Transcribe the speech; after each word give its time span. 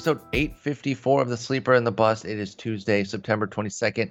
episode 0.00 0.22
854 0.32 1.20
of 1.20 1.28
The 1.28 1.36
Sleeper 1.36 1.74
and 1.74 1.86
the 1.86 1.92
Bust. 1.92 2.24
It 2.24 2.38
is 2.38 2.54
Tuesday, 2.54 3.04
September 3.04 3.46
22nd. 3.46 4.10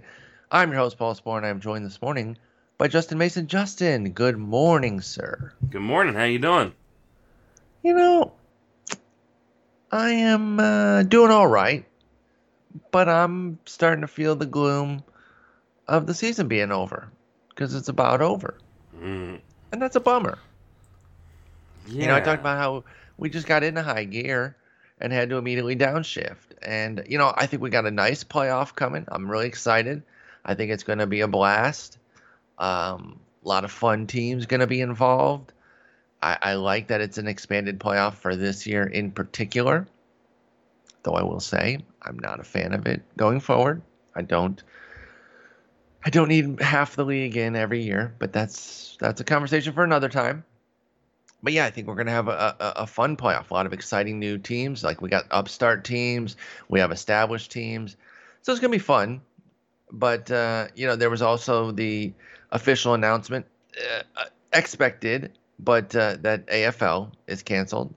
I'm 0.51 0.69
your 0.69 0.77
host, 0.81 0.99
Paul 0.99 1.15
Sporer, 1.15 1.37
and 1.37 1.47
I'm 1.47 1.59
joined 1.59 1.83
this 1.83 1.99
morning 1.99 2.37
by 2.77 2.87
Justin 2.87 3.17
Mason. 3.17 3.47
Justin, 3.47 4.11
good 4.11 4.37
morning, 4.37 5.01
sir. 5.01 5.51
Good 5.67 5.81
morning. 5.81 6.13
How 6.13 6.25
you 6.25 6.37
doing? 6.37 6.73
You 7.81 7.95
know, 7.95 8.33
I 9.91 10.11
am 10.11 10.59
uh, 10.59 11.01
doing 11.01 11.31
all 11.31 11.47
right, 11.47 11.83
but 12.91 13.09
I'm 13.09 13.57
starting 13.65 14.01
to 14.01 14.07
feel 14.07 14.35
the 14.35 14.45
gloom 14.45 15.03
of 15.87 16.05
the 16.05 16.13
season 16.13 16.47
being 16.47 16.71
over 16.71 17.09
because 17.49 17.73
it's 17.73 17.89
about 17.89 18.21
over. 18.21 18.59
Mm, 18.95 19.39
And 19.71 19.81
that's 19.81 19.95
a 19.95 19.99
bummer. 19.99 20.37
yeah. 21.87 22.01
You 22.01 22.07
know, 22.09 22.15
I 22.15 22.19
talked 22.19 22.41
about 22.41 22.59
how 22.59 22.83
we 23.17 23.31
just 23.31 23.47
got 23.47 23.63
into 23.63 23.81
high 23.81 24.03
gear 24.03 24.55
and 24.99 25.13
had 25.13 25.29
to 25.29 25.37
immediately 25.37 25.75
downshift. 25.75 26.35
And, 26.61 27.03
you 27.07 27.17
know, 27.17 27.33
I 27.35 27.45
think 27.45 27.61
we 27.61 27.69
got 27.69 27.85
a 27.85 27.91
nice 27.91 28.23
playoff 28.23 28.75
coming. 28.75 29.05
I'm 29.07 29.29
really 29.29 29.47
excited. 29.47 30.03
I 30.43 30.55
think 30.55 30.71
it's 30.71 30.83
going 30.83 30.99
to 30.99 31.07
be 31.07 31.21
a 31.21 31.27
blast. 31.27 31.97
Um, 32.57 33.19
a 33.43 33.47
lot 33.47 33.63
of 33.63 33.71
fun 33.71 34.07
teams 34.07 34.45
going 34.45 34.59
to 34.59 34.67
be 34.67 34.81
involved. 34.81 35.53
I, 36.21 36.37
I 36.41 36.53
like 36.55 36.87
that 36.87 37.01
it's 37.01 37.17
an 37.17 37.27
expanded 37.27 37.79
playoff 37.79 38.15
for 38.15 38.35
this 38.35 38.67
year 38.67 38.83
in 38.83 39.11
particular. 39.11 39.87
Though 41.03 41.13
I 41.13 41.23
will 41.23 41.39
say 41.39 41.79
I'm 42.01 42.19
not 42.19 42.41
a 42.41 42.43
fan 42.43 42.73
of 42.73 42.85
it 42.85 43.01
going 43.15 43.39
forward. 43.39 43.81
I 44.15 44.21
don't. 44.21 44.61
I 46.03 46.09
don't 46.09 46.29
need 46.29 46.61
half 46.61 46.95
the 46.95 47.03
league 47.03 47.35
in 47.35 47.55
every 47.55 47.83
year, 47.83 48.13
but 48.19 48.33
that's 48.33 48.97
that's 48.99 49.21
a 49.21 49.23
conversation 49.23 49.73
for 49.73 49.83
another 49.83 50.09
time 50.09 50.43
but 51.41 51.53
yeah, 51.53 51.65
I 51.65 51.71
think 51.71 51.87
we're 51.87 51.95
gonna 51.95 52.11
have 52.11 52.27
a, 52.27 52.55
a, 52.59 52.73
a 52.83 52.87
fun 52.87 53.17
playoff. 53.17 53.49
A 53.49 53.53
lot 53.53 53.65
of 53.65 53.73
exciting 53.73 54.19
new 54.19 54.37
teams. 54.37 54.83
Like 54.83 55.01
we 55.01 55.09
got 55.09 55.25
upstart 55.31 55.83
teams, 55.85 56.35
we 56.67 56.79
have 56.79 56.91
established 56.91 57.51
teams, 57.51 57.95
so 58.41 58.51
it's 58.51 58.61
gonna 58.61 58.71
be 58.71 58.79
fun. 58.79 59.21
But 59.91 60.29
uh, 60.31 60.67
you 60.75 60.87
know, 60.87 60.95
there 60.95 61.09
was 61.09 61.21
also 61.21 61.71
the 61.71 62.13
official 62.51 62.93
announcement, 62.93 63.45
uh, 63.77 64.25
expected, 64.53 65.31
but 65.59 65.95
uh, 65.95 66.17
that 66.21 66.47
AFL 66.47 67.11
is 67.27 67.43
canceled. 67.43 67.93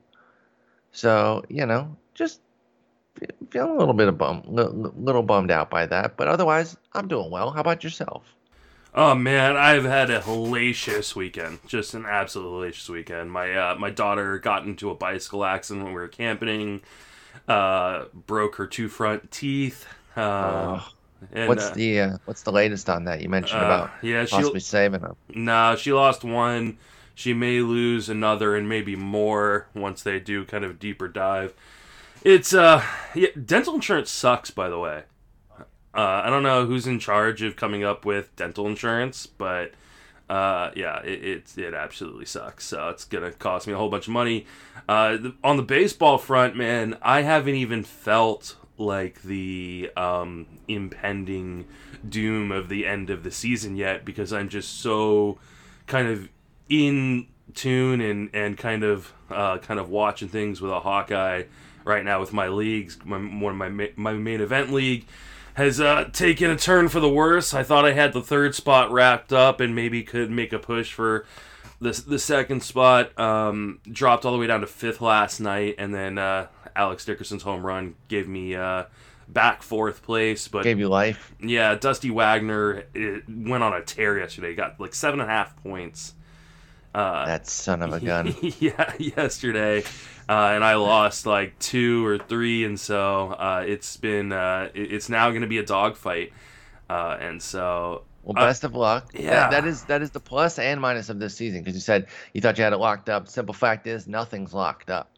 So 0.93 1.45
you 1.49 1.67
know, 1.67 1.97
just 2.15 2.41
fe- 3.17 3.27
feeling 3.51 3.77
a 3.77 3.79
little 3.79 3.95
bit 3.95 4.09
of 4.09 4.19
bum, 4.19 4.43
little, 4.47 4.93
little 4.97 5.23
bummed 5.23 5.51
out 5.51 5.71
by 5.71 5.87
that. 5.87 6.17
But 6.17 6.29
otherwise, 6.29 6.77
I'm 6.93 7.09
doing 7.09 7.31
well. 7.31 7.51
How 7.51 7.61
about 7.61 7.85
yourself? 7.85 8.25
Oh 8.95 9.15
man, 9.15 9.57
I've 9.57 9.85
had 9.85 10.11
a 10.11 10.21
hellacious 10.21 11.17
weekend. 11.17 11.61
Just 11.67 11.95
an 11.95 12.05
absolute 12.07 12.49
hellacious 12.51 12.89
weekend. 12.91 13.33
My 13.33 13.53
uh, 13.55 13.75
my 13.77 13.91
daughter 13.91 14.39
got 14.39 14.65
into 14.67 14.91
a 14.91 14.95
bicycle 14.95 15.45
accident 15.45 15.85
when 15.85 15.95
we 15.95 16.01
were 16.01 16.09
camping. 16.09 16.83
Uh, 17.49 18.07
broke 18.15 18.57
her 18.57 18.67
two 18.67 18.89
front 18.89 19.31
teeth. 19.31 19.87
Uh, 20.17 20.81
Oh, 20.81 20.89
and, 21.33 21.49
what's 21.49 21.71
uh, 21.71 21.75
the 21.75 22.01
uh, 22.01 22.19
what's 22.25 22.43
the 22.43 22.53
latest 22.53 22.89
on 22.91 23.05
that? 23.05 23.21
You 23.23 23.29
mentioned 23.29 23.63
uh, 23.63 23.65
about 23.65 23.93
yeah, 24.03 24.25
she 24.27 24.31
possibly 24.37 24.61
saving 24.61 25.01
them. 25.01 25.17
Nah, 25.35 25.77
she 25.77 25.93
lost 25.93 26.25
one. 26.25 26.79
She 27.15 27.35
may 27.35 27.61
lose 27.61 28.09
another 28.09 28.57
and 28.57 28.69
maybe 28.69 28.97
more 28.97 29.69
once 29.75 30.03
they 30.03 30.19
do 30.21 30.45
kind 30.45 30.65
of 30.65 30.79
deeper 30.79 31.09
dive. 31.09 31.55
It's 32.23 32.55
uh 32.55 32.85
yeah, 33.15 33.29
dental 33.45 33.75
insurance 33.75 34.11
sucks 34.11 34.51
by 34.51 34.69
the 34.69 34.79
way. 34.79 35.05
Uh, 35.95 36.23
I 36.25 36.31
don't 36.31 36.43
know 36.43 36.67
who's 36.67 36.87
in 36.87 36.99
charge 36.99 37.43
of 37.43 37.57
coming 37.57 37.85
up 37.85 38.05
with 38.05 38.35
dental 38.37 38.67
insurance, 38.67 39.27
but 39.27 39.73
uh, 40.31 40.71
yeah, 40.75 41.01
it, 41.03 41.25
it 41.25 41.59
it 41.59 41.75
absolutely 41.75 42.25
sucks. 42.25 42.65
So 42.65 42.89
it's 42.89 43.05
gonna 43.05 43.33
cost 43.33 43.67
me 43.67 43.75
a 43.75 43.77
whole 43.77 43.91
bunch 43.91 44.07
of 44.07 44.13
money. 44.13 44.47
Uh, 44.89 45.17
the, 45.17 45.35
on 45.45 45.59
the 45.59 45.63
baseball 45.63 46.17
front, 46.17 46.57
man, 46.57 46.97
I 47.03 47.23
haven't 47.23 47.57
even 47.57 47.85
felt 47.85 48.57
like 48.79 49.23
the 49.23 49.91
um, 49.97 50.47
impending 50.67 51.67
doom 52.09 52.51
of 52.51 52.69
the 52.69 52.87
end 52.87 53.11
of 53.11 53.23
the 53.23 53.31
season 53.31 53.77
yet 53.77 54.05
because 54.05 54.33
I'm 54.33 54.49
just 54.49 54.81
so 54.81 55.39
kind 55.87 56.09
of 56.09 56.29
in 56.69 57.27
tune 57.55 58.01
and 58.01 58.31
and 58.33 58.57
kind 58.57 58.85
of 58.85 59.13
uh, 59.31 59.59
kind 59.59 59.79
of 59.79 59.91
watching 59.91 60.29
things 60.29 60.63
with 60.63 60.73
a 60.73 60.81
Hawkeye 60.81 61.45
right 61.85 62.05
now 62.05 62.21
with 62.21 62.33
my 62.33 62.49
leagues. 62.49 62.99
My, 63.05 63.19
one 63.19 63.53
of 63.53 63.59
my 63.59 63.69
ma- 63.69 63.95
my 63.97 64.15
main 64.15 64.41
event 64.41 64.73
league 64.73 65.07
has 65.55 65.81
uh, 65.81 66.09
taken 66.13 66.51
a 66.51 66.57
turn 66.57 66.89
for 66.89 67.01
the 67.01 67.09
worse. 67.09 67.53
I 67.55 67.63
thought 67.63 67.85
I 67.85 67.93
had 67.93 68.13
the 68.13 68.23
third 68.23 68.55
spot 68.55 68.91
wrapped 68.91 69.33
up 69.33 69.61
and 69.61 69.75
maybe 69.75 70.03
could 70.03 70.31
make 70.31 70.53
a 70.53 70.59
push 70.59 70.93
for 70.93 71.27
the 71.81 71.91
the 72.07 72.19
second 72.19 72.63
spot. 72.63 73.19
Um, 73.19 73.81
dropped 73.91 74.25
all 74.25 74.33
the 74.33 74.39
way 74.39 74.47
down 74.47 74.61
to 74.61 74.67
fifth 74.67 75.01
last 75.01 75.41
night, 75.41 75.75
and 75.79 75.95
then 75.95 76.19
uh, 76.19 76.47
Alex 76.77 77.05
Dickerson's 77.05 77.43
home 77.43 77.65
run 77.67 77.97
gave 78.09 78.27
me 78.29 78.55
uh, 78.55 78.85
back 79.29 79.63
fourth 79.63 80.03
place. 80.03 80.49
But 80.49 80.65
Gave 80.65 80.79
you 80.79 80.89
life. 80.89 81.35
yeah, 81.41 81.75
Dusty 81.75 82.11
Wagner 82.11 82.85
it 82.95 83.25
went 83.29 83.63
on 83.63 83.73
a 83.75 83.83
tear 83.83 84.19
yesterday. 84.19 84.55
Got 84.55 84.81
like 84.81 84.95
seven 84.95 85.21
and 85.21 85.29
a 85.29 85.33
half 85.33 85.55
points. 85.63 86.15
Uh, 86.95 87.25
That 87.27 87.47
son 87.47 87.83
of 87.83 87.93
a 87.93 88.01
gun. 88.01 88.35
yeah, 88.59 88.93
yesterday, 88.99 89.83
uh, 90.33 90.53
and 90.55 90.65
I 90.65 90.75
lost 90.75 91.27
like 91.27 91.59
two 91.59 92.05
or 92.07 92.17
three, 92.19 92.65
and 92.65 92.79
so 92.81 93.29
uh, 93.33 93.65
it's 93.67 93.97
been 93.97 94.33
uh, 94.33 94.69
it's 94.75 95.09
now 95.09 95.29
going 95.31 95.43
to 95.43 95.47
be 95.49 95.59
a 95.59 95.65
dogfight, 95.65 96.33
uh, 96.89 97.17
and 97.21 97.43
so 97.43 98.05
Well, 98.23 98.43
Uh, 98.43 98.47
best 98.49 98.65
of 98.65 98.75
luck. 98.75 99.13
That- 99.13 99.23
yeah. 99.23 99.51
that 99.51 99.67
is 99.67 99.85
that 99.85 100.01
is 100.01 100.11
the 100.11 100.21
plus 100.21 100.59
and 100.59 100.81
minus 100.81 101.09
of 101.11 101.19
this 101.19 101.35
season 101.35 101.61
because 101.61 101.75
you 101.75 101.81
said 101.81 102.07
you 102.33 102.41
thought 102.41 102.57
you 102.57 102.65
had 102.65 102.73
it 102.73 102.79
locked 102.79 103.09
up. 103.09 103.29
Simple 103.29 103.53
fact 103.55 103.87
is 103.87 104.07
nothing's 104.07 104.55
locked 104.55 104.91
up. 104.91 105.09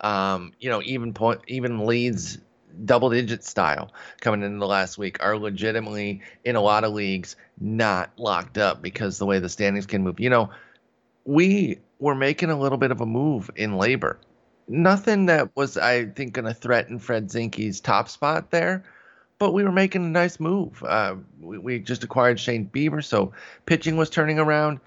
Um, 0.00 0.52
you 0.58 0.70
know, 0.70 0.80
even 0.84 1.12
point 1.12 1.40
even 1.48 1.86
leads 1.86 2.38
double 2.86 3.10
digit 3.10 3.44
style 3.44 3.92
coming 4.20 4.42
into 4.42 4.58
the 4.58 4.66
last 4.66 4.96
week 4.96 5.22
are 5.22 5.36
legitimately 5.36 6.22
in 6.44 6.56
a 6.56 6.60
lot 6.60 6.84
of 6.84 6.92
leagues 6.94 7.36
not 7.60 8.10
locked 8.16 8.56
up 8.56 8.80
because 8.80 9.18
the 9.18 9.26
way 9.26 9.38
the 9.38 9.48
standings 9.48 9.86
can 9.86 10.02
move. 10.02 10.18
You 10.18 10.30
know, 10.30 10.50
we 11.24 11.78
were 11.98 12.14
making 12.14 12.50
a 12.50 12.58
little 12.58 12.78
bit 12.78 12.90
of 12.90 13.00
a 13.00 13.06
move 13.06 13.50
in 13.56 13.76
labor. 13.76 14.18
Nothing 14.68 15.26
that 15.26 15.54
was, 15.56 15.76
I 15.76 16.06
think, 16.06 16.34
going 16.34 16.46
to 16.46 16.54
threaten 16.54 16.98
Fred 16.98 17.28
Zinkie's 17.28 17.80
top 17.80 18.08
spot 18.08 18.50
there, 18.50 18.84
but 19.38 19.52
we 19.52 19.64
were 19.64 19.72
making 19.72 20.04
a 20.04 20.08
nice 20.08 20.38
move. 20.38 20.82
Uh, 20.82 21.16
we, 21.40 21.58
we 21.58 21.78
just 21.80 22.04
acquired 22.04 22.38
Shane 22.38 22.70
Bieber, 22.72 23.04
so 23.04 23.32
pitching 23.66 23.96
was 23.96 24.10
turning 24.10 24.38
around, 24.38 24.80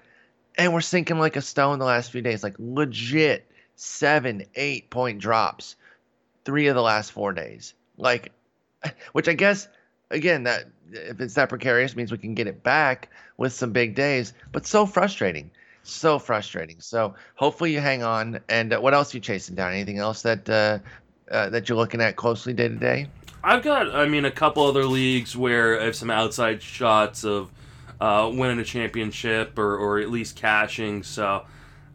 and 0.56 0.72
we're 0.72 0.80
sinking 0.80 1.18
like 1.18 1.36
a 1.36 1.42
stone 1.42 1.78
the 1.78 1.84
last 1.84 2.10
few 2.10 2.22
days, 2.22 2.42
like 2.42 2.56
legit 2.58 3.50
seven, 3.76 4.44
eight 4.54 4.90
point 4.90 5.20
drops, 5.20 5.76
three 6.44 6.66
of 6.68 6.74
the 6.74 6.82
last 6.82 7.12
four 7.12 7.32
days. 7.32 7.74
Like, 7.96 8.32
which 9.12 9.28
I 9.28 9.34
guess, 9.34 9.68
again, 10.10 10.44
that 10.44 10.64
if 10.90 11.20
it's 11.20 11.34
that 11.34 11.48
precarious 11.48 11.94
means 11.94 12.10
we 12.10 12.18
can 12.18 12.34
get 12.34 12.46
it 12.46 12.62
back 12.62 13.10
with 13.36 13.52
some 13.52 13.72
big 13.72 13.94
days, 13.94 14.32
but 14.52 14.66
so 14.66 14.86
frustrating. 14.86 15.50
So 15.86 16.18
frustrating. 16.18 16.80
So 16.80 17.14
hopefully 17.36 17.72
you 17.72 17.80
hang 17.80 18.02
on. 18.02 18.40
And 18.48 18.72
uh, 18.72 18.80
what 18.80 18.92
else 18.92 19.14
are 19.14 19.16
you 19.18 19.20
chasing 19.20 19.54
down? 19.54 19.72
Anything 19.72 19.98
else 19.98 20.22
that 20.22 20.48
uh, 20.50 20.78
uh, 21.30 21.48
that 21.50 21.68
you're 21.68 21.78
looking 21.78 22.00
at 22.00 22.16
closely 22.16 22.52
day 22.52 22.68
to 22.68 22.74
day? 22.74 23.06
I've 23.44 23.62
got, 23.62 23.94
I 23.94 24.08
mean, 24.08 24.24
a 24.24 24.30
couple 24.30 24.64
other 24.64 24.84
leagues 24.84 25.36
where 25.36 25.80
I 25.80 25.84
have 25.84 25.94
some 25.94 26.10
outside 26.10 26.60
shots 26.60 27.24
of 27.24 27.50
uh, 28.00 28.28
winning 28.34 28.58
a 28.58 28.64
championship 28.64 29.56
or, 29.58 29.76
or 29.76 30.00
at 30.00 30.10
least 30.10 30.34
cashing. 30.34 31.04
So, 31.04 31.44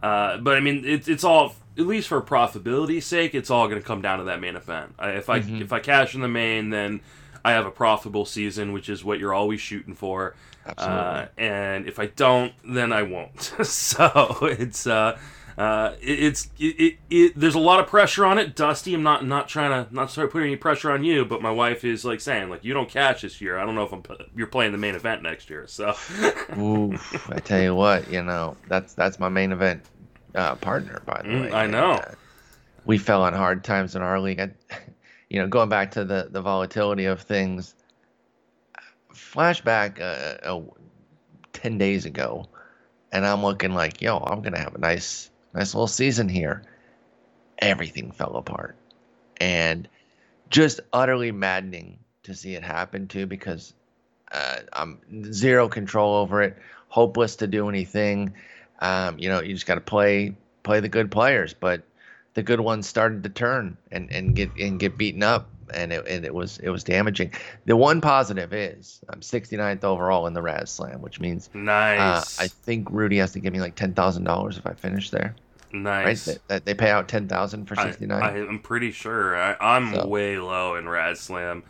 uh, 0.02 0.38
but 0.38 0.56
I 0.56 0.62
mean, 0.62 0.86
it, 0.86 1.10
it's 1.10 1.26
all 1.26 1.56
at 1.78 1.86
least 1.86 2.08
for 2.08 2.22
profitability's 2.22 3.06
sake, 3.06 3.36
it's 3.36 3.50
all 3.50 3.68
going 3.68 3.82
to 3.82 3.86
come 3.86 4.02
down 4.02 4.20
to 4.20 4.26
that 4.26 4.40
main 4.40 4.56
event. 4.56 4.94
I, 5.00 5.12
if 5.12 5.30
I 5.30 5.42
Mhm. 5.42 5.62
if 5.62 5.74
I 5.74 5.80
cash 5.80 6.16
in 6.16 6.22
the 6.22 6.28
main, 6.28 6.70
then 6.70 7.02
I 7.44 7.52
have 7.52 7.66
a 7.66 7.72
profitable 7.72 8.26
season, 8.26 8.74
which 8.74 8.90
is 8.90 9.04
what 9.04 9.20
you're 9.20 9.34
always 9.34 9.62
shooting 9.62 9.96
for. 9.96 10.36
Absolutely. 10.66 11.24
Uh, 11.24 11.26
and 11.38 11.88
if 11.88 12.00
I 12.00 12.08
don't, 12.08 12.54
then 12.64 12.92
I 12.94 13.04
won't. 13.04 13.42
so 13.64 14.38
it's 14.42 14.86
uh, 14.88 15.18
uh, 15.58 15.96
it, 16.02 16.20
it's 16.24 16.50
it, 16.60 16.98
it. 17.10 17.34
There's 17.40 17.56
a 17.56 17.60
lot 17.60 17.80
of 17.80 17.88
pressure 17.88 18.26
on 18.26 18.38
it, 18.38 18.56
Dusty. 18.56 18.94
I'm 18.94 19.04
not 19.04 19.26
not 19.26 19.48
trying 19.48 19.86
to 19.88 19.94
not 19.94 20.12
start 20.12 20.32
putting 20.32 20.48
any 20.48 20.56
pressure 20.58 20.92
on 20.92 21.04
you, 21.04 21.26
but 21.26 21.42
my 21.42 21.52
wife 21.52 21.84
is 21.84 22.06
like 22.06 22.22
saying 22.22 22.50
like 22.50 22.64
you 22.64 22.74
don't 22.74 22.90
catch 22.90 23.22
this 23.24 23.42
year. 23.42 23.58
I 23.58 23.66
don't 23.66 23.76
know 23.76 23.84
if 23.84 23.92
I'm 23.92 24.04
you're 24.36 24.48
playing 24.48 24.72
the 24.72 24.78
main 24.78 24.96
event 24.96 25.24
next 25.24 25.50
year. 25.50 25.68
So 25.68 25.94
Oof, 26.58 27.30
I 27.30 27.40
tell 27.40 27.62
you 27.62 27.76
what, 27.76 28.08
you 28.10 28.24
know, 28.24 28.58
that's 28.68 28.94
that's 28.94 29.20
my 29.20 29.30
main 29.30 29.52
event 29.52 29.84
uh, 30.36 30.56
partner, 30.56 31.02
by 31.06 31.24
the 31.24 31.34
Mm, 31.34 31.36
way. 31.36 31.54
I 31.54 31.68
and, 31.68 31.68
know. 31.68 31.94
uh, 31.98 32.16
we 32.86 32.98
fell 32.98 33.24
on 33.24 33.34
hard 33.34 33.64
times 33.64 33.96
in 33.96 34.02
our 34.02 34.20
league. 34.20 34.40
I, 34.40 34.52
you 35.32 35.40
know, 35.40 35.48
going 35.48 35.70
back 35.70 35.92
to 35.92 36.04
the 36.04 36.28
the 36.30 36.42
volatility 36.42 37.06
of 37.06 37.22
things. 37.22 37.74
Flashback 39.14 40.02
uh, 40.02 40.58
uh, 40.58 40.62
ten 41.54 41.78
days 41.78 42.06
ago, 42.06 42.50
and 43.14 43.26
I'm 43.26 43.42
looking 43.42 43.74
like, 43.74 44.02
yo, 44.02 44.18
I'm 44.18 44.42
gonna 44.42 44.60
have 44.60 44.76
a 44.76 44.80
nice 44.80 45.30
nice 45.54 45.74
little 45.74 45.88
season 45.88 46.28
here. 46.28 46.64
Everything 47.60 48.12
fell 48.12 48.36
apart, 48.36 48.76
and 49.40 49.88
just 50.50 50.82
utterly 50.92 51.32
maddening 51.32 52.00
to 52.24 52.36
see 52.36 52.56
it 52.56 52.64
happen 52.64 53.08
too, 53.08 53.26
because 53.26 53.74
uh, 54.34 54.58
I'm 54.74 55.00
zero 55.32 55.70
control 55.70 56.16
over 56.16 56.42
it, 56.42 56.58
hopeless 56.90 57.38
to 57.38 57.48
do 57.48 57.70
anything. 57.70 58.34
Um, 58.80 59.18
you 59.18 59.30
know, 59.30 59.42
you 59.42 59.54
just 59.54 59.66
got 59.66 59.76
to 59.76 59.82
play 59.82 60.36
play 60.64 60.82
the 60.82 60.90
good 60.90 61.10
players. 61.10 61.54
But 61.54 61.84
the 62.34 62.44
good 62.44 62.60
ones 62.60 62.88
started 62.88 63.24
to 63.24 63.30
turn 63.30 63.78
and, 63.92 64.12
and 64.12 64.36
get 64.36 64.50
and 64.60 64.80
get 64.80 64.98
beaten 64.98 65.24
up 65.24 65.50
and 65.74 65.94
it, 65.94 66.06
and 66.08 66.26
it 66.26 66.34
was 66.34 66.58
it 66.60 66.70
was 66.70 66.84
damaging. 66.84 67.34
The 67.66 67.76
one 67.76 68.02
positive 68.02 68.54
is 68.54 69.02
I'm 69.10 69.22
69th 69.22 69.84
overall 69.84 70.28
in 70.28 70.34
the 70.34 70.42
Raz 70.42 70.70
Slam, 70.70 71.02
which 71.02 71.20
means 71.20 71.50
nice. 71.54 72.40
Uh, 72.40 72.44
I 72.44 72.48
think 72.48 72.90
Rudy 72.92 73.18
has 73.18 73.32
to 73.34 73.40
give 73.40 73.54
me 73.54 73.60
like 73.60 73.76
ten 73.76 73.94
thousand 73.94 74.24
dollars 74.24 74.58
if 74.58 74.66
I 74.66 74.74
finish 74.74 75.10
there. 75.10 75.36
Nice. 75.74 76.28
Right? 76.28 76.40
They, 76.48 76.60
they 76.60 76.74
pay 76.74 76.90
out 76.90 77.08
ten 77.08 77.28
thousand 77.28 77.66
for 77.66 77.76
69. 77.76 78.22
I, 78.22 78.38
am 78.38 78.60
pretty 78.60 78.92
sure. 78.92 79.36
I, 79.36 79.78
am 79.78 79.94
so. 79.94 80.08
way 80.08 80.38
low 80.38 80.76
in 80.76 80.88
Raz 80.88 81.20
Slam, 81.20 81.64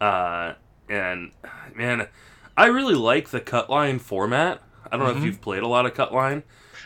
uh, 0.00 0.54
and 0.88 1.30
man, 1.74 2.08
I 2.56 2.66
really 2.66 2.96
like 2.96 3.28
the 3.28 3.40
cut 3.40 3.70
line 3.70 3.98
format. 3.98 4.60
I 4.86 4.96
don't 4.96 5.00
mm-hmm. 5.00 5.04
know 5.04 5.10
if 5.10 5.16
mm-hmm. 5.16 5.26
you've 5.26 5.40
played 5.40 5.62
a 5.62 5.68
lot 5.68 5.86
of 5.86 5.94
cut 5.94 6.12
line. 6.12 6.42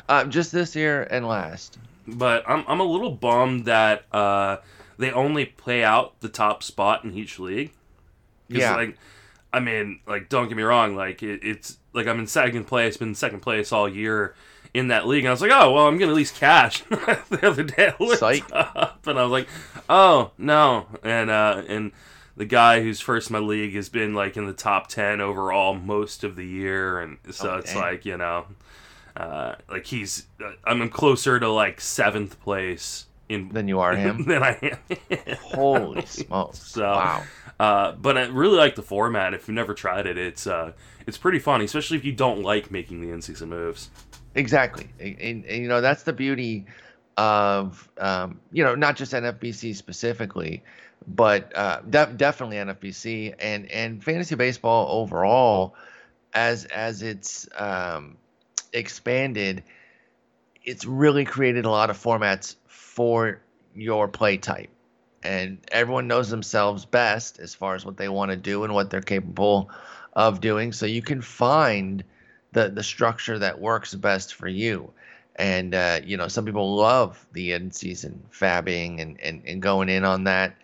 Uh, 0.09 0.25
just 0.25 0.53
this 0.53 0.75
year 0.75 1.07
and 1.11 1.27
last. 1.27 1.79
But 2.09 2.45
I'm 2.49 2.65
I'm 2.67 2.81
a 2.81 2.85
little 2.85 3.11
bummed 3.11 3.67
that. 3.67 4.05
Uh, 4.13 4.59
they 4.99 5.13
only 5.13 5.47
play 5.47 5.85
out 5.85 6.21
the 6.21 6.29
top 6.29 6.63
spot 6.63 7.05
in 7.05 7.15
each 7.15 7.39
league. 7.39 7.71
Yeah. 8.49 8.75
Like, 8.75 8.97
I 9.53 9.61
mean, 9.61 10.01
like, 10.07 10.29
don't 10.29 10.49
get 10.49 10.57
me 10.57 10.65
wrong. 10.65 10.97
Like, 10.97 11.23
it, 11.23 11.41
it's 11.43 11.79
like 11.93 12.07
I'm 12.07 12.19
in 12.19 12.27
second 12.27 12.65
place, 12.65 12.97
been 12.97 13.09
in 13.09 13.15
second 13.15 13.41
place 13.41 13.73
all 13.73 13.89
year 13.89 14.35
in 14.75 14.89
that 14.89 15.07
league. 15.07 15.25
And 15.25 15.29
I 15.29 15.33
was 15.33 15.41
like, 15.41 15.53
oh, 15.53 15.73
well, 15.73 15.87
I'm 15.87 15.99
gonna 15.99 16.13
at 16.13 16.17
least 16.17 16.35
cash. 16.35 16.83
the 16.89 17.41
other 17.43 17.63
day, 17.63 17.93
I 17.99 18.03
looked 18.03 18.19
Psych. 18.19 18.45
up 18.53 19.07
and 19.07 19.19
I 19.19 19.23
was 19.23 19.33
like, 19.33 19.49
oh 19.89 20.33
no, 20.37 20.87
and 21.03 21.31
uh, 21.31 21.63
and 21.69 21.93
the 22.37 22.45
guy 22.45 22.83
who's 22.83 23.01
first 23.01 23.31
in 23.31 23.35
my 23.35 23.41
league 23.41 23.75
has 23.75 23.89
been 23.89 24.15
like 24.15 24.37
in 24.37 24.47
the 24.47 24.53
top 24.53 24.89
ten 24.89 25.21
overall 25.21 25.75
most 25.75 26.25
of 26.25 26.37
the 26.37 26.47
year, 26.47 27.01
and 27.01 27.19
so 27.31 27.53
oh, 27.53 27.59
it's 27.59 27.73
dang. 27.73 27.83
like 27.83 28.05
you 28.05 28.17
know, 28.17 28.47
uh, 29.19 29.57
like 29.69 29.85
he's 29.85 30.27
uh, 30.43 30.53
I'm 30.65 30.89
closer 30.91 31.41
to 31.41 31.51
like 31.51 31.81
seventh 31.81 32.41
place 32.41 33.07
in 33.29 33.49
than 33.49 33.67
you 33.67 33.81
are 33.81 33.95
him 33.95 34.25
than 34.27 34.43
I 34.43 34.59
am. 34.63 35.37
Holy 35.43 36.07
smokes! 36.07 36.61
So, 36.61 36.83
wow. 36.83 37.25
Uh, 37.59 37.93
but 37.93 38.17
I 38.17 38.27
really 38.27 38.57
like 38.57 38.77
the 38.77 38.83
format. 38.83 39.35
If 39.35 39.49
you've 39.49 39.57
never 39.57 39.75
tried 39.75 40.07
it, 40.07 40.17
it's 40.17 40.47
uh, 40.47 40.73
it's 41.07 41.19
pretty 41.19 41.41
fun, 41.41 41.61
especially 41.63 41.97
if 41.97 42.05
you 42.05 42.13
don't 42.13 42.43
like 42.43 42.71
making 42.71 43.01
the 43.01 43.11
in-season 43.11 43.49
moves. 43.49 43.91
Exactly, 44.37 44.89
and, 45.01 45.19
and, 45.21 45.45
and 45.47 45.63
you 45.63 45.69
know 45.69 45.81
that's 45.81 46.05
the 46.05 46.13
beauty 46.13 46.67
of 47.17 47.89
um, 47.99 48.41
you 48.53 48.63
know 48.63 48.77
not 48.77 48.95
just 48.97 49.13
NFBC 49.13 49.75
specifically, 49.75 50.63
but 51.09 51.51
uh, 51.57 51.81
de- 51.91 52.13
definitely 52.17 52.57
NFBC 52.59 53.35
and 53.41 53.69
and 53.73 54.05
fantasy 54.05 54.37
baseball 54.37 55.01
overall, 55.01 55.75
as 56.35 56.67
as 56.67 57.03
it's 57.03 57.49
um, 57.57 58.17
expanded, 58.73 59.63
it's 60.65 60.85
really 60.85 61.25
created 61.25 61.65
a 61.65 61.71
lot 61.71 61.91
of 61.91 61.99
formats 61.99 62.57
for 62.67 63.41
your 63.75 64.09
play 64.09 64.37
type. 64.37 64.71
And 65.23 65.59
everyone 65.73 66.07
knows 66.07 66.31
themselves 66.31 66.85
best 66.85 67.39
as 67.41 67.55
far 67.55 67.75
as 67.75 67.85
what 67.85 67.97
they 67.97 68.09
want 68.09 68.31
to 68.31 68.37
do 68.37 68.65
and 68.65 68.73
what 68.73 68.91
they're 68.91 69.01
capable 69.01 69.71
of 70.13 70.41
doing. 70.41 70.73
So 70.73 70.87
you 70.87 71.03
can 71.03 71.23
find 71.23 72.05
the, 72.53 72.69
the 72.69 72.83
structure 72.83 73.39
that 73.39 73.61
works 73.61 73.95
best 73.95 74.35
for 74.35 74.49
you. 74.49 74.93
And, 75.37 75.75
uh, 75.75 76.01
you 76.05 76.17
know, 76.17 76.29
some 76.29 76.45
people 76.45 76.77
love 76.77 77.25
the 77.33 77.53
in 77.53 77.71
season 77.71 78.25
fabbing 78.33 79.01
and, 79.01 79.21
and, 79.21 79.43
and 79.47 79.63
going 79.63 79.89
in 79.89 80.05
on 80.05 80.25
that. 80.25 80.57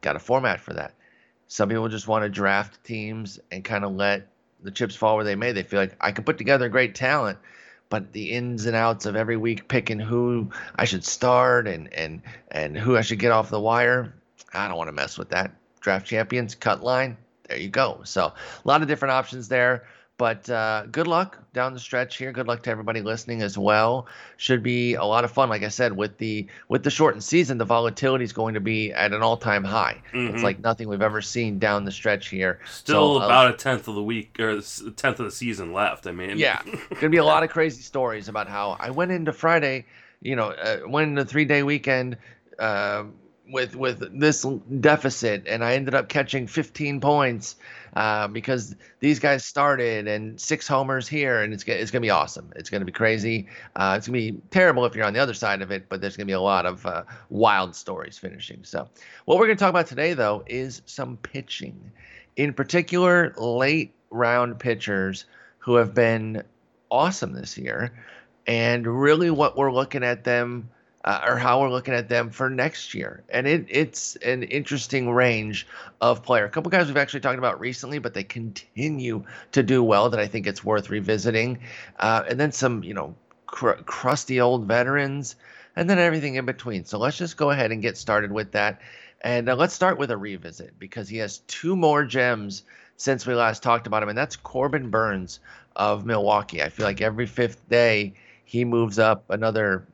Got 0.00 0.16
a 0.16 0.20
format 0.20 0.60
for 0.60 0.74
that. 0.74 0.94
Some 1.48 1.68
people 1.68 1.88
just 1.88 2.08
want 2.08 2.24
to 2.24 2.28
draft 2.28 2.82
teams 2.84 3.38
and 3.50 3.62
kind 3.62 3.84
of 3.84 3.92
let 3.92 4.28
the 4.64 4.70
chips 4.70 4.96
fall 4.96 5.16
where 5.16 5.24
they 5.24 5.36
may. 5.36 5.52
They 5.52 5.62
feel 5.62 5.80
like 5.80 5.96
I 6.00 6.10
can 6.10 6.24
put 6.24 6.38
together 6.38 6.68
great 6.68 6.94
talent, 6.94 7.38
but 7.88 8.12
the 8.12 8.32
ins 8.32 8.66
and 8.66 8.74
outs 8.74 9.06
of 9.06 9.14
every 9.14 9.36
week 9.36 9.68
picking 9.68 10.00
who 10.00 10.50
I 10.74 10.86
should 10.86 11.04
start 11.04 11.68
and 11.68 11.92
and 11.92 12.22
and 12.50 12.76
who 12.76 12.96
I 12.96 13.02
should 13.02 13.18
get 13.18 13.30
off 13.30 13.50
the 13.50 13.60
wire, 13.60 14.14
I 14.52 14.66
don't 14.66 14.78
want 14.78 14.88
to 14.88 14.92
mess 14.92 15.16
with 15.18 15.28
that. 15.30 15.52
Draft 15.80 16.06
champions, 16.06 16.54
cut 16.54 16.82
line, 16.82 17.18
there 17.48 17.58
you 17.58 17.68
go. 17.68 18.00
So 18.04 18.24
a 18.24 18.34
lot 18.68 18.82
of 18.82 18.88
different 18.88 19.12
options 19.12 19.48
there. 19.48 19.86
But 20.16 20.48
uh, 20.48 20.86
good 20.92 21.08
luck 21.08 21.38
down 21.52 21.72
the 21.74 21.80
stretch 21.80 22.18
here. 22.18 22.30
Good 22.30 22.46
luck 22.46 22.62
to 22.64 22.70
everybody 22.70 23.02
listening 23.02 23.42
as 23.42 23.58
well. 23.58 24.06
Should 24.36 24.62
be 24.62 24.94
a 24.94 25.02
lot 25.02 25.24
of 25.24 25.32
fun. 25.32 25.48
Like 25.48 25.64
I 25.64 25.68
said, 25.68 25.96
with 25.96 26.18
the 26.18 26.46
with 26.68 26.84
the 26.84 26.90
shortened 26.90 27.24
season, 27.24 27.58
the 27.58 27.64
volatility 27.64 28.22
is 28.22 28.32
going 28.32 28.54
to 28.54 28.60
be 28.60 28.92
at 28.92 29.12
an 29.12 29.22
all 29.22 29.36
time 29.36 29.64
high. 29.64 30.00
Mm-hmm. 30.12 30.32
It's 30.32 30.44
like 30.44 30.60
nothing 30.60 30.88
we've 30.88 31.02
ever 31.02 31.20
seen 31.20 31.58
down 31.58 31.84
the 31.84 31.90
stretch 31.90 32.28
here. 32.28 32.60
Still 32.70 33.18
so, 33.18 33.22
uh, 33.22 33.26
about 33.26 33.50
uh, 33.50 33.54
a 33.54 33.56
tenth 33.56 33.88
of 33.88 33.96
the 33.96 34.04
week 34.04 34.38
or 34.38 34.50
a 34.50 34.62
tenth 34.62 35.18
of 35.18 35.24
the 35.24 35.32
season 35.32 35.72
left. 35.72 36.06
I 36.06 36.12
mean, 36.12 36.38
yeah, 36.38 36.62
gonna 36.90 37.10
be 37.10 37.16
a 37.16 37.24
lot 37.24 37.42
of 37.42 37.50
crazy 37.50 37.82
stories 37.82 38.28
about 38.28 38.48
how 38.48 38.76
I 38.78 38.90
went 38.90 39.10
into 39.10 39.32
Friday. 39.32 39.84
You 40.20 40.36
know, 40.36 40.50
uh, 40.50 40.78
went 40.86 41.08
into 41.08 41.24
three 41.24 41.44
day 41.44 41.64
weekend. 41.64 42.18
Uh, 42.56 43.04
with 43.48 43.76
with 43.76 44.18
this 44.18 44.46
deficit, 44.80 45.46
and 45.46 45.64
I 45.64 45.74
ended 45.74 45.94
up 45.94 46.08
catching 46.08 46.46
15 46.46 47.00
points 47.00 47.56
uh, 47.94 48.26
because 48.28 48.74
these 49.00 49.18
guys 49.18 49.44
started 49.44 50.08
and 50.08 50.40
six 50.40 50.66
homers 50.66 51.06
here, 51.06 51.42
and 51.42 51.52
it's 51.52 51.64
it's 51.64 51.90
gonna 51.90 52.00
be 52.00 52.10
awesome. 52.10 52.52
It's 52.56 52.70
gonna 52.70 52.84
be 52.84 52.92
crazy. 52.92 53.46
Uh, 53.76 53.94
it's 53.96 54.06
gonna 54.06 54.18
be 54.18 54.40
terrible 54.50 54.84
if 54.86 54.94
you're 54.94 55.04
on 55.04 55.12
the 55.12 55.20
other 55.20 55.34
side 55.34 55.62
of 55.62 55.70
it, 55.70 55.88
but 55.88 56.00
there's 56.00 56.16
gonna 56.16 56.26
be 56.26 56.32
a 56.32 56.40
lot 56.40 56.66
of 56.66 56.84
uh, 56.86 57.04
wild 57.28 57.76
stories 57.76 58.18
finishing. 58.18 58.60
So, 58.64 58.88
what 59.26 59.38
we're 59.38 59.46
gonna 59.46 59.56
talk 59.56 59.70
about 59.70 59.86
today, 59.86 60.14
though, 60.14 60.42
is 60.46 60.82
some 60.86 61.16
pitching, 61.18 61.92
in 62.36 62.52
particular, 62.54 63.34
late 63.36 63.94
round 64.10 64.58
pitchers 64.58 65.26
who 65.58 65.74
have 65.74 65.94
been 65.94 66.42
awesome 66.90 67.32
this 67.32 67.58
year, 67.58 67.92
and 68.46 68.86
really 68.86 69.30
what 69.30 69.56
we're 69.56 69.72
looking 69.72 70.02
at 70.02 70.24
them 70.24 70.70
uh, 71.04 71.20
or 71.26 71.36
how 71.36 71.60
we're 71.60 71.70
looking 71.70 71.94
at 71.94 72.08
them 72.08 72.30
for 72.30 72.48
next 72.48 72.94
year. 72.94 73.22
And 73.28 73.46
it, 73.46 73.66
it's 73.68 74.16
an 74.16 74.42
interesting 74.44 75.10
range 75.10 75.66
of 76.00 76.22
player. 76.22 76.46
A 76.46 76.50
couple 76.50 76.70
guys 76.70 76.86
we've 76.86 76.96
actually 76.96 77.20
talked 77.20 77.38
about 77.38 77.60
recently, 77.60 77.98
but 77.98 78.14
they 78.14 78.24
continue 78.24 79.24
to 79.52 79.62
do 79.62 79.82
well 79.82 80.08
that 80.10 80.18
I 80.18 80.26
think 80.26 80.46
it's 80.46 80.64
worth 80.64 80.88
revisiting. 80.88 81.58
Uh, 81.98 82.24
and 82.28 82.40
then 82.40 82.52
some, 82.52 82.82
you 82.82 82.94
know, 82.94 83.14
cr- 83.46 83.82
crusty 83.84 84.40
old 84.40 84.66
veterans, 84.66 85.36
and 85.76 85.90
then 85.90 85.98
everything 85.98 86.36
in 86.36 86.46
between. 86.46 86.84
So 86.84 86.98
let's 86.98 87.18
just 87.18 87.36
go 87.36 87.50
ahead 87.50 87.70
and 87.70 87.82
get 87.82 87.98
started 87.98 88.32
with 88.32 88.52
that. 88.52 88.80
And 89.20 89.48
uh, 89.48 89.56
let's 89.56 89.74
start 89.74 89.98
with 89.98 90.10
a 90.10 90.16
revisit 90.16 90.78
because 90.78 91.08
he 91.08 91.18
has 91.18 91.38
two 91.46 91.76
more 91.76 92.04
gems 92.04 92.62
since 92.96 93.26
we 93.26 93.34
last 93.34 93.62
talked 93.62 93.86
about 93.86 94.02
him, 94.02 94.08
and 94.08 94.16
that's 94.16 94.36
Corbin 94.36 94.88
Burnes 94.88 95.40
of 95.76 96.06
Milwaukee. 96.06 96.62
I 96.62 96.68
feel 96.68 96.86
like 96.86 97.00
every 97.00 97.26
fifth 97.26 97.68
day 97.68 98.14
he 98.44 98.64
moves 98.64 98.98
up 98.98 99.24
another 99.30 99.86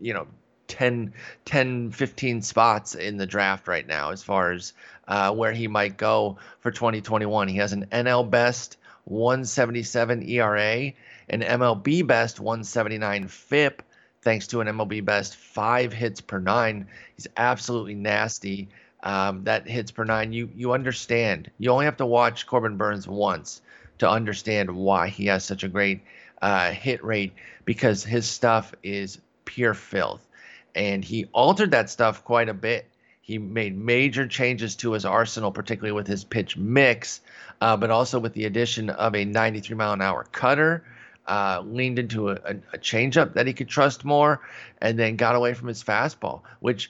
you 0.00 0.14
know 0.14 0.26
10, 0.68 1.12
10 1.44 1.90
15 1.92 2.42
spots 2.42 2.94
in 2.94 3.16
the 3.16 3.26
draft 3.26 3.68
right 3.68 3.86
now 3.86 4.10
as 4.10 4.22
far 4.22 4.52
as 4.52 4.72
uh, 5.08 5.32
where 5.32 5.52
he 5.52 5.68
might 5.68 5.96
go 5.96 6.36
for 6.60 6.70
2021. 6.70 7.48
He 7.48 7.56
has 7.58 7.72
an 7.72 7.86
NL 7.92 8.28
best 8.28 8.76
177 9.04 10.28
ERA, 10.28 10.92
an 11.28 11.40
MLB 11.40 12.06
best 12.06 12.40
179 12.40 13.28
FIP, 13.28 13.82
thanks 14.22 14.48
to 14.48 14.60
an 14.60 14.66
MLB 14.66 15.04
best 15.04 15.36
five 15.36 15.92
hits 15.92 16.20
per 16.20 16.38
nine. 16.38 16.88
He's 17.14 17.28
absolutely 17.36 17.94
nasty. 17.94 18.68
Um, 19.02 19.44
that 19.44 19.68
hits 19.68 19.92
per 19.92 20.04
nine, 20.04 20.32
you 20.32 20.50
you 20.56 20.72
understand. 20.72 21.50
You 21.58 21.70
only 21.70 21.84
have 21.84 21.98
to 21.98 22.06
watch 22.06 22.46
Corbin 22.46 22.76
Burnes 22.76 23.06
once 23.06 23.62
to 23.98 24.10
understand 24.10 24.74
why 24.74 25.08
he 25.08 25.26
has 25.26 25.44
such 25.44 25.62
a 25.62 25.68
great 25.68 26.02
uh, 26.42 26.72
hit 26.72 27.04
rate 27.04 27.32
because 27.64 28.02
his 28.02 28.26
stuff 28.26 28.74
is 28.82 29.20
pure 29.46 29.72
filth. 29.72 30.26
And 30.74 31.02
he 31.02 31.24
altered 31.32 31.70
that 31.70 31.88
stuff 31.88 32.22
quite 32.22 32.50
a 32.50 32.54
bit. 32.54 32.86
He 33.22 33.38
made 33.38 33.76
major 33.76 34.28
changes 34.28 34.76
to 34.76 34.92
his 34.92 35.04
arsenal, 35.04 35.50
particularly 35.50 35.92
with 35.92 36.06
his 36.06 36.22
pitch 36.22 36.56
mix, 36.56 37.22
uh, 37.60 37.76
but 37.76 37.90
also 37.90 38.20
with 38.20 38.34
the 38.34 38.44
addition 38.44 38.90
of 38.90 39.16
a 39.16 39.24
93 39.24 39.74
mile 39.74 39.94
an 39.94 40.02
hour 40.02 40.26
cutter. 40.30 40.84
Uh, 41.26 41.60
leaned 41.66 41.98
into 41.98 42.28
a, 42.28 42.34
a, 42.34 42.54
a 42.74 42.78
changeup 42.78 43.34
that 43.34 43.48
he 43.48 43.52
could 43.52 43.68
trust 43.68 44.04
more, 44.04 44.42
and 44.80 44.96
then 44.96 45.16
got 45.16 45.34
away 45.34 45.54
from 45.54 45.66
his 45.66 45.82
fastball, 45.82 46.42
which 46.60 46.88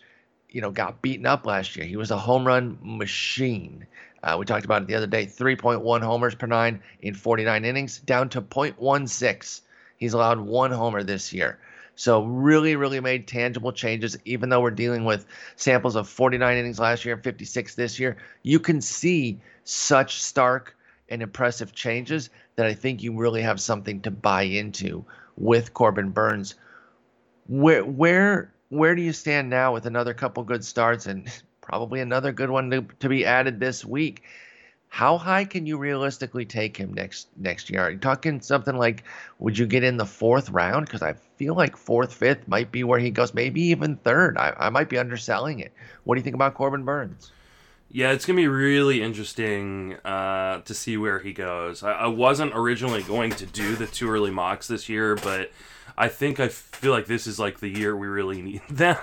you 0.51 0.61
know 0.61 0.71
got 0.71 1.01
beaten 1.01 1.25
up 1.25 1.47
last 1.47 1.75
year. 1.75 1.87
He 1.87 1.97
was 1.97 2.11
a 2.11 2.19
home 2.19 2.47
run 2.47 2.77
machine. 2.83 3.87
Uh, 4.23 4.37
we 4.39 4.45
talked 4.45 4.67
about 4.67 4.83
it 4.83 4.89
the 4.89 4.95
other 4.95 5.07
day 5.07 5.25
3.1 5.25 6.03
homers 6.03 6.35
per 6.35 6.47
nine 6.47 6.83
in 7.01 7.15
49 7.15 7.65
innings, 7.65 7.99
down 8.01 8.29
to 8.31 8.43
0.16. 8.43 9.61
He's 9.97 10.13
allowed 10.13 10.41
one 10.41 10.71
homer 10.71 11.03
this 11.03 11.33
year. 11.33 11.59
So 11.97 12.25
really, 12.25 12.77
really 12.77 13.01
made 13.01 13.27
tangible 13.27 13.73
changes. 13.73 14.17
Even 14.27 14.51
though 14.51 14.61
we're 14.61 14.71
dealing 14.71 15.05
with 15.05 15.27
samples 15.57 15.97
of 15.97 16.09
49 16.09 16.57
innings 16.57 16.79
last 16.79 17.05
year 17.05 17.15
and 17.15 17.25
56 17.25 17.75
this 17.75 17.99
year, 17.99 18.19
you 18.43 18.61
can 18.61 18.81
see 18.83 19.41
such 19.65 20.23
stark 20.23 20.77
and 21.09 21.23
impressive 21.23 21.73
changes 21.73 22.31
that 22.57 22.67
I 22.67 22.75
think 22.75 23.03
you 23.03 23.17
really 23.17 23.43
have 23.43 23.61
something 23.61 24.03
to 24.03 24.11
buy 24.11 24.43
into 24.43 25.05
with 25.37 25.73
Corbin 25.73 26.11
Burnes. 26.11 26.55
Where 27.49 27.85
where 27.85 28.53
where 28.69 28.95
do 28.95 29.03
you 29.03 29.13
stand 29.13 29.49
now 29.49 29.73
with 29.73 29.87
another 29.87 30.13
couple 30.13 30.43
good 30.43 30.65
starts 30.65 31.07
and 31.07 31.31
probably 31.63 32.01
another 32.01 32.33
good 32.33 32.51
one 32.51 32.71
to, 32.71 32.83
to 33.01 33.09
be 33.09 33.25
added 33.25 33.59
this 33.59 33.85
week? 33.85 34.23
How 34.89 35.19
high 35.19 35.45
can 35.45 35.67
you 35.67 35.77
realistically 35.77 36.47
take 36.47 36.77
him 36.77 36.95
next 36.95 37.29
next 37.37 37.69
year? 37.69 37.83
Are 37.83 37.91
you 37.91 37.99
talking 37.99 38.41
something 38.41 38.77
like, 38.77 39.05
would 39.39 39.59
you 39.59 39.67
get 39.67 39.85
in 39.85 39.97
the 39.97 40.07
fourth 40.07 40.49
round? 40.51 40.87
Because 40.87 41.03
I 41.03 41.15
feel 41.37 41.55
like 41.55 41.77
fourth, 41.77 42.15
fifth 42.15 42.49
might 42.49 42.73
be 42.73 42.83
where 42.83 42.99
he 42.99 43.11
goes, 43.11 43.35
maybe 43.35 43.61
even 43.63 43.97
third. 43.97 44.39
I, 44.39 44.55
I 44.59 44.71
might 44.71 44.89
be 44.89 44.99
underselling 44.99 45.61
it. 45.61 45.73
What 46.05 46.15
do 46.15 46.21
you 46.21 46.25
think 46.25 46.35
about 46.35 46.55
Corbin 46.55 46.85
Burnes? 46.85 47.31
Yeah, 47.91 48.13
it's 48.13 48.27
gonna 48.27 48.37
be 48.37 48.49
really 48.49 49.03
interesting 49.03 49.97
uh, 50.05 50.61
to 50.63 50.75
see 50.75 50.97
where 50.97 51.19
he 51.19 51.33
goes. 51.33 51.83
I, 51.83 51.93
I 51.93 52.07
wasn't 52.07 52.53
originally 52.55 53.03
going 53.03 53.31
to 53.33 53.47
do 53.47 53.77
the 53.77 53.87
too 53.87 54.11
early 54.11 54.31
mocks 54.31 54.67
this 54.67 54.89
year, 54.89 55.17
but 55.17 55.53
I 55.97 56.09
think 56.09 56.41
I 56.41 56.49
feel 56.49 56.93
like 56.93 57.07
this 57.07 57.27
is 57.27 57.39
like 57.39 57.61
the 57.61 57.69
year 57.69 57.97
we 57.97 58.07
really 58.07 58.43
need 58.43 58.63
them. 58.71 58.97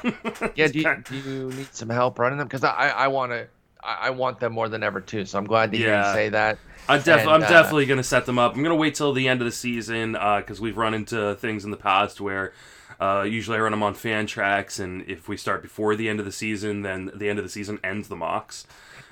yeah, 0.55 0.67
do 0.67 0.79
you, 0.79 1.03
do 1.05 1.15
you 1.17 1.49
need 1.51 1.73
some 1.73 1.89
help 1.89 2.19
running 2.19 2.37
them? 2.37 2.47
Because 2.47 2.63
I, 2.63 2.89
I 2.89 3.07
want 3.07 3.31
to 3.31 3.47
I, 3.83 4.09
want 4.11 4.39
them 4.39 4.53
more 4.53 4.69
than 4.69 4.83
ever 4.83 5.01
too. 5.01 5.25
So 5.25 5.37
I'm 5.37 5.45
glad 5.45 5.71
to 5.71 5.77
hear 5.77 5.89
yeah. 5.89 6.09
you 6.09 6.15
say 6.15 6.29
that. 6.29 6.57
I 6.87 6.97
def- 6.97 7.27
I'm 7.27 7.43
uh, 7.43 7.49
definitely 7.49 7.85
going 7.85 7.97
to 7.97 8.03
set 8.03 8.25
them 8.25 8.39
up. 8.39 8.53
I'm 8.53 8.63
going 8.63 8.75
to 8.75 8.79
wait 8.79 8.95
till 8.95 9.13
the 9.13 9.27
end 9.27 9.41
of 9.41 9.45
the 9.45 9.51
season 9.51 10.13
because 10.13 10.59
uh, 10.59 10.63
we've 10.63 10.77
run 10.77 10.93
into 10.93 11.35
things 11.35 11.65
in 11.65 11.71
the 11.71 11.77
past 11.77 12.19
where 12.19 12.53
uh, 12.99 13.23
usually 13.23 13.57
I 13.57 13.61
run 13.61 13.71
them 13.71 13.83
on 13.83 13.95
Fantrax, 13.95 14.79
and 14.79 15.03
if 15.09 15.27
we 15.27 15.37
start 15.37 15.61
before 15.61 15.95
the 15.95 16.09
end 16.09 16.19
of 16.19 16.25
the 16.25 16.31
season, 16.31 16.81
then 16.83 17.11
the 17.13 17.29
end 17.29 17.39
of 17.39 17.45
the 17.45 17.49
season 17.49 17.79
ends 17.83 18.07
the 18.07 18.15
mocks. 18.15 18.65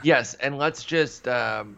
Yes, 0.04 0.34
and 0.36 0.58
let's 0.58 0.84
just. 0.84 1.28
Um, 1.28 1.78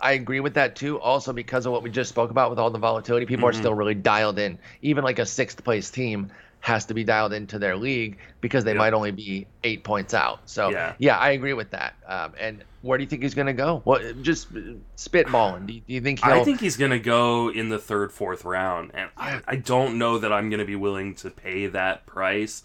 I 0.00 0.12
agree 0.12 0.40
with 0.40 0.54
that 0.54 0.76
too. 0.76 1.00
Also, 1.00 1.32
because 1.32 1.66
of 1.66 1.72
what 1.72 1.82
we 1.82 1.90
just 1.90 2.10
spoke 2.10 2.30
about 2.30 2.50
with 2.50 2.58
all 2.58 2.70
the 2.70 2.78
volatility, 2.78 3.26
people 3.26 3.48
mm-hmm. 3.48 3.56
are 3.56 3.60
still 3.60 3.74
really 3.74 3.94
dialed 3.94 4.38
in. 4.38 4.58
Even 4.82 5.02
like 5.02 5.18
a 5.18 5.26
sixth 5.26 5.64
place 5.64 5.90
team 5.90 6.30
has 6.66 6.84
to 6.84 6.94
be 6.94 7.04
dialed 7.04 7.32
into 7.32 7.60
their 7.60 7.76
league 7.76 8.18
because 8.40 8.64
they 8.64 8.72
yep. 8.72 8.78
might 8.78 8.92
only 8.92 9.12
be 9.12 9.46
eight 9.62 9.84
points 9.84 10.12
out. 10.12 10.40
So 10.46 10.68
yeah, 10.70 10.94
yeah 10.98 11.16
I 11.16 11.30
agree 11.30 11.52
with 11.52 11.70
that. 11.70 11.94
Um, 12.08 12.32
and 12.40 12.64
where 12.82 12.98
do 12.98 13.04
you 13.04 13.08
think 13.08 13.22
he's 13.22 13.34
going 13.34 13.46
to 13.46 13.52
go? 13.52 13.82
Well, 13.84 14.00
just 14.20 14.52
spitballing. 14.96 15.68
Do 15.68 15.74
you, 15.74 15.80
do 15.86 15.94
you 15.94 16.00
think? 16.00 16.26
I 16.26 16.42
think 16.42 16.58
he's 16.58 16.76
going 16.76 16.90
to 16.90 16.98
go 16.98 17.52
in 17.52 17.68
the 17.68 17.78
third, 17.78 18.10
fourth 18.10 18.44
round, 18.44 18.90
and 18.94 19.10
I, 19.16 19.40
I 19.46 19.54
don't 19.54 19.96
know 19.96 20.18
that 20.18 20.32
I'm 20.32 20.50
going 20.50 20.58
to 20.58 20.66
be 20.66 20.74
willing 20.74 21.14
to 21.16 21.30
pay 21.30 21.68
that 21.68 22.04
price. 22.04 22.64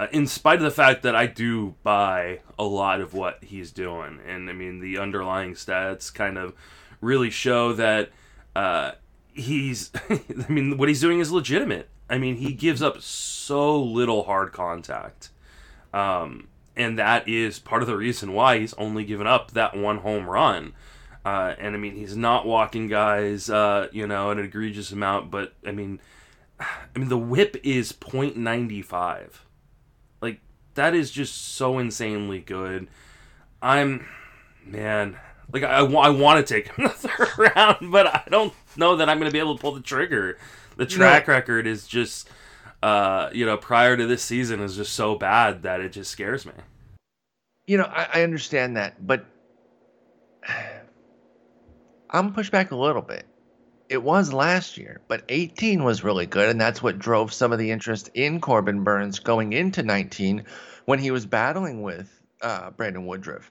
Uh, 0.00 0.08
in 0.10 0.26
spite 0.26 0.56
of 0.56 0.64
the 0.64 0.70
fact 0.72 1.04
that 1.04 1.14
I 1.14 1.26
do 1.26 1.76
buy 1.84 2.40
a 2.58 2.64
lot 2.64 3.00
of 3.00 3.14
what 3.14 3.44
he's 3.44 3.70
doing, 3.70 4.18
and 4.26 4.50
I 4.50 4.54
mean 4.54 4.80
the 4.80 4.98
underlying 4.98 5.54
stats 5.54 6.12
kind 6.12 6.36
of 6.36 6.52
really 7.00 7.30
show 7.30 7.74
that 7.74 8.10
uh, 8.56 8.92
he's. 9.32 9.90
I 10.10 10.20
mean, 10.48 10.78
what 10.78 10.88
he's 10.88 11.00
doing 11.00 11.20
is 11.20 11.30
legitimate. 11.30 11.88
I 12.08 12.18
mean, 12.18 12.36
he 12.36 12.52
gives 12.52 12.82
up 12.82 13.00
so 13.00 13.80
little 13.80 14.24
hard 14.24 14.52
contact. 14.52 15.30
Um, 15.92 16.48
and 16.76 16.98
that 16.98 17.28
is 17.28 17.58
part 17.58 17.82
of 17.82 17.88
the 17.88 17.96
reason 17.96 18.32
why 18.32 18.58
he's 18.58 18.74
only 18.74 19.04
given 19.04 19.26
up 19.26 19.52
that 19.52 19.76
one 19.76 19.98
home 19.98 20.28
run. 20.28 20.72
Uh, 21.24 21.54
and 21.58 21.74
I 21.74 21.78
mean, 21.78 21.94
he's 21.94 22.16
not 22.16 22.46
walking 22.46 22.88
guys, 22.88 23.50
uh, 23.50 23.88
you 23.92 24.06
know, 24.06 24.30
an 24.30 24.38
egregious 24.38 24.90
amount, 24.90 25.30
but 25.30 25.54
I 25.66 25.72
mean, 25.72 26.00
I 26.60 26.98
mean, 26.98 27.08
the 27.08 27.18
whip 27.18 27.56
is 27.62 27.92
0.95. 27.92 29.30
Like, 30.20 30.40
that 30.74 30.94
is 30.94 31.10
just 31.10 31.54
so 31.54 31.78
insanely 31.78 32.40
good. 32.40 32.88
I'm, 33.60 34.06
man, 34.64 35.18
like, 35.52 35.62
I, 35.62 35.80
I 35.80 36.10
want 36.10 36.46
to 36.46 36.54
take 36.54 36.68
him 36.68 36.84
the 36.84 36.90
third 36.90 37.52
round, 37.54 37.92
but 37.92 38.06
I 38.06 38.24
don't 38.30 38.52
know 38.76 38.96
that 38.96 39.08
I'm 39.08 39.18
going 39.18 39.30
to 39.30 39.32
be 39.32 39.38
able 39.38 39.56
to 39.56 39.60
pull 39.60 39.72
the 39.72 39.80
trigger 39.80 40.38
the 40.76 40.86
track 40.86 41.28
no. 41.28 41.34
record 41.34 41.66
is 41.66 41.86
just 41.86 42.30
uh, 42.82 43.28
you 43.32 43.44
know, 43.44 43.56
prior 43.56 43.96
to 43.96 44.06
this 44.06 44.22
season 44.22 44.60
is 44.60 44.76
just 44.76 44.94
so 44.94 45.14
bad 45.14 45.62
that 45.62 45.80
it 45.80 45.90
just 45.92 46.10
scares 46.10 46.46
me. 46.46 46.52
You 47.66 47.76
know, 47.78 47.84
I, 47.84 48.08
I 48.14 48.22
understand 48.22 48.76
that, 48.76 49.06
but 49.06 49.26
I'm 52.10 52.32
pushed 52.32 52.52
back 52.52 52.70
a 52.70 52.76
little 52.76 53.02
bit. 53.02 53.26
It 53.88 54.02
was 54.02 54.32
last 54.32 54.78
year, 54.78 55.00
but 55.08 55.24
18 55.28 55.84
was 55.84 56.04
really 56.04 56.26
good, 56.26 56.48
and 56.48 56.60
that's 56.60 56.82
what 56.82 56.98
drove 56.98 57.32
some 57.32 57.52
of 57.52 57.58
the 57.58 57.70
interest 57.70 58.08
in 58.14 58.40
Corbin 58.40 58.82
Burnes 58.84 59.18
going 59.18 59.52
into 59.52 59.82
19 59.82 60.44
when 60.86 60.98
he 60.98 61.10
was 61.10 61.26
battling 61.26 61.82
with 61.82 62.20
uh, 62.40 62.70
Brandon 62.70 63.04
Woodruff 63.04 63.50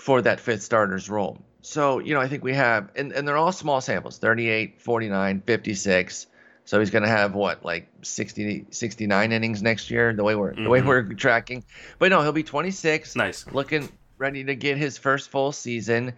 for 0.00 0.22
that 0.22 0.40
fifth 0.40 0.62
starter's 0.62 1.10
role. 1.10 1.38
So, 1.60 1.98
you 1.98 2.14
know, 2.14 2.20
I 2.20 2.28
think 2.28 2.42
we 2.42 2.54
have, 2.54 2.90
and, 2.96 3.12
and 3.12 3.28
they're 3.28 3.36
all 3.36 3.52
small 3.52 3.82
samples 3.82 4.18
38, 4.18 4.80
49, 4.80 5.42
56. 5.46 6.26
So 6.64 6.78
he's 6.78 6.90
going 6.90 7.02
to 7.02 7.08
have 7.08 7.34
what 7.34 7.64
like 7.64 7.88
60 8.02 8.66
69 8.70 9.32
innings 9.32 9.62
next 9.62 9.90
year 9.90 10.14
the 10.14 10.22
way 10.22 10.36
we're 10.36 10.52
mm-hmm. 10.52 10.64
the 10.64 10.70
way 10.70 10.78
mm-hmm. 10.78 10.88
we're 10.88 11.02
tracking. 11.14 11.64
But 11.98 12.10
no, 12.10 12.22
he'll 12.22 12.32
be 12.32 12.44
26. 12.44 13.16
Nice. 13.16 13.46
Looking 13.52 13.88
ready 14.18 14.44
to 14.44 14.54
get 14.54 14.78
his 14.78 14.96
first 14.96 15.30
full 15.30 15.52
season. 15.52 16.14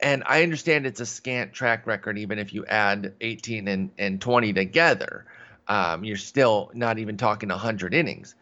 And 0.00 0.22
I 0.26 0.42
understand 0.42 0.86
it's 0.86 1.00
a 1.00 1.06
scant 1.06 1.52
track 1.52 1.86
record 1.86 2.18
even 2.18 2.38
if 2.38 2.52
you 2.52 2.66
add 2.66 3.14
18 3.20 3.68
and, 3.68 3.90
and 3.98 4.20
20 4.20 4.52
together. 4.52 5.26
Um, 5.66 6.04
you're 6.04 6.16
still 6.16 6.70
not 6.74 6.98
even 6.98 7.16
talking 7.16 7.48
100 7.48 7.94
innings. 7.94 8.34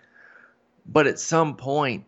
But 0.86 1.06
at 1.06 1.18
some 1.18 1.56
point, 1.56 2.04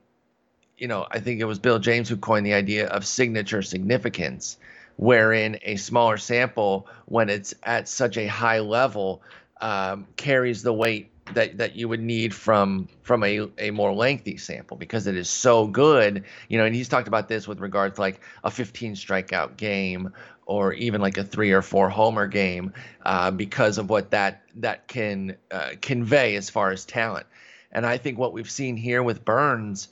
you 0.79 0.89
know, 0.89 1.07
I 1.11 1.21
think 1.21 1.41
it 1.41 1.45
was 1.45 1.59
Bill 1.59 1.79
James 1.79 2.09
who 2.09 2.17
coined 2.17 2.47
the 2.47 2.55
idea 2.55 2.87
of 2.89 3.07
signature 3.07 3.63
significance 3.63 4.57
wherein 4.97 5.59
a 5.63 5.77
smaller 5.77 6.17
sample, 6.17 6.89
when 7.07 7.29
it's 7.29 7.55
at 7.63 7.89
such 7.89 8.17
a 8.17 8.27
high 8.27 8.59
level, 8.59 9.23
um, 9.61 10.07
carries 10.17 10.63
the 10.63 10.73
weight 10.73 11.11
that, 11.35 11.59
that 11.59 11.77
you 11.77 11.89
would 11.89 12.01
need 12.01 12.35
from 12.35 12.89
from 13.03 13.23
a, 13.23 13.49
a 13.59 13.71
more 13.71 13.93
lengthy 13.93 14.37
sample 14.37 14.77
because 14.77 15.07
it 15.07 15.17
is 15.17 15.29
so 15.29 15.67
good. 15.67 16.25
You 16.49 16.59
know, 16.59 16.65
and 16.65 16.75
he's 16.75 16.89
talked 16.89 17.09
about 17.09 17.29
this 17.29 17.47
with 17.47 17.61
regards 17.61 17.97
to 17.97 18.01
like 18.01 18.21
a 18.45 18.51
15 18.51 18.95
strikeout 18.95 19.57
game 19.57 20.13
or 20.47 20.73
even 20.73 21.01
like 21.01 21.19
a 21.19 21.25
three 21.25 21.53
or 21.53 21.63
four 21.63 21.91
homer 21.91 22.27
game 22.27 22.73
uh, 23.05 23.31
because 23.31 23.79
of 23.79 23.91
what 23.91 24.11
that 24.11 24.43
that 24.57 24.89
can 24.89 25.37
uh, 25.51 25.71
convey 25.81 26.37
as 26.37 26.51
far 26.51 26.71
as 26.71 26.85
talent. 26.85 27.27
And 27.71 27.85
I 27.85 27.99
think 27.99 28.19
what 28.19 28.33
we've 28.33 28.51
seen 28.51 28.77
here 28.77 29.03
with 29.03 29.25
Burnes 29.25 29.89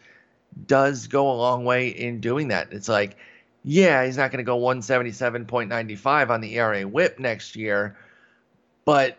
does 0.66 1.06
go 1.06 1.30
a 1.30 1.34
long 1.34 1.64
way 1.64 1.88
in 1.88 2.20
doing 2.20 2.48
that. 2.48 2.72
It's 2.72 2.88
like 2.88 3.16
yeah, 3.68 4.04
he's 4.06 4.16
not 4.16 4.30
going 4.30 4.38
to 4.38 4.44
go 4.44 4.60
177.95 4.60 6.30
on 6.30 6.40
the 6.40 6.56
ERA 6.56 6.82
whip 6.86 7.18
next 7.18 7.56
year, 7.56 7.96
but 8.84 9.18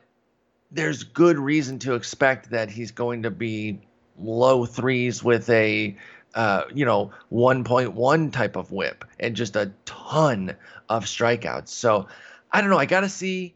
there's 0.71 1.03
good 1.03 1.37
reason 1.37 1.79
to 1.79 1.95
expect 1.95 2.51
that 2.51 2.71
he's 2.71 2.91
going 2.91 3.23
to 3.23 3.29
be 3.29 3.81
low 4.17 4.65
threes 4.65 5.21
with 5.21 5.49
a 5.49 5.97
uh, 6.33 6.63
you 6.73 6.85
know 6.85 7.11
1.1 7.31 8.31
type 8.31 8.55
of 8.55 8.71
whip 8.71 9.03
and 9.19 9.35
just 9.35 9.57
a 9.57 9.71
ton 9.85 10.55
of 10.87 11.03
strikeouts. 11.03 11.67
So 11.67 12.07
I 12.51 12.61
don't 12.61 12.69
know. 12.69 12.79
I 12.79 12.85
got 12.85 13.01
to 13.01 13.09
see 13.09 13.53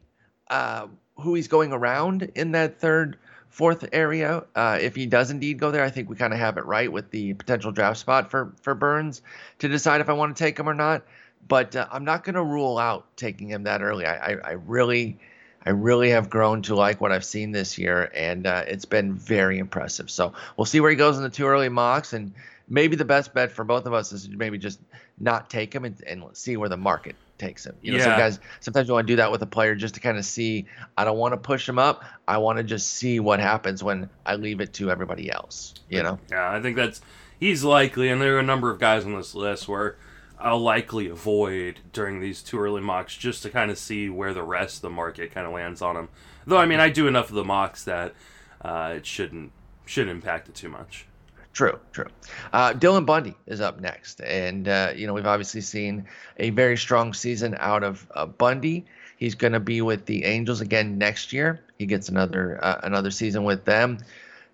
uh, 0.48 0.88
who 1.16 1.34
he's 1.34 1.48
going 1.48 1.72
around 1.72 2.30
in 2.34 2.52
that 2.52 2.80
third 2.80 3.16
fourth 3.52 3.86
area. 3.92 4.44
Uh, 4.56 4.78
if 4.80 4.96
he 4.96 5.06
does 5.06 5.30
indeed 5.30 5.58
go 5.58 5.70
there, 5.70 5.84
I 5.84 5.90
think 5.90 6.08
we 6.08 6.16
kind 6.16 6.32
of 6.32 6.38
have 6.38 6.56
it 6.56 6.64
right 6.64 6.90
with 6.90 7.10
the 7.10 7.34
potential 7.34 7.70
draft 7.70 8.00
spot 8.00 8.30
for 8.30 8.52
for 8.62 8.74
Burnes 8.74 9.22
to 9.60 9.68
decide 9.68 10.00
if 10.00 10.08
I 10.08 10.14
want 10.14 10.36
to 10.36 10.42
take 10.42 10.58
him 10.58 10.68
or 10.68 10.74
not. 10.74 11.04
But 11.46 11.76
uh, 11.76 11.86
I'm 11.92 12.04
not 12.04 12.24
going 12.24 12.34
to 12.34 12.42
rule 12.42 12.78
out 12.78 13.16
taking 13.16 13.48
him 13.48 13.64
that 13.64 13.82
early. 13.82 14.06
I, 14.06 14.32
I, 14.32 14.36
I, 14.44 14.50
really, 14.52 15.18
I 15.66 15.70
really 15.70 16.10
have 16.10 16.30
grown 16.30 16.62
to 16.62 16.76
like 16.76 17.00
what 17.00 17.10
I've 17.10 17.24
seen 17.24 17.50
this 17.50 17.78
year, 17.78 18.10
and 18.14 18.46
uh, 18.46 18.64
it's 18.66 18.84
been 18.84 19.14
very 19.14 19.58
impressive. 19.58 20.08
So 20.08 20.34
we'll 20.56 20.66
see 20.66 20.80
where 20.80 20.90
he 20.90 20.96
goes 20.96 21.16
in 21.16 21.24
the 21.24 21.30
too 21.30 21.46
early 21.46 21.68
mocks, 21.68 22.12
and 22.12 22.32
maybe 22.68 22.94
the 22.94 23.04
best 23.04 23.34
bet 23.34 23.50
for 23.50 23.64
both 23.64 23.86
of 23.86 23.92
us 23.92 24.12
is 24.12 24.28
maybe 24.28 24.56
just 24.56 24.80
not 25.18 25.50
take 25.50 25.74
him 25.74 25.84
and, 25.84 26.00
and 26.06 26.24
see 26.32 26.56
where 26.56 26.68
the 26.68 26.76
market 26.76 27.16
takes 27.38 27.66
him. 27.66 27.76
You 27.82 27.92
know, 27.92 27.98
yeah. 27.98 28.04
some 28.04 28.18
guys 28.18 28.40
sometimes 28.60 28.88
you 28.88 28.94
want 28.94 29.06
to 29.06 29.12
do 29.12 29.16
that 29.16 29.30
with 29.30 29.42
a 29.42 29.46
player 29.46 29.74
just 29.74 29.94
to 29.94 30.00
kind 30.00 30.18
of 30.18 30.24
see. 30.24 30.66
I 30.96 31.04
don't 31.04 31.18
want 31.18 31.32
to 31.32 31.38
push 31.38 31.68
him 31.68 31.78
up. 31.78 32.04
I 32.28 32.38
want 32.38 32.58
to 32.58 32.64
just 32.64 32.88
see 32.88 33.20
what 33.20 33.40
happens 33.40 33.82
when 33.82 34.08
I 34.24 34.36
leave 34.36 34.60
it 34.60 34.72
to 34.74 34.90
everybody 34.90 35.30
else. 35.30 35.74
You 35.88 36.02
know. 36.02 36.18
Yeah, 36.30 36.50
I 36.50 36.60
think 36.60 36.76
that's 36.76 37.00
he's 37.38 37.64
likely, 37.64 38.08
and 38.08 38.20
there 38.20 38.36
are 38.36 38.40
a 38.40 38.44
number 38.44 38.70
of 38.70 38.78
guys 38.78 39.04
on 39.04 39.14
this 39.16 39.34
list 39.34 39.68
where 39.68 39.96
I'll 40.38 40.60
likely 40.60 41.08
avoid 41.08 41.80
during 41.92 42.20
these 42.20 42.42
too 42.42 42.58
early 42.58 42.80
mocks 42.80 43.16
just 43.16 43.42
to 43.44 43.50
kind 43.50 43.70
of 43.70 43.78
see 43.78 44.08
where 44.08 44.34
the 44.34 44.42
rest 44.42 44.76
of 44.76 44.82
the 44.82 44.90
market 44.90 45.32
kind 45.32 45.46
of 45.46 45.52
lands 45.52 45.82
on 45.82 45.96
him. 45.96 46.08
Though 46.46 46.58
I 46.58 46.66
mean, 46.66 46.80
I 46.80 46.88
do 46.88 47.06
enough 47.06 47.28
of 47.28 47.36
the 47.36 47.44
mocks 47.44 47.84
that 47.84 48.14
uh, 48.60 48.94
it 48.96 49.06
shouldn't 49.06 49.52
should 49.86 50.08
impact 50.08 50.48
it 50.48 50.54
too 50.54 50.68
much. 50.68 51.06
True, 51.52 51.78
true. 51.92 52.06
Uh, 52.52 52.72
Dylan 52.72 53.04
Bundy 53.04 53.34
is 53.46 53.60
up 53.60 53.78
next, 53.80 54.20
and 54.22 54.68
uh, 54.68 54.92
you 54.96 55.06
know 55.06 55.12
we've 55.12 55.26
obviously 55.26 55.60
seen 55.60 56.06
a 56.38 56.50
very 56.50 56.78
strong 56.78 57.12
season 57.12 57.56
out 57.60 57.82
of 57.82 58.06
uh, 58.14 58.24
Bundy. 58.24 58.86
He's 59.18 59.34
going 59.34 59.52
to 59.52 59.60
be 59.60 59.82
with 59.82 60.06
the 60.06 60.24
Angels 60.24 60.62
again 60.62 60.96
next 60.96 61.32
year. 61.32 61.60
He 61.78 61.84
gets 61.84 62.08
another 62.08 62.58
uh, 62.64 62.80
another 62.82 63.10
season 63.10 63.44
with 63.44 63.64
them. 63.64 63.98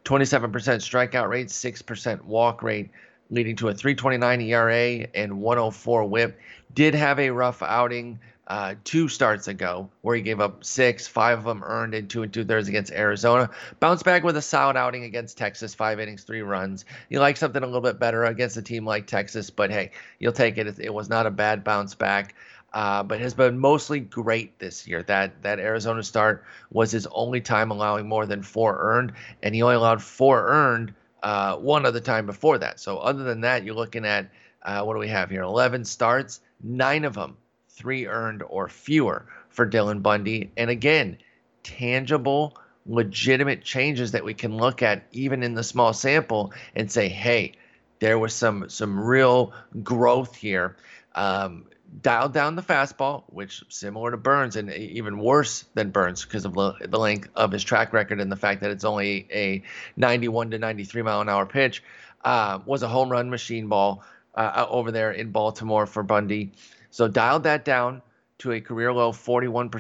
27% 0.05 0.51
strikeout 0.51 1.29
rate, 1.29 1.49
6% 1.49 2.25
walk 2.25 2.63
rate, 2.63 2.91
leading 3.31 3.57
to 3.57 3.69
a 3.69 3.75
3.29 3.75 4.43
ERA 4.49 5.07
and 5.15 5.41
104 5.41 6.05
WHIP. 6.05 6.39
Did 6.75 6.95
have 6.95 7.19
a 7.19 7.31
rough 7.31 7.63
outing 7.63 8.19
uh, 8.49 8.75
two 8.83 9.09
starts 9.09 9.47
ago, 9.47 9.91
where 10.01 10.17
he 10.17 10.23
gave 10.23 10.41
up 10.41 10.65
six, 10.65 11.07
five 11.07 11.39
of 11.39 11.45
them 11.45 11.63
earned 11.63 11.95
in 11.95 12.09
two 12.09 12.23
and 12.23 12.33
two 12.33 12.45
thirds 12.45 12.67
against 12.67 12.91
Arizona. 12.91 13.51
Bounced 13.79 14.07
back 14.07 14.25
with 14.25 14.39
a 14.39 14.43
solid 14.43 14.75
outing 14.75 15.05
against 15.05 15.37
Texas, 15.37 15.75
five 15.75 16.01
innings, 16.01 16.25
three 16.25 16.41
runs. 16.41 16.87
You 17.11 17.21
like 17.21 17.37
something 17.37 17.63
a 17.63 17.67
little 17.67 17.83
bit 17.83 17.99
better 17.99 18.25
against 18.25 18.57
a 18.57 18.63
team 18.63 18.87
like 18.87 19.07
Texas, 19.07 19.51
but 19.51 19.71
hey, 19.71 19.91
you'll 20.19 20.33
take 20.33 20.57
it. 20.57 20.79
It 20.79 20.93
was 20.93 21.11
not 21.11 21.27
a 21.27 21.31
bad 21.31 21.63
bounce 21.63 21.95
back. 21.95 22.35
Uh, 22.71 23.03
but 23.03 23.19
has 23.19 23.33
been 23.33 23.59
mostly 23.59 23.99
great 23.99 24.59
this 24.59 24.87
year. 24.87 25.03
That 25.03 25.41
that 25.43 25.59
Arizona 25.59 26.03
start 26.03 26.45
was 26.71 26.91
his 26.91 27.07
only 27.07 27.41
time 27.41 27.71
allowing 27.71 28.07
more 28.07 28.27
than 28.27 28.43
four 28.43 28.77
earned, 28.79 29.15
and 29.43 29.55
he 29.55 29.63
only 29.63 29.77
allowed 29.77 30.03
four 30.03 30.47
earned 30.47 30.93
uh, 31.23 31.57
one 31.57 31.87
other 31.87 32.01
time 32.01 32.27
before 32.27 32.59
that. 32.59 32.79
So 32.79 32.99
other 32.99 33.25
than 33.25 33.41
that, 33.41 33.65
you're 33.65 33.75
looking 33.75 34.05
at 34.05 34.31
uh, 34.63 34.83
what 34.83 34.93
do 34.93 35.01
we 35.01 35.09
have 35.09 35.31
here? 35.31 35.43
11 35.43 35.87
starts, 35.87 36.43
nine 36.63 37.07
of 37.07 37.15
them 37.15 37.39
three 37.79 38.07
earned 38.07 38.43
or 38.43 38.69
fewer 38.69 39.25
for 39.49 39.69
Dylan 39.69 40.03
Bundy. 40.03 40.51
And 40.57 40.69
again, 40.69 41.19
tangible, 41.63 42.59
legitimate 42.87 43.63
changes 43.63 44.13
that 44.13 44.25
we 44.25 44.35
can 44.35 44.57
look 44.57 44.83
at 44.83 45.05
even 45.13 45.43
in 45.43 45.55
the 45.55 45.63
small 45.63 45.93
sample 45.93 46.53
and 46.75 46.91
say, 46.91 47.09
hey, 47.09 47.53
there 48.01 48.19
was 48.19 48.35
some 48.35 48.69
some 48.69 48.99
real 48.99 49.53
growth 49.83 50.37
here. 50.37 50.77
Um, 51.15 51.65
dialed 52.03 52.35
down 52.35 52.55
the 52.55 52.63
fastball, 52.63 53.25
which 53.29 53.65
similar 53.71 54.11
to 54.11 54.17
Burnes 54.17 54.57
and 54.57 54.71
even 54.73 55.19
worse 55.19 55.65
than 55.75 55.91
Burnes 55.91 56.25
because 56.25 56.45
of 56.45 56.55
the 56.55 56.99
length 56.99 57.31
of 57.35 57.51
his 57.51 57.65
track 57.65 57.93
record 57.93 58.21
and 58.21 58.31
the 58.31 58.37
fact 58.37 58.61
that 58.61 58.71
it's 58.71 58.85
only 58.85 59.27
a 59.33 59.63
91 59.97 60.51
to 60.51 60.59
93 60.59 61.03
mile 61.03 61.21
an 61.21 61.29
hour 61.29 61.47
pitch, 61.47 61.83
uh, 62.25 62.59
was 62.67 62.83
a 62.83 62.89
home 62.89 63.11
run 63.11 63.31
machine 63.31 63.69
ball 63.69 64.05
uh, 64.35 64.67
over 64.69 64.93
there 64.93 65.11
in 65.13 65.31
Baltimore 65.31 65.87
for 65.87 66.03
Bundy. 66.03 66.53
So 66.91 67.09
dialed 67.09 67.45
that 67.45 67.65
down 67.65 68.03
to 68.39 68.53
a 68.53 68.61
career 68.61 68.93
low 68.93 69.13
41%, 69.13 69.71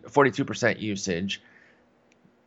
42% 0.00 0.80
usage, 0.80 1.42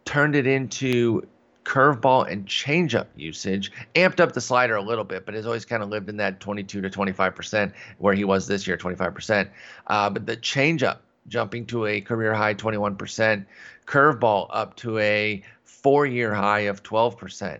turned 0.06 0.36
it 0.36 0.48
into 0.48 1.28
curveball 1.66 2.32
and 2.32 2.46
changeup 2.46 3.08
usage, 3.18 3.72
amped 3.96 4.22
up 4.22 4.32
the 4.32 4.40
slider 4.40 4.76
a 4.76 4.82
little 4.82 5.04
bit, 5.04 5.26
but 5.26 5.36
has 5.36 5.46
always 5.46 5.66
kind 5.66 5.84
of 5.84 5.90
lived 5.90 6.08
in 6.08 6.16
that 6.18 6.40
22 6.40 6.82
to 6.82 6.90
25% 6.90 7.74
where 7.98 8.14
he 8.14 8.24
was 8.24 8.48
this 8.48 8.66
year, 8.66 8.78
25%. 8.78 9.50
Uh, 9.88 10.10
but 10.10 10.26
the 10.26 10.38
changeup 10.38 11.00
jumping 11.28 11.66
to 11.66 11.86
a 11.86 12.00
career 12.00 12.34
high 12.34 12.54
21%, 12.54 13.46
curveball 13.86 14.48
up 14.50 14.76
to 14.78 14.98
a 15.00 15.44
four 15.64 16.06
year 16.06 16.34
high 16.34 16.62
of 16.62 16.84
12%. 16.84 17.60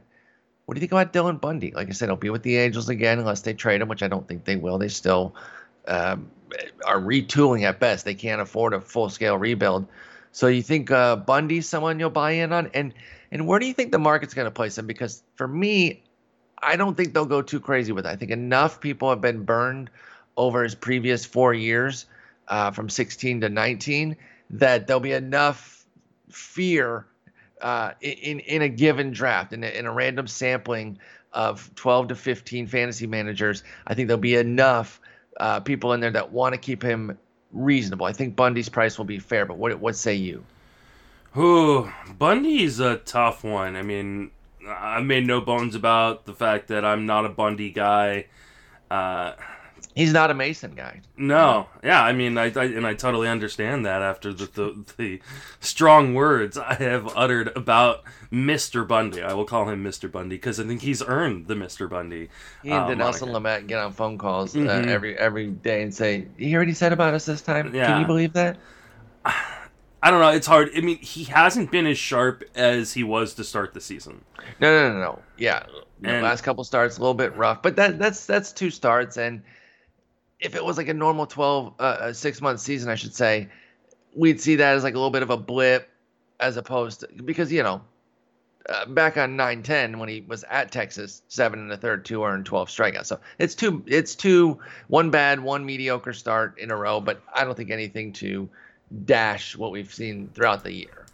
What 0.66 0.74
do 0.74 0.80
you 0.80 0.82
think 0.82 0.92
about 0.92 1.14
Dylan 1.14 1.40
Bundy? 1.40 1.72
Like 1.72 1.90
I 1.90 1.92
said, 1.92 2.08
he'll 2.08 2.16
be 2.16 2.30
with 2.30 2.44
the 2.44 2.58
Angels 2.58 2.90
again 2.90 3.20
unless 3.20 3.42
they 3.42 3.54
trade 3.54 3.82
him, 3.82 3.90
which 3.90 4.04
I 4.04 4.08
don't 4.08 4.28
think 4.28 4.46
they 4.46 4.56
will. 4.56 4.78
They 4.78 4.90
still 4.90 5.36
um, 5.88 6.30
are 6.86 7.00
retooling 7.00 7.64
at 7.64 7.80
best. 7.80 8.06
They 8.06 8.16
can't 8.16 8.42
afford 8.42 8.74
a 8.74 8.82
full 8.82 9.10
scale 9.10 9.38
rebuild. 9.38 9.88
So 10.32 10.48
you 10.48 10.62
think 10.62 10.92
uh, 10.92 11.16
Bundy's 11.16 11.68
someone 11.68 12.00
you'll 12.00 12.10
buy 12.10 12.32
in 12.32 12.54
on, 12.54 12.70
and 12.74 12.94
and 13.32 13.48
where 13.48 13.60
do 13.60 13.66
you 13.66 13.74
think 13.74 13.92
the 13.92 14.00
market's 14.00 14.34
going 14.34 14.46
to 14.46 14.52
place 14.52 14.78
him? 14.78 14.88
Because 14.88 15.24
for 15.36 15.48
me, 15.48 16.04
I 16.62 16.76
don't 16.76 16.96
think 16.96 17.14
they'll 17.14 17.26
go 17.26 17.42
too 17.42 17.60
crazy 17.60 17.92
with 17.92 18.06
it. 18.06 18.10
I 18.10 18.16
think 18.16 18.32
enough 18.32 18.80
people 18.80 19.10
have 19.10 19.22
been 19.22 19.44
burned 19.44 19.90
over 20.36 20.64
his 20.64 20.76
previous 20.76 21.26
four 21.26 21.54
years, 21.54 22.06
uh, 22.48 22.72
from 22.72 22.90
16 22.90 23.42
to 23.42 23.50
19, 23.50 24.16
that 24.52 24.88
there'll 24.88 25.00
be 25.00 25.14
enough 25.14 25.86
fear 26.30 27.06
uh, 27.62 27.94
in 28.02 28.40
in 28.40 28.62
a 28.62 28.70
given 28.70 29.12
draft 29.12 29.54
in 29.54 29.64
a, 29.64 29.68
in 29.68 29.86
a 29.86 29.92
random 29.92 30.28
sampling 30.28 31.00
of 31.34 31.74
12 31.76 32.10
to 32.10 32.16
15 32.16 32.68
fantasy 32.68 33.08
managers. 33.08 33.64
I 33.86 33.94
think 33.94 34.08
there'll 34.08 34.22
be 34.22 34.36
enough 34.36 35.02
uh, 35.40 35.60
people 35.60 35.94
in 35.94 36.00
there 36.00 36.12
that 36.12 36.32
want 36.32 36.54
to 36.54 36.60
keep 36.60 36.82
him 36.84 37.18
reasonable. 37.52 38.06
I 38.06 38.14
think 38.14 38.36
Bundy's 38.36 38.70
price 38.70 38.98
will 38.98 39.06
be 39.06 39.20
fair, 39.20 39.46
but 39.46 39.58
what 39.58 39.80
what 39.80 39.96
say 39.96 40.16
you? 40.16 40.44
Ooh, 41.36 41.92
Bundy's 42.18 42.80
a 42.80 42.98
tough 42.98 43.44
one. 43.44 43.76
I 43.76 43.84
mean, 43.84 44.32
I 44.68 45.02
made 45.02 45.28
no 45.28 45.42
bones 45.42 45.76
about 45.76 46.26
the 46.26 46.34
fact 46.34 46.68
that 46.70 46.84
I'm 46.84 47.06
not 47.06 47.26
a 47.26 47.30
Bundy 47.30 47.70
guy. 47.70 48.26
Uh, 48.90 49.34
He's 49.98 50.14
not 50.14 50.30
a 50.30 50.36
Mason 50.36 50.76
guy. 50.76 51.02
No, 51.18 51.66
yeah, 51.84 52.04
I 52.04 52.14
mean, 52.14 52.38
I, 52.38 52.52
I 52.56 52.66
and 52.66 52.86
I 52.86 52.94
totally 52.94 53.28
understand 53.28 53.84
that 53.88 54.04
after 54.04 54.32
the, 54.32 54.46
the, 54.46 54.86
the 54.98 55.22
strong 55.60 56.14
words 56.14 56.56
I 56.56 56.76
have 56.76 57.18
uttered 57.18 57.52
about 57.58 58.04
Mister 58.30 58.86
Bundy. 58.86 59.24
I 59.24 59.34
will 59.34 59.46
call 59.46 59.68
him 59.68 59.82
Mister 59.82 60.08
Bundy 60.08 60.36
because 60.36 60.60
I 60.60 60.66
think 60.66 60.84
he's 60.84 61.02
earned 61.02 61.48
the 61.48 61.56
Mister 61.56 61.88
Bundy. 61.88 62.30
He 62.62 62.70
and 62.70 62.86
uh, 62.86 62.94
Nelson 62.94 63.30
Lamet 63.30 63.66
get 63.66 63.80
on 63.80 63.92
phone 63.92 64.20
calls 64.20 64.56
uh, 64.56 64.60
mm-hmm. 64.60 64.88
every 64.88 65.18
every 65.18 65.48
day 65.48 65.82
and 65.82 65.92
say, 65.92 66.28
"You 66.38 66.48
hear 66.48 66.60
what 66.60 66.68
he 66.68 66.76
said 66.76 66.94
about 66.94 67.16
us 67.16 67.26
this 67.26 67.42
time? 67.42 67.74
Yeah. 67.74 67.88
Can 67.88 68.02
you 68.02 68.06
believe 68.06 68.34
that?" 68.34 68.58
I 69.26 70.12
don't 70.12 70.20
know. 70.20 70.30
It's 70.30 70.46
hard. 70.46 70.70
I 70.78 70.82
mean, 70.82 71.00
he 71.00 71.24
hasn't 71.24 71.72
been 71.72 71.88
as 71.88 71.98
sharp 71.98 72.44
as 72.54 72.94
he 72.94 73.04
was 73.04 73.34
to 73.34 73.44
start 73.44 73.74
the 73.74 73.82
season. 73.82 74.24
No, 74.60 74.72
no, 74.72 74.94
no, 74.94 75.00
no. 75.00 75.20
Yeah, 75.40 75.66
and, 76.04 76.22
last 76.24 76.44
couple 76.44 76.64
starts 76.64 76.98
a 76.98 77.02
little 77.02 77.16
bit 77.16 77.36
rough, 77.36 77.64
but 77.64 77.76
that 77.78 77.98
that's 77.98 78.28
that's 78.28 78.52
two 78.52 78.70
starts 78.70 79.18
and 79.18 79.42
if 80.40 80.56
it 80.56 80.64
was 80.64 80.78
like 80.78 80.88
a 80.88 80.94
normal 80.94 81.26
12 81.26 81.74
uh, 81.80 82.14
six 82.14 82.42
month 82.42 82.60
season 82.60 82.90
i 82.90 82.96
should 82.96 83.16
say 83.16 83.48
we'd 84.16 84.40
see 84.40 84.56
that 84.56 84.76
as 84.76 84.84
like 84.84 84.94
a 84.94 84.98
little 84.98 85.12
bit 85.12 85.24
of 85.24 85.30
a 85.30 85.38
blip 85.38 85.90
as 86.40 86.58
opposed 86.58 87.02
to 87.02 87.24
because 87.24 87.52
you 87.52 87.64
know 87.64 87.82
uh, 88.70 88.86
back 88.86 89.18
on 89.18 89.38
9-10 89.38 89.98
when 89.98 90.10
he 90.10 90.22
was 90.28 90.44
at 90.50 90.72
texas 90.72 91.22
seven 91.28 91.60
and 91.60 91.72
a 91.72 91.78
third 91.78 92.06
two 92.06 92.24
earned 92.24 92.46
12 92.46 92.70
strikeouts 92.70 93.06
so 93.06 93.20
it's 93.40 93.56
two 93.56 93.84
it's 93.88 94.16
two 94.16 94.58
one 94.88 95.10
bad 95.10 95.40
one 95.40 95.66
mediocre 95.66 96.14
start 96.14 96.58
in 96.60 96.72
a 96.72 96.76
row 96.76 97.00
but 97.00 97.22
i 97.34 97.44
don't 97.44 97.56
think 97.56 97.72
anything 97.72 98.12
to 98.12 98.50
dash 99.06 99.56
what 99.56 99.72
we've 99.72 99.94
seen 99.94 100.30
throughout 100.34 100.64
the 100.64 100.72
year 100.72 101.08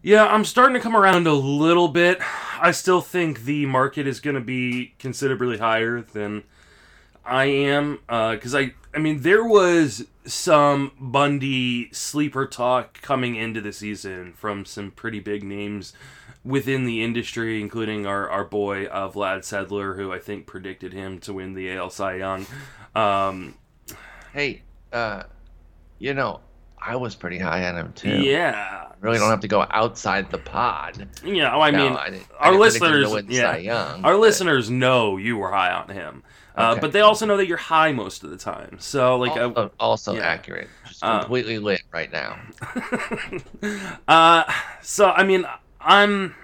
yeah, 0.00 0.26
I'm 0.26 0.44
starting 0.44 0.74
to 0.74 0.80
come 0.80 0.96
around 0.96 1.26
a 1.26 1.32
little 1.32 1.88
bit. 1.88 2.20
I 2.60 2.70
still 2.70 3.00
think 3.00 3.42
the 3.42 3.66
market 3.66 4.06
is 4.06 4.20
going 4.20 4.36
to 4.36 4.40
be 4.40 4.94
considerably 5.00 5.58
higher 5.58 6.02
than 6.02 6.44
I 7.28 7.44
am 7.44 8.00
because 8.08 8.54
uh, 8.54 8.58
I 8.58 8.74
I 8.94 8.98
mean 8.98 9.20
there 9.20 9.44
was 9.44 10.06
some 10.24 10.92
Bundy 10.98 11.92
sleeper 11.92 12.46
talk 12.46 13.00
coming 13.02 13.36
into 13.36 13.60
the 13.60 13.72
season 13.72 14.32
from 14.32 14.64
some 14.64 14.90
pretty 14.90 15.20
big 15.20 15.42
names 15.42 15.92
within 16.44 16.84
the 16.84 17.02
industry, 17.02 17.60
including 17.60 18.06
our, 18.06 18.28
our 18.28 18.44
boy 18.44 18.86
uh, 18.86 19.10
Vlad 19.10 19.40
Sedler, 19.40 19.96
who 19.96 20.12
I 20.12 20.18
think 20.18 20.46
predicted 20.46 20.92
him 20.92 21.18
to 21.20 21.32
win 21.34 21.54
the 21.54 21.70
AL 21.72 21.90
Cy 21.90 22.16
Young. 22.16 22.46
Um, 22.94 23.54
hey, 24.32 24.62
uh, 24.92 25.24
you 25.98 26.14
know, 26.14 26.40
I 26.80 26.96
was 26.96 27.14
pretty 27.14 27.38
high 27.38 27.68
on 27.68 27.76
him 27.76 27.92
too. 27.92 28.20
Yeah, 28.22 28.92
really 29.00 29.18
don't 29.18 29.30
have 29.30 29.40
to 29.40 29.48
go 29.48 29.66
outside 29.70 30.30
the 30.30 30.38
pod. 30.38 31.08
Yeah, 31.24 31.52
well, 31.52 31.62
I 31.62 31.70
no, 31.70 31.78
mean, 31.78 31.92
I 31.92 32.20
I 32.40 32.48
our 32.48 32.54
listeners, 32.54 33.12
yeah, 33.28 33.98
our 34.02 34.14
but... 34.14 34.18
listeners 34.18 34.70
know 34.70 35.16
you 35.16 35.36
were 35.36 35.50
high 35.50 35.72
on 35.72 35.88
him. 35.88 36.22
Uh, 36.58 36.72
okay. 36.72 36.80
but 36.80 36.92
they 36.92 37.00
also 37.02 37.24
know 37.24 37.36
that 37.36 37.46
you're 37.46 37.56
high 37.56 37.92
most 37.92 38.24
of 38.24 38.30
the 38.30 38.36
time. 38.36 38.76
So 38.80 39.16
like 39.16 39.30
also, 39.30 39.54
uh, 39.54 39.68
also 39.78 40.14
yeah. 40.14 40.22
accurate. 40.22 40.68
Just 40.88 41.04
uh, 41.04 41.20
completely 41.20 41.56
uh, 41.56 41.60
lit 41.60 41.82
right 41.92 42.10
now. 42.10 42.40
uh, 44.08 44.52
so 44.82 45.08
I 45.10 45.22
mean, 45.22 45.46
I'm 45.80 46.34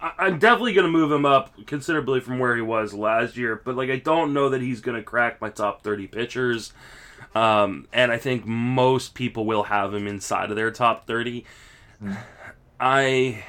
I'm 0.00 0.38
definitely 0.38 0.72
gonna 0.72 0.86
move 0.86 1.10
him 1.10 1.26
up 1.26 1.52
considerably 1.66 2.20
from 2.20 2.38
where 2.38 2.54
he 2.54 2.62
was 2.62 2.94
last 2.94 3.36
year. 3.36 3.60
But 3.64 3.74
like, 3.74 3.90
I 3.90 3.96
don't 3.96 4.32
know 4.32 4.50
that 4.50 4.62
he's 4.62 4.80
gonna 4.80 5.02
crack 5.02 5.40
my 5.40 5.50
top 5.50 5.82
30 5.82 6.06
pitchers. 6.06 6.72
Um, 7.34 7.88
and 7.92 8.12
I 8.12 8.18
think 8.18 8.46
most 8.46 9.14
people 9.14 9.44
will 9.44 9.64
have 9.64 9.92
him 9.92 10.06
inside 10.06 10.50
of 10.50 10.56
their 10.56 10.70
top 10.70 11.08
30. 11.08 11.44
Mm. 12.02 12.16
I, 12.78 13.44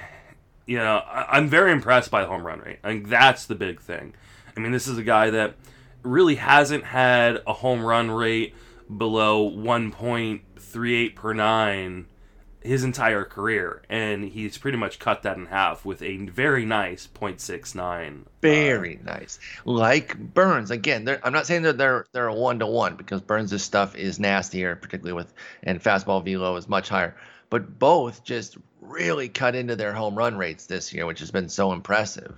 you 0.66 0.78
know, 0.78 0.98
I, 0.98 1.38
am 1.38 1.48
very 1.48 1.72
impressed 1.72 2.10
by 2.10 2.22
the 2.22 2.28
home 2.28 2.46
run 2.46 2.60
rate. 2.60 2.80
I 2.84 2.88
think 2.88 3.10
that's 3.10 3.46
the 3.46 3.56
big 3.56 3.80
thing. 3.80 4.16
I 4.60 4.62
mean, 4.62 4.72
this 4.74 4.88
is 4.88 4.98
a 4.98 5.04
guy 5.04 5.30
that 5.30 5.56
really 6.04 6.36
hasn't 6.36 6.84
had 6.84 7.42
a 7.48 7.54
home 7.54 7.82
run 7.82 8.12
rate 8.12 8.54
below 8.98 9.50
1.38 9.50 11.16
per 11.16 11.34
nine 11.34 12.08
his 12.62 12.84
entire 12.84 13.24
career, 13.24 13.82
and 13.90 14.26
he's 14.26 14.58
pretty 14.58 14.78
much 14.78 15.00
cut 15.00 15.24
that 15.24 15.38
in 15.38 15.46
half 15.46 15.86
with 15.86 16.02
a 16.02 16.18
very 16.18 16.66
nice 16.66 17.08
0.69. 17.08 18.26
Very 18.42 18.98
uh, 18.98 19.04
nice, 19.04 19.40
like 19.64 20.18
Burnes. 20.18 20.70
Again, 20.70 21.08
I'm 21.24 21.32
not 21.32 21.48
saying 21.48 21.62
that 21.62 21.78
they're 21.78 22.06
they're 22.12 22.28
a 22.28 22.34
one 22.34 22.60
to 22.60 22.68
one 22.68 22.98
because 22.98 23.22
Burnes' 23.22 23.64
stuff 23.64 23.96
is 23.96 24.20
nastier, 24.20 24.76
particularly 24.76 25.14
with 25.14 25.34
and 25.64 25.82
fastball 25.82 26.24
velo 26.24 26.58
is 26.58 26.68
much 26.68 26.90
higher. 26.90 27.16
But 27.50 27.80
both 27.80 28.26
just 28.26 28.58
really 28.82 29.30
cut 29.30 29.56
into 29.56 29.78
their 29.78 29.94
home 29.94 30.16
run 30.16 30.38
rates 30.38 30.66
this 30.66 30.94
year, 30.94 31.06
which 31.06 31.20
has 31.22 31.32
been 31.32 31.48
so 31.48 31.72
impressive. 31.72 32.38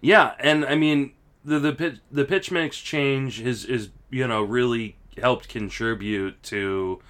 Yeah, 0.00 0.34
and 0.38 0.64
I 0.64 0.76
mean 0.76 1.12
the 1.46 1.58
the 1.58 1.72
pitch 1.72 1.98
the 2.10 2.24
pitch 2.24 2.50
mix 2.50 2.78
change 2.78 3.40
is 3.40 3.64
is 3.64 3.90
you 4.10 4.26
know 4.26 4.42
really 4.42 4.96
helped 5.16 5.48
contribute 5.48 6.42
to 6.42 7.00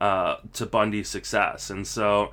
uh, 0.00 0.36
to 0.52 0.66
Bundy's 0.66 1.08
success, 1.08 1.70
and 1.70 1.86
so 1.86 2.32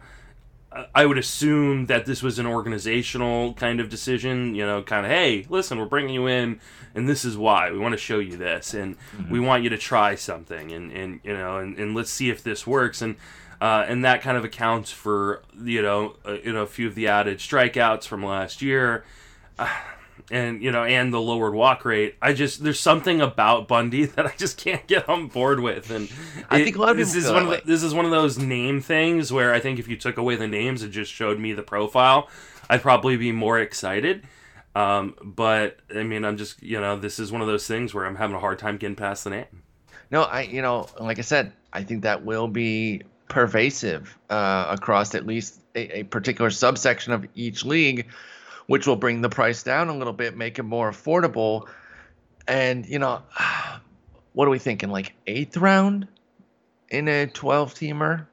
I 0.95 1.05
would 1.05 1.17
assume 1.17 1.85
that 1.85 2.05
this 2.05 2.23
was 2.23 2.39
an 2.39 2.47
organizational 2.47 3.53
kind 3.53 3.79
of 3.79 3.89
decision, 3.89 4.55
you 4.55 4.65
know, 4.65 4.81
kind 4.81 5.05
of, 5.05 5.11
hey, 5.11 5.45
listen, 5.47 5.77
we're 5.77 5.85
bringing 5.85 6.15
you 6.15 6.25
in, 6.25 6.59
and 6.95 7.07
this 7.07 7.23
is 7.23 7.37
why. 7.37 7.71
We 7.71 7.77
want 7.77 7.93
to 7.93 7.97
show 7.97 8.17
you 8.17 8.37
this, 8.37 8.73
and 8.73 8.97
mm-hmm. 8.97 9.31
we 9.31 9.39
want 9.39 9.63
you 9.63 9.69
to 9.69 9.77
try 9.77 10.15
something, 10.15 10.71
and, 10.71 10.91
and 10.91 11.19
you 11.23 11.33
know, 11.33 11.59
and, 11.59 11.77
and 11.77 11.95
let's 11.95 12.09
see 12.09 12.29
if 12.29 12.43
this 12.43 12.65
works. 12.65 13.01
And 13.01 13.17
uh, 13.61 13.85
and 13.87 14.03
that 14.03 14.21
kind 14.21 14.35
of 14.35 14.43
accounts 14.43 14.91
for 14.91 15.43
you 15.63 15.81
know 15.81 16.15
uh, 16.25 16.33
you 16.43 16.51
know 16.51 16.63
a 16.63 16.67
few 16.67 16.87
of 16.87 16.95
the 16.95 17.07
added 17.07 17.37
strikeouts 17.37 18.05
from 18.05 18.25
last 18.25 18.61
year. 18.61 19.05
And 20.31 20.61
you 20.61 20.71
know, 20.71 20.83
and 20.83 21.13
the 21.13 21.19
lowered 21.19 21.53
walk 21.53 21.85
rate. 21.85 22.15
I 22.21 22.33
just 22.33 22.63
there's 22.63 22.79
something 22.79 23.21
about 23.21 23.67
Bundy 23.67 24.05
that 24.15 24.25
I 24.25 24.33
just 24.37 24.57
can't 24.57 24.85
get 24.87 25.07
on 25.09 25.27
board 25.27 25.59
with, 25.59 25.91
and 25.91 26.09
I 26.49 26.59
it, 26.59 26.63
think 26.63 26.75
a 26.77 26.79
lot 26.79 26.91
of 26.91 26.97
this 26.97 27.15
is 27.15 27.29
one 27.29 27.43
of 27.43 27.49
the, 27.49 27.61
this 27.65 27.83
is 27.83 27.93
one 27.93 28.05
of 28.05 28.11
those 28.11 28.37
name 28.37 28.81
things 28.81 29.31
where 29.31 29.53
I 29.53 29.59
think 29.59 29.79
if 29.79 29.87
you 29.87 29.97
took 29.97 30.17
away 30.17 30.35
the 30.35 30.47
names 30.47 30.81
and 30.81 30.91
just 30.91 31.11
showed 31.11 31.39
me 31.39 31.53
the 31.53 31.63
profile, 31.63 32.29
I'd 32.69 32.81
probably 32.81 33.17
be 33.17 33.31
more 33.31 33.59
excited. 33.59 34.23
Um, 34.75 35.15
but 35.21 35.77
I 35.95 36.03
mean, 36.03 36.25
I'm 36.25 36.37
just 36.37 36.63
you 36.63 36.79
know, 36.79 36.97
this 36.97 37.19
is 37.19 37.31
one 37.31 37.41
of 37.41 37.47
those 37.47 37.67
things 37.67 37.93
where 37.93 38.05
I'm 38.05 38.15
having 38.15 38.35
a 38.35 38.39
hard 38.39 38.59
time 38.59 38.77
getting 38.77 38.95
past 38.95 39.23
the 39.23 39.29
name. 39.29 39.63
No, 40.09 40.23
I 40.23 40.41
you 40.41 40.61
know, 40.61 40.87
like 40.99 41.19
I 41.19 41.23
said, 41.23 41.51
I 41.73 41.83
think 41.83 42.03
that 42.03 42.23
will 42.23 42.47
be 42.47 43.01
pervasive 43.27 44.17
uh, 44.29 44.67
across 44.69 45.15
at 45.15 45.25
least 45.25 45.59
a, 45.75 45.99
a 45.99 46.03
particular 46.03 46.49
subsection 46.49 47.13
of 47.13 47.25
each 47.35 47.65
league 47.65 48.07
which 48.67 48.87
will 48.87 48.95
bring 48.95 49.21
the 49.21 49.29
price 49.29 49.63
down 49.63 49.89
a 49.89 49.97
little 49.97 50.13
bit, 50.13 50.37
make 50.37 50.59
it 50.59 50.63
more 50.63 50.91
affordable. 50.91 51.67
And, 52.47 52.85
you 52.85 52.99
know, 52.99 53.21
what 54.33 54.47
are 54.47 54.51
we 54.51 54.59
thinking? 54.59 54.89
Like 54.89 55.13
eighth 55.27 55.57
round 55.57 56.07
in 56.89 57.07
a 57.07 57.27
12 57.27 57.73
teamer? 57.73 58.27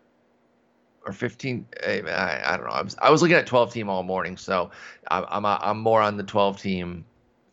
Or 1.07 1.12
15, 1.12 1.66
eh, 1.83 2.03
I, 2.07 2.55
I 2.55 2.57
don't 2.59 2.66
know. 2.66 2.73
I 2.73 2.83
was, 2.83 2.97
I 3.01 3.11
was 3.11 3.23
looking 3.23 3.37
at 3.37 3.47
12 3.47 3.73
team 3.73 3.88
all 3.88 4.03
morning, 4.03 4.37
so 4.37 4.71
I'm, 5.11 5.25
I'm, 5.31 5.47
I'm 5.47 5.79
more 5.81 6.03
on 6.03 6.19
the 6.19 6.23
12 6.23 6.61
team 6.61 7.07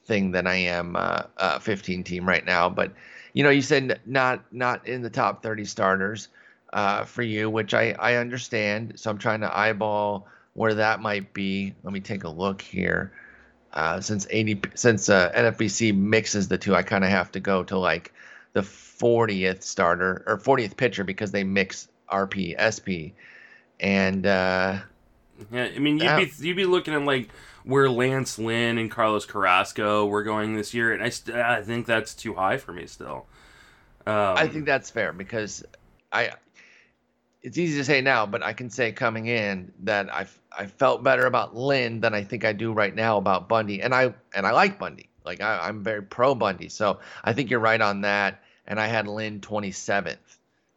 thing 0.08 0.32
than 0.32 0.48
I 0.48 0.56
am 0.56 0.96
uh, 0.96 1.24
uh, 1.38 1.60
15 1.60 2.04
team 2.04 2.28
right 2.28 2.46
now. 2.46 2.70
But 2.70 2.94
you 3.34 3.44
know, 3.44 3.50
you 3.50 3.62
said 3.62 4.00
not 4.06 4.42
not 4.52 4.88
in 4.88 5.02
the 5.02 5.10
top 5.10 5.44
30 5.44 5.66
starters 5.66 6.30
uh, 6.74 7.04
for 7.04 7.22
you, 7.22 7.50
which 7.50 7.74
I 7.74 7.92
I 8.00 8.16
understand. 8.16 8.94
So 8.96 9.12
I'm 9.12 9.20
trying 9.20 9.42
to 9.42 9.56
eyeball 9.56 10.28
where 10.58 10.74
that 10.74 11.00
might 11.00 11.34
be. 11.34 11.76
Let 11.84 11.94
me 11.94 12.00
take 12.00 12.24
a 12.24 12.30
look 12.30 12.64
here. 12.64 13.14
Uh, 13.72 14.02
since 14.02 14.26
80 14.28 14.62
since 14.74 15.08
uh, 15.08 15.32
NFBC 15.32 15.96
mixes 15.96 16.48
the 16.48 16.58
two, 16.58 16.76
I 16.76 16.82
kind 16.82 17.04
of 17.04 17.12
have 17.12 17.32
to 17.34 17.40
go 17.40 17.64
to 17.66 17.78
like 17.78 18.12
the 18.54 18.62
40th 18.62 19.62
starter 19.62 20.24
or 20.26 20.38
40th 20.40 20.76
pitcher 20.76 21.04
because 21.04 21.30
they 21.30 21.44
mix 21.44 21.88
RP 22.12 22.56
SP, 22.58 23.14
and 23.80 24.26
uh, 24.26 24.80
yeah, 25.52 25.70
I 25.76 25.78
mean 25.78 26.00
you'd 26.00 26.08
that, 26.08 26.40
be 26.40 26.48
you'd 26.48 26.58
be 26.58 26.66
looking 26.66 26.96
at 26.96 27.04
like 27.04 27.30
where 27.64 27.88
Lance 27.88 28.40
Lynn 28.40 28.80
and 28.80 28.90
Carlos 28.90 29.28
Carrasco 29.28 30.08
were 30.08 30.24
going 30.24 30.56
this 30.56 30.74
year, 30.74 30.92
and 30.92 31.04
I 31.04 31.10
st- 31.10 31.38
I 31.38 31.62
think 31.62 31.86
that's 31.86 32.16
too 32.16 32.34
high 32.34 32.58
for 32.58 32.74
me 32.74 32.88
still. 32.88 33.28
Um, 34.08 34.38
I 34.38 34.48
think 34.48 34.66
that's 34.66 34.90
fair 34.90 35.14
because 35.14 35.64
I 36.12 36.32
it's 37.44 37.58
easy 37.58 37.78
to 37.78 37.86
say 37.86 38.02
now, 38.02 38.26
but 38.26 38.44
I 38.44 38.54
can 38.54 38.70
say 38.70 38.92
coming 38.92 39.28
in 39.28 39.72
that 39.84 40.14
I 40.14 40.26
I 40.58 40.66
felt 40.66 41.04
better 41.04 41.26
about 41.26 41.56
Lynn 41.56 42.02
than 42.02 42.14
I 42.14 42.24
think 42.24 42.44
I 42.44 42.54
do 42.54 42.74
right 42.74 42.94
now 42.94 43.18
about 43.18 43.48
Bundy, 43.48 43.82
and 43.82 43.94
I 43.94 44.14
and 44.34 44.46
I 44.46 44.52
like 44.52 44.80
Bundy. 44.80 45.10
Like 45.26 45.42
I, 45.42 45.68
am 45.68 45.84
very 45.84 46.02
pro 46.02 46.36
Bundy, 46.36 46.70
so 46.70 47.00
I 47.24 47.34
think 47.34 47.50
you're 47.50 47.60
right 47.60 47.82
on 47.82 48.02
that. 48.02 48.42
And 48.70 48.80
I 48.80 48.88
had 48.88 49.08
Lynn 49.08 49.40
27th, 49.40 50.18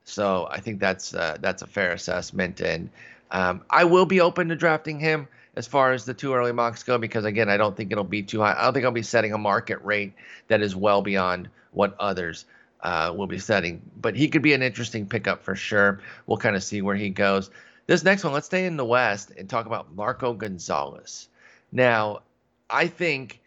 so 0.04 0.46
I 0.50 0.60
think 0.60 0.78
that's 0.78 1.14
uh, 1.14 1.38
that's 1.40 1.62
a 1.62 1.66
fair 1.66 1.92
assessment. 1.92 2.60
And 2.60 2.90
um, 3.30 3.62
I 3.70 3.84
will 3.84 4.06
be 4.06 4.20
open 4.20 4.48
to 4.48 4.56
drafting 4.56 5.00
him 5.00 5.28
as 5.56 5.66
far 5.66 5.92
as 5.92 6.04
the 6.04 6.14
too 6.14 6.34
early 6.34 6.52
mocks 6.52 6.82
go 6.82 6.98
because 6.98 7.24
again, 7.24 7.48
I 7.48 7.56
don't 7.56 7.76
think 7.76 7.90
it'll 7.90 8.04
be 8.04 8.22
too 8.22 8.40
high. 8.40 8.54
I 8.56 8.64
don't 8.64 8.74
think 8.74 8.84
I'll 8.84 8.92
be 8.92 9.02
setting 9.02 9.32
a 9.32 9.38
market 9.38 9.82
rate 9.82 10.12
that 10.48 10.62
is 10.62 10.76
well 10.76 11.02
beyond 11.02 11.48
what 11.72 11.96
others 11.98 12.44
uh, 12.82 13.12
will 13.16 13.26
be 13.26 13.38
setting. 13.38 13.82
But 14.00 14.16
he 14.16 14.28
could 14.28 14.42
be 14.42 14.54
an 14.54 14.62
interesting 14.62 15.06
pickup 15.06 15.42
for 15.42 15.54
sure. 15.54 16.00
We'll 16.26 16.38
kind 16.38 16.56
of 16.56 16.62
see 16.62 16.82
where 16.82 16.96
he 16.96 17.10
goes. 17.10 17.50
This 17.86 18.04
next 18.04 18.24
one, 18.24 18.32
let's 18.32 18.46
stay 18.46 18.66
in 18.66 18.76
the 18.76 18.84
West 18.84 19.32
and 19.36 19.48
talk 19.48 19.66
about 19.66 19.94
Marco 19.94 20.32
Gonzalez. 20.32 21.28
Now, 21.72 22.20
I 22.68 22.86
think 22.86 23.40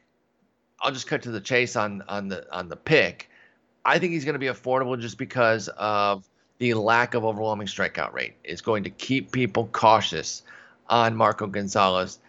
I'll 0.82 0.92
just 0.92 1.08
cut 1.08 1.24
to 1.24 1.32
the 1.32 1.40
chase 1.40 1.76
on 1.76 2.04
on 2.08 2.28
the 2.28 2.46
on 2.54 2.68
the 2.70 2.76
pick. 2.76 3.30
I 3.86 4.00
think 4.00 4.14
he's 4.14 4.26
going 4.26 4.34
to 4.34 4.40
be 4.40 4.48
affordable 4.48 5.00
just 5.00 5.18
because 5.18 5.70
of 5.70 6.28
the 6.58 6.74
lack 6.74 7.14
of 7.14 7.26
overwhelming 7.26 7.68
strikeout 7.68 8.14
rate. 8.14 8.36
It's 8.44 8.62
going 8.62 8.84
to 8.84 8.90
keep 8.90 9.32
people 9.32 9.70
cautious 9.72 10.44
on 10.90 11.16
Marco 11.16 11.48
Gonzalez, 11.48 12.20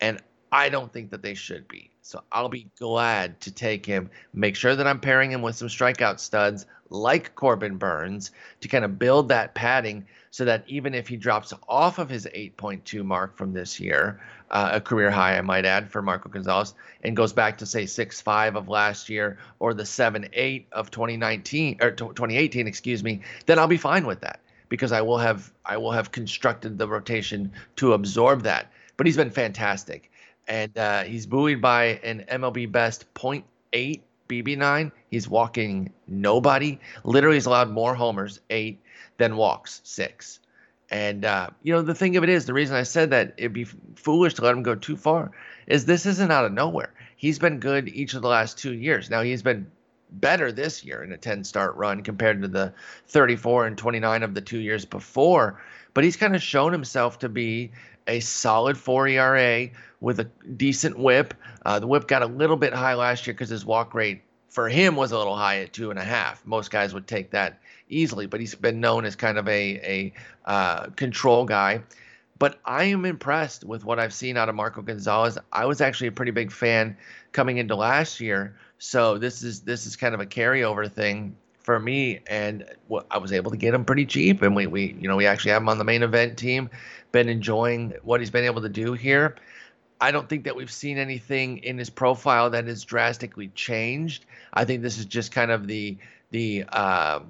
and 0.00 0.20
I 0.52 0.68
don't 0.68 0.92
think 0.92 1.10
that 1.10 1.22
they 1.22 1.34
should 1.34 1.66
be. 1.68 1.90
So 2.06 2.22
I'll 2.30 2.48
be 2.48 2.68
glad 2.78 3.40
to 3.40 3.50
take 3.50 3.84
him. 3.84 4.10
Make 4.32 4.54
sure 4.54 4.76
that 4.76 4.86
I'm 4.86 5.00
pairing 5.00 5.32
him 5.32 5.42
with 5.42 5.56
some 5.56 5.66
strikeout 5.66 6.20
studs 6.20 6.64
like 6.88 7.34
Corbin 7.34 7.78
Burnes 7.78 8.30
to 8.60 8.68
kind 8.68 8.84
of 8.84 8.96
build 8.96 9.30
that 9.30 9.56
padding 9.56 10.06
so 10.30 10.44
that 10.44 10.62
even 10.68 10.94
if 10.94 11.08
he 11.08 11.16
drops 11.16 11.52
off 11.68 11.98
of 11.98 12.08
his 12.08 12.26
8.2 12.26 13.04
mark 13.04 13.36
from 13.36 13.52
this 13.52 13.80
year, 13.80 14.20
uh, 14.52 14.70
a 14.74 14.80
career 14.80 15.10
high, 15.10 15.36
I 15.36 15.40
might 15.40 15.64
add, 15.64 15.90
for 15.90 16.00
Marco 16.00 16.28
Gonzalez, 16.28 16.74
and 17.02 17.16
goes 17.16 17.32
back 17.32 17.58
to 17.58 17.66
say 17.66 17.86
6.5 17.86 18.54
of 18.54 18.68
last 18.68 19.08
year 19.08 19.38
or 19.58 19.74
the 19.74 19.82
7.8 19.82 20.66
of 20.70 20.92
2019 20.92 21.78
or 21.82 21.90
2018, 21.90 22.68
excuse 22.68 23.02
me, 23.02 23.22
then 23.46 23.58
I'll 23.58 23.66
be 23.66 23.78
fine 23.78 24.06
with 24.06 24.20
that 24.20 24.38
because 24.68 24.92
I 24.92 25.00
will 25.00 25.18
have 25.18 25.52
I 25.64 25.78
will 25.78 25.90
have 25.90 26.12
constructed 26.12 26.78
the 26.78 26.86
rotation 26.86 27.50
to 27.76 27.94
absorb 27.94 28.42
that. 28.42 28.70
But 28.96 29.06
he's 29.06 29.16
been 29.16 29.30
fantastic 29.30 30.08
and 30.46 30.76
uh, 30.78 31.02
he's 31.04 31.26
buoyed 31.26 31.60
by 31.60 32.00
an 32.02 32.24
MLB 32.28 32.70
best 32.70 33.12
0.8 33.14 34.00
BB9. 34.28 34.92
He's 35.10 35.28
walking 35.28 35.92
nobody. 36.06 36.78
Literally, 37.04 37.36
he's 37.36 37.46
allowed 37.46 37.70
more 37.70 37.94
homers, 37.94 38.40
eight, 38.50 38.80
than 39.18 39.36
walks, 39.36 39.80
six. 39.84 40.40
And 40.90 41.24
uh, 41.24 41.50
you 41.62 41.72
know 41.72 41.82
the 41.82 41.94
thing 41.94 42.16
of 42.16 42.22
it 42.22 42.28
is, 42.28 42.46
the 42.46 42.54
reason 42.54 42.76
I 42.76 42.84
said 42.84 43.10
that 43.10 43.34
it'd 43.36 43.52
be 43.52 43.64
foolish 43.64 44.34
to 44.34 44.42
let 44.42 44.54
him 44.54 44.62
go 44.62 44.74
too 44.74 44.96
far 44.96 45.32
is 45.66 45.84
this 45.84 46.06
isn't 46.06 46.30
out 46.30 46.44
of 46.44 46.52
nowhere. 46.52 46.92
He's 47.16 47.38
been 47.38 47.58
good 47.58 47.88
each 47.88 48.14
of 48.14 48.22
the 48.22 48.28
last 48.28 48.58
two 48.58 48.72
years. 48.72 49.10
Now 49.10 49.22
he's 49.22 49.42
been 49.42 49.66
better 50.12 50.52
this 50.52 50.84
year 50.84 51.02
in 51.02 51.10
a 51.10 51.16
10 51.16 51.42
start 51.42 51.74
run 51.74 52.02
compared 52.02 52.40
to 52.42 52.48
the 52.48 52.72
34 53.08 53.66
and 53.66 53.76
29 53.76 54.22
of 54.22 54.34
the 54.34 54.40
two 54.40 54.60
years 54.60 54.84
before. 54.84 55.60
But 55.92 56.04
he's 56.04 56.16
kind 56.16 56.36
of 56.36 56.42
shown 56.42 56.72
himself 56.72 57.18
to 57.20 57.28
be 57.28 57.72
a 58.06 58.20
solid 58.20 58.76
4 58.76 59.08
ERA 59.08 59.68
with 60.00 60.20
a 60.20 60.24
decent 60.56 60.98
whip. 60.98 61.34
Uh, 61.64 61.78
the 61.78 61.86
whip 61.86 62.06
got 62.06 62.22
a 62.22 62.26
little 62.26 62.56
bit 62.56 62.72
high 62.72 62.94
last 62.94 63.26
year 63.26 63.34
because 63.34 63.48
his 63.48 63.64
walk 63.64 63.94
rate 63.94 64.22
for 64.48 64.68
him 64.68 64.96
was 64.96 65.12
a 65.12 65.18
little 65.18 65.36
high 65.36 65.58
at 65.58 65.72
two 65.72 65.90
and 65.90 65.98
a 65.98 66.04
half. 66.04 66.44
Most 66.46 66.70
guys 66.70 66.94
would 66.94 67.06
take 67.06 67.30
that 67.32 67.60
easily, 67.88 68.26
but 68.26 68.40
he's 68.40 68.54
been 68.54 68.80
known 68.80 69.04
as 69.04 69.14
kind 69.16 69.38
of 69.38 69.46
a 69.48 70.12
a 70.46 70.50
uh, 70.50 70.86
control 70.96 71.44
guy. 71.44 71.82
But 72.38 72.58
I 72.64 72.84
am 72.84 73.04
impressed 73.04 73.64
with 73.64 73.84
what 73.84 73.98
I've 73.98 74.12
seen 74.12 74.36
out 74.36 74.48
of 74.48 74.54
Marco 74.54 74.82
Gonzalez. 74.82 75.38
I 75.52 75.64
was 75.64 75.80
actually 75.80 76.08
a 76.08 76.12
pretty 76.12 76.32
big 76.32 76.52
fan 76.52 76.96
coming 77.32 77.56
into 77.58 77.76
last 77.76 78.20
year, 78.20 78.56
so 78.78 79.18
this 79.18 79.42
is 79.42 79.60
this 79.60 79.86
is 79.86 79.96
kind 79.96 80.14
of 80.14 80.20
a 80.20 80.26
carryover 80.26 80.90
thing 80.90 81.36
for 81.66 81.80
me, 81.80 82.20
and 82.28 82.64
I 83.10 83.18
was 83.18 83.32
able 83.32 83.50
to 83.50 83.56
get 83.56 83.74
him 83.74 83.84
pretty 83.84 84.06
cheap, 84.06 84.40
and 84.40 84.54
we 84.54 84.68
we 84.68 84.96
you 85.00 85.08
know 85.08 85.16
we 85.16 85.26
actually 85.26 85.50
have 85.50 85.60
him 85.60 85.68
on 85.68 85.78
the 85.78 85.84
main 85.84 86.04
event 86.04 86.38
team. 86.38 86.70
Been 87.10 87.28
enjoying 87.28 87.92
what 88.04 88.20
he's 88.20 88.30
been 88.30 88.44
able 88.44 88.62
to 88.62 88.68
do 88.68 88.92
here. 88.92 89.36
I 90.00 90.12
don't 90.12 90.28
think 90.28 90.44
that 90.44 90.54
we've 90.54 90.70
seen 90.70 90.96
anything 90.96 91.58
in 91.58 91.76
his 91.76 91.90
profile 91.90 92.50
that 92.50 92.66
has 92.66 92.84
drastically 92.84 93.48
changed. 93.48 94.26
I 94.54 94.64
think 94.64 94.82
this 94.82 94.96
is 94.96 95.06
just 95.06 95.32
kind 95.32 95.50
of 95.50 95.66
the 95.66 95.98
the 96.30 96.64
uh, 96.68 97.20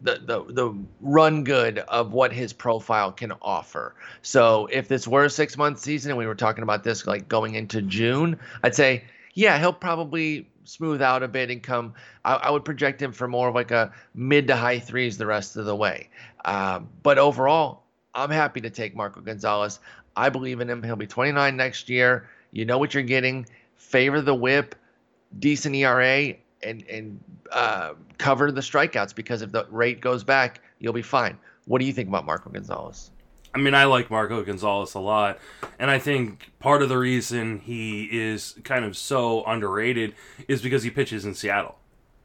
the, 0.00 0.14
the 0.24 0.52
the 0.52 0.74
run 1.02 1.44
good 1.44 1.80
of 1.80 2.12
what 2.12 2.32
his 2.32 2.54
profile 2.54 3.12
can 3.12 3.32
offer. 3.42 3.94
So 4.22 4.66
if 4.72 4.88
this 4.88 5.06
were 5.06 5.24
a 5.24 5.30
six 5.30 5.58
month 5.58 5.78
season 5.78 6.10
and 6.10 6.18
we 6.18 6.26
were 6.26 6.34
talking 6.34 6.62
about 6.62 6.84
this 6.84 7.06
like 7.06 7.28
going 7.28 7.54
into 7.54 7.82
June, 7.82 8.38
I'd 8.62 8.74
say 8.74 9.04
yeah 9.34 9.58
he'll 9.58 9.74
probably 9.74 10.48
smooth 10.68 11.00
out 11.00 11.22
a 11.22 11.28
bit 11.28 11.50
and 11.50 11.62
come. 11.62 11.94
I, 12.24 12.34
I 12.34 12.50
would 12.50 12.64
project 12.64 13.00
him 13.00 13.12
for 13.12 13.26
more 13.26 13.48
of 13.48 13.54
like 13.54 13.70
a 13.70 13.92
mid 14.14 14.46
to 14.48 14.56
high 14.56 14.78
threes 14.78 15.18
the 15.18 15.26
rest 15.26 15.56
of 15.56 15.64
the 15.64 15.74
way. 15.74 16.08
Uh, 16.44 16.80
but 17.02 17.18
overall, 17.18 17.82
I'm 18.14 18.30
happy 18.30 18.60
to 18.60 18.70
take 18.70 18.94
Marco 18.94 19.20
Gonzalez. 19.20 19.80
I 20.16 20.28
believe 20.28 20.60
in 20.60 20.68
him. 20.68 20.82
He'll 20.82 20.96
be 20.96 21.06
29 21.06 21.56
next 21.56 21.88
year. 21.88 22.28
You 22.50 22.64
know 22.64 22.78
what 22.78 22.94
you're 22.94 23.02
getting. 23.02 23.46
Favor 23.76 24.20
the 24.20 24.34
whip, 24.34 24.74
decent 25.38 25.74
ERA, 25.74 26.34
and 26.62 26.84
and 26.88 27.20
uh, 27.52 27.94
cover 28.18 28.50
the 28.50 28.60
strikeouts 28.60 29.14
because 29.14 29.42
if 29.42 29.52
the 29.52 29.66
rate 29.70 30.00
goes 30.00 30.24
back, 30.24 30.60
you'll 30.80 30.92
be 30.92 31.02
fine. 31.02 31.38
What 31.66 31.80
do 31.80 31.86
you 31.86 31.92
think 31.92 32.08
about 32.08 32.24
Marco 32.24 32.50
Gonzalez? 32.50 33.10
I 33.58 33.60
mean, 33.60 33.74
I 33.74 33.84
like 33.84 34.08
Marco 34.10 34.42
Gonzalez 34.44 34.94
a 34.94 35.00
lot, 35.00 35.38
and 35.80 35.90
I 35.90 35.98
think 35.98 36.52
part 36.60 36.80
of 36.80 36.88
the 36.88 36.96
reason 36.96 37.58
he 37.58 38.04
is 38.04 38.54
kind 38.62 38.84
of 38.84 38.96
so 38.96 39.44
underrated 39.44 40.14
is 40.46 40.62
because 40.62 40.84
he 40.84 40.90
pitches 40.90 41.24
in 41.24 41.34
Seattle. 41.34 41.76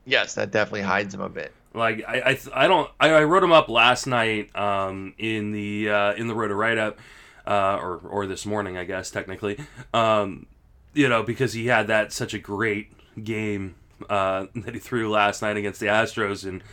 Yes, 0.06 0.36
that 0.36 0.52
definitely 0.52 0.82
hides 0.82 1.14
him 1.14 1.22
a 1.22 1.30
bit. 1.30 1.52
Like 1.74 2.04
I, 2.08 2.20
I, 2.22 2.40
I 2.54 2.68
don't. 2.68 2.92
I, 3.00 3.10
I 3.10 3.24
wrote 3.24 3.44
him 3.44 3.52
up 3.52 3.68
last 3.68 4.06
night 4.06 4.56
um, 4.56 5.16
in 5.18 5.52
the 5.52 5.90
uh, 5.90 6.14
in 6.14 6.28
the 6.28 6.36
Roto 6.36 6.54
write 6.54 6.78
up 6.78 7.00
uh, 7.48 7.80
or 7.82 7.98
or 7.98 8.28
this 8.28 8.46
morning, 8.46 8.78
I 8.78 8.84
guess 8.84 9.10
technically. 9.10 9.60
Um, 9.92 10.46
you 10.94 11.10
know, 11.10 11.24
because 11.24 11.54
he 11.54 11.66
had 11.66 11.88
that 11.88 12.14
such 12.14 12.36
a 12.36 12.40
great 12.40 12.92
game 13.24 13.74
uh, 14.08 14.46
that 14.56 14.76
he 14.76 14.80
threw 14.80 15.10
last 15.10 15.42
night 15.42 15.58
against 15.58 15.80
the 15.80 15.88
Astros, 15.88 16.48
and 16.48 16.64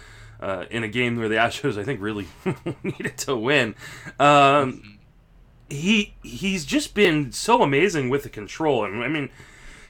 uh, 0.41 0.65
in 0.71 0.83
a 0.83 0.89
game 0.89 1.17
where 1.17 1.29
the 1.29 1.37
Astros, 1.37 1.79
I 1.79 1.85
think, 1.85 2.01
really 2.01 2.27
needed 2.83 3.19
to 3.19 3.37
win. 3.37 3.75
Um, 4.19 4.99
he 5.69 6.15
he's 6.23 6.65
just 6.65 6.95
been 6.95 7.31
so 7.31 7.63
amazing 7.63 8.09
with 8.09 8.25
the 8.25 8.29
control, 8.29 8.85
and 8.85 9.05
I 9.05 9.09
mean, 9.09 9.31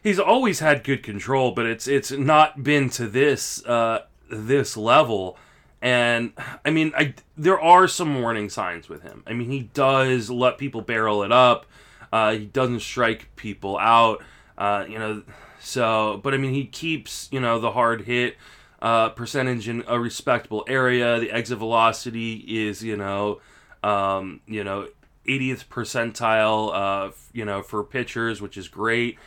he's 0.03 0.19
always 0.19 0.59
had 0.59 0.85
good 0.85 1.03
control, 1.03 1.53
but 1.53 1.67
it's 1.67 1.89
it's 1.89 2.11
not 2.11 2.63
been 2.63 2.91
to 2.91 3.07
this 3.07 3.65
uh, 3.65 4.05
this 4.29 4.77
level. 4.77 5.39
And 5.83 6.33
I 6.65 6.71
mean, 6.71 6.93
I 6.97 7.15
there 7.37 7.59
are 7.59 7.89
some 7.89 8.21
warning 8.21 8.51
signs 8.51 8.89
with 8.89 9.03
him. 9.03 9.23
I 9.27 9.33
mean, 9.33 9.51
he 9.51 9.71
does 9.73 10.29
let 10.31 10.59
people 10.59 10.83
barrel 10.83 11.23
it 11.23 11.33
up. 11.33 11.65
Uh, 12.13 12.33
he 12.33 12.47
doesn't 12.47 12.81
strike 12.81 13.35
people 13.37 13.79
out. 13.79 14.23
Uh, 14.59 14.85
you 14.87 14.99
know, 14.99 15.23
so 15.61 16.21
but 16.23 16.35
I 16.35 16.37
mean, 16.37 16.53
he 16.53 16.67
keeps 16.67 17.29
you 17.31 17.41
know 17.41 17.59
the 17.59 17.71
hard 17.71 18.03
hit 18.03 18.37
uh, 18.83 19.11
percentage 19.11 19.69
in 19.69 19.85
a 19.87 19.99
respectable 19.99 20.65
area. 20.69 21.21
The 21.21 21.31
exit 21.31 21.59
velocity 21.59 22.37
is 22.37 22.83
you 22.83 22.97
know 22.97 23.41
um, 23.83 24.41
you 24.47 24.65
know 24.65 24.89
80th 25.27 25.67
percentile. 25.67 26.75
Uh, 26.75 27.13
you 27.33 27.45
know 27.45 27.63
for 27.63 27.85
pitchers, 27.85 28.41
which 28.41 28.57
is 28.57 28.69
great. 28.69 29.19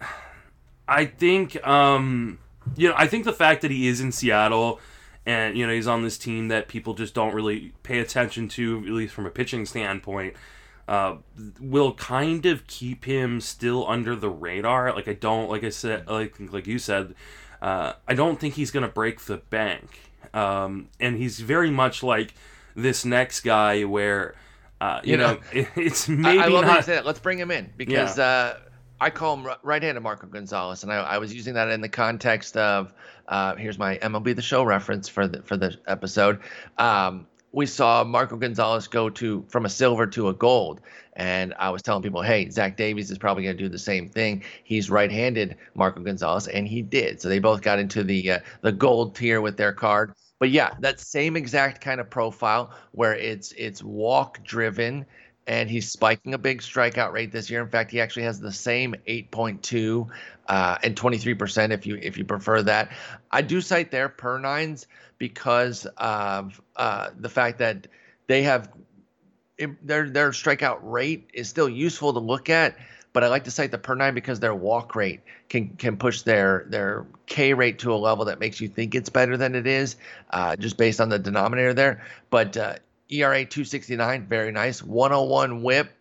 I 0.88 1.06
think 1.06 1.64
um, 1.66 2.38
you 2.76 2.88
know 2.88 2.94
I 2.96 3.06
think 3.06 3.24
the 3.24 3.32
fact 3.32 3.62
that 3.62 3.70
he 3.70 3.86
is 3.86 4.00
in 4.00 4.12
Seattle 4.12 4.80
and 5.24 5.56
you 5.56 5.66
know 5.66 5.72
he's 5.72 5.86
on 5.86 6.02
this 6.02 6.18
team 6.18 6.48
that 6.48 6.68
people 6.68 6.94
just 6.94 7.14
don't 7.14 7.34
really 7.34 7.72
pay 7.82 8.00
attention 8.00 8.48
to, 8.48 8.78
at 8.86 8.92
least 8.92 9.14
from 9.14 9.26
a 9.26 9.30
pitching 9.30 9.66
standpoint. 9.66 10.34
Uh, 10.88 11.16
will 11.60 11.94
kind 11.94 12.44
of 12.44 12.66
keep 12.66 13.04
him 13.04 13.40
still 13.40 13.88
under 13.88 14.16
the 14.16 14.28
radar. 14.28 14.92
Like 14.92 15.06
I 15.06 15.12
don't, 15.12 15.48
like 15.48 15.62
I 15.62 15.68
said, 15.68 16.08
like 16.08 16.34
like 16.52 16.66
you 16.66 16.78
said, 16.78 17.14
uh, 17.62 17.94
I 18.06 18.14
don't 18.14 18.38
think 18.38 18.54
he's 18.54 18.70
gonna 18.70 18.88
break 18.88 19.20
the 19.22 19.38
bank. 19.38 20.00
Um, 20.34 20.88
and 21.00 21.16
he's 21.16 21.40
very 21.40 21.70
much 21.70 22.02
like 22.02 22.34
this 22.74 23.04
next 23.04 23.40
guy 23.40 23.84
where, 23.84 24.34
uh, 24.80 25.00
you, 25.04 25.12
You 25.12 25.16
know, 25.18 25.34
know, 25.34 25.40
it, 25.52 25.68
it's 25.76 26.08
maybe 26.08 26.38
I, 26.38 26.44
I 26.44 26.48
love 26.48 26.64
that 26.66 26.76
you 26.76 26.82
say 26.82 26.94
that. 26.94 27.06
Let's 27.06 27.20
bring 27.20 27.38
him 27.38 27.50
in 27.50 27.72
because 27.76 28.18
uh, 28.18 28.58
I 29.00 29.10
call 29.10 29.36
him 29.36 29.48
right-handed 29.62 30.00
Marco 30.00 30.26
Gonzalez, 30.26 30.82
and 30.82 30.92
I, 30.92 30.96
I 30.96 31.18
was 31.18 31.34
using 31.34 31.54
that 31.54 31.68
in 31.68 31.80
the 31.80 31.88
context 31.88 32.56
of 32.56 32.92
uh, 33.28 33.54
here's 33.56 33.78
my 33.78 33.98
MLB 33.98 34.34
the 34.34 34.42
Show 34.42 34.64
reference 34.64 35.08
for 35.08 35.28
the 35.28 35.42
for 35.42 35.56
the 35.56 35.76
episode. 35.86 36.40
Um, 36.78 37.26
we 37.52 37.66
saw 37.66 38.02
Marco 38.02 38.36
Gonzalez 38.36 38.88
go 38.88 39.10
to 39.10 39.44
from 39.48 39.66
a 39.66 39.68
silver 39.68 40.06
to 40.08 40.28
a 40.28 40.34
gold, 40.34 40.80
and 41.12 41.54
I 41.58 41.70
was 41.70 41.82
telling 41.82 42.02
people, 42.02 42.22
hey, 42.22 42.48
Zach 42.48 42.76
Davies 42.76 43.10
is 43.10 43.18
probably 43.18 43.44
going 43.44 43.56
to 43.56 43.62
do 43.62 43.68
the 43.68 43.78
same 43.78 44.08
thing. 44.08 44.42
He's 44.64 44.90
right-handed 44.90 45.56
Marco 45.74 46.00
Gonzalez, 46.00 46.48
and 46.48 46.66
he 46.66 46.82
did. 46.82 47.20
So 47.20 47.28
they 47.28 47.38
both 47.38 47.60
got 47.60 47.78
into 47.78 48.02
the 48.02 48.32
uh, 48.32 48.38
the 48.62 48.72
gold 48.72 49.14
tier 49.14 49.40
with 49.40 49.56
their 49.56 49.72
card. 49.72 50.14
But 50.38 50.50
yeah, 50.50 50.74
that 50.80 50.98
same 50.98 51.36
exact 51.36 51.80
kind 51.82 52.00
of 52.00 52.10
profile 52.10 52.72
where 52.92 53.14
it's 53.14 53.52
it's 53.52 53.82
walk 53.82 54.42
driven 54.42 55.06
and 55.46 55.68
he's 55.68 55.90
spiking 55.90 56.34
a 56.34 56.38
big 56.38 56.60
strikeout 56.60 57.12
rate 57.12 57.32
this 57.32 57.50
year. 57.50 57.62
In 57.62 57.68
fact, 57.68 57.90
he 57.90 58.00
actually 58.00 58.22
has 58.24 58.38
the 58.38 58.52
same 58.52 58.94
8.2 59.08 60.08
uh, 60.48 60.78
and 60.82 60.96
23% 60.96 61.70
if 61.72 61.86
you 61.86 61.98
if 62.00 62.16
you 62.16 62.24
prefer 62.24 62.62
that. 62.62 62.90
I 63.30 63.42
do 63.42 63.60
cite 63.60 63.90
their 63.90 64.08
per 64.08 64.38
nines 64.38 64.86
because 65.22 65.86
of 65.98 66.60
uh, 66.74 67.10
the 67.16 67.28
fact 67.28 67.60
that 67.60 67.86
they 68.26 68.42
have 68.42 68.68
their 69.80 70.10
their 70.10 70.30
strikeout 70.32 70.80
rate 70.82 71.30
is 71.32 71.48
still 71.48 71.68
useful 71.68 72.12
to 72.12 72.18
look 72.18 72.50
at. 72.50 72.76
But 73.12 73.22
I 73.22 73.28
like 73.28 73.44
to 73.44 73.52
cite 73.52 73.70
the 73.70 73.78
per 73.78 73.94
nine 73.94 74.14
because 74.14 74.40
their 74.40 74.52
walk 74.52 74.96
rate 74.96 75.20
can 75.48 75.76
can 75.76 75.96
push 75.96 76.22
their 76.22 76.66
their 76.68 77.06
K 77.26 77.54
rate 77.54 77.78
to 77.78 77.94
a 77.94 78.00
level 78.08 78.24
that 78.24 78.40
makes 78.40 78.60
you 78.60 78.66
think 78.66 78.96
it's 78.96 79.10
better 79.10 79.36
than 79.36 79.54
it 79.54 79.68
is, 79.68 79.94
uh, 80.30 80.56
just 80.56 80.76
based 80.76 81.00
on 81.00 81.08
the 81.08 81.20
denominator 81.20 81.72
there. 81.72 82.02
But 82.28 82.56
uh, 82.56 82.74
ERA 83.08 83.44
269, 83.44 84.26
very 84.26 84.50
nice. 84.50 84.82
101 84.82 85.62
whip. 85.62 85.92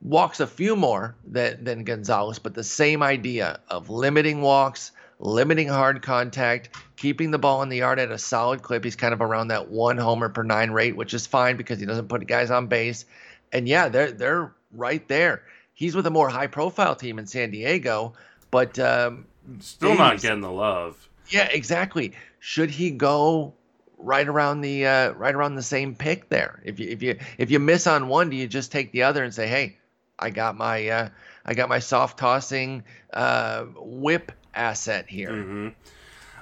Walks 0.00 0.40
a 0.40 0.46
few 0.46 0.74
more 0.74 1.14
than, 1.24 1.62
than 1.62 1.84
Gonzalez, 1.84 2.38
but 2.38 2.54
the 2.54 2.64
same 2.64 3.02
idea 3.04 3.60
of 3.68 3.88
limiting 3.88 4.40
walks, 4.40 4.90
limiting 5.22 5.68
hard 5.68 6.02
contact, 6.02 6.68
keeping 6.96 7.30
the 7.30 7.38
ball 7.38 7.62
in 7.62 7.68
the 7.68 7.78
yard 7.78 7.98
at 7.98 8.10
a 8.10 8.18
solid 8.18 8.60
clip. 8.62 8.84
He's 8.84 8.96
kind 8.96 9.14
of 9.14 9.20
around 9.22 9.48
that 9.48 9.70
one 9.70 9.96
homer 9.96 10.28
per 10.28 10.42
nine 10.42 10.72
rate, 10.72 10.96
which 10.96 11.14
is 11.14 11.26
fine 11.26 11.56
because 11.56 11.78
he 11.78 11.86
doesn't 11.86 12.08
put 12.08 12.26
guys 12.26 12.50
on 12.50 12.66
base. 12.66 13.06
And 13.52 13.66
yeah, 13.68 13.88
they're 13.88 14.12
they're 14.12 14.52
right 14.72 15.06
there. 15.08 15.42
He's 15.74 15.94
with 15.94 16.06
a 16.06 16.10
more 16.10 16.28
high 16.28 16.48
profile 16.48 16.94
team 16.96 17.18
in 17.18 17.26
San 17.26 17.50
Diego, 17.50 18.12
but 18.50 18.78
um, 18.78 19.26
Still 19.60 19.94
not 19.96 20.20
getting 20.20 20.40
the 20.40 20.50
love. 20.50 21.08
yeah, 21.28 21.48
exactly. 21.50 22.12
Should 22.40 22.70
he 22.70 22.90
go 22.90 23.54
right 23.98 24.26
around 24.26 24.60
the 24.62 24.86
uh, 24.86 25.10
right 25.12 25.34
around 25.34 25.54
the 25.54 25.62
same 25.62 25.94
pick 25.94 26.28
there? 26.28 26.60
If 26.64 26.80
you 26.80 26.88
if 26.88 27.02
you 27.02 27.18
if 27.38 27.50
you 27.50 27.58
miss 27.58 27.86
on 27.86 28.08
one, 28.08 28.28
do 28.30 28.36
you 28.36 28.46
just 28.48 28.72
take 28.72 28.90
the 28.92 29.04
other 29.04 29.22
and 29.24 29.32
say, 29.32 29.46
"Hey, 29.46 29.78
I 30.18 30.30
got 30.30 30.56
my 30.56 30.88
uh, 30.88 31.08
I 31.46 31.54
got 31.54 31.68
my 31.68 31.78
soft 31.78 32.18
tossing 32.18 32.82
uh, 33.12 33.64
whip 33.76 34.32
asset 34.54 35.08
here." 35.08 35.32
hmm 35.32 35.68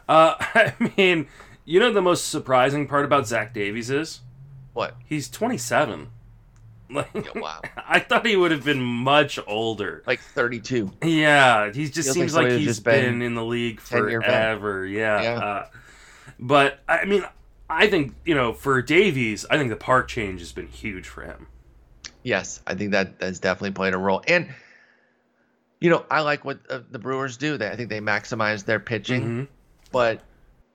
Uh, 0.08 0.34
I 0.38 0.74
mean, 0.96 1.28
you 1.64 1.80
know 1.80 1.92
the 1.92 2.02
most 2.02 2.28
surprising 2.28 2.86
part 2.88 3.04
about 3.04 3.26
Zach 3.26 3.54
Davies 3.54 3.90
is 3.90 4.20
What? 4.72 4.96
he's 5.06 5.28
27. 5.28 6.08
Like, 6.90 7.10
Yeah, 7.14 7.40
wow. 7.40 7.60
I 7.88 8.00
thought 8.00 8.26
he 8.26 8.36
would 8.36 8.50
have 8.50 8.64
been 8.64 8.82
much 8.82 9.38
older. 9.46 10.02
Like 10.06 10.20
32. 10.20 10.90
Yeah, 11.02 11.70
he 11.72 11.84
just 11.88 12.06
Feels 12.06 12.14
seems 12.14 12.34
like, 12.34 12.42
somebody 12.42 12.54
who's 12.54 12.60
he's 12.62 12.68
just 12.70 12.84
been, 12.84 13.18
been 13.18 13.22
in 13.22 13.34
the 13.36 13.44
league 13.44 13.80
10 13.84 13.98
forever. 14.22 14.84
Yeah. 14.86 15.22
Yeah. 15.22 15.38
Uh, 15.38 15.66
but 16.40 16.80
I 16.88 17.04
mean, 17.04 17.24
I 17.68 17.86
think 17.86 18.14
you 18.24 18.34
know 18.34 18.52
for 18.52 18.82
Davies, 18.82 19.46
I 19.50 19.56
think 19.56 19.70
the 19.70 19.76
park 19.76 20.08
change 20.08 20.40
has 20.40 20.50
been 20.52 20.66
huge 20.66 21.06
for 21.06 21.22
him. 21.22 21.46
Yes, 22.22 22.60
I 22.66 22.74
think 22.74 22.90
that 22.90 23.14
has 23.20 23.38
definitely 23.40 23.70
played 23.72 23.94
a 23.94 23.98
role. 23.98 24.22
And 24.26 24.52
you 25.80 25.90
know, 25.90 26.04
I 26.10 26.20
like 26.20 26.44
what 26.44 26.58
uh, 26.68 26.80
the 26.90 26.98
Brewers 26.98 27.36
do. 27.36 27.56
They, 27.56 27.68
I 27.68 27.76
think 27.76 27.88
they 27.88 28.00
maximize 28.00 28.64
their 28.64 28.80
pitching. 28.80 29.22
Mhm. 29.22 29.48
but 29.92 30.20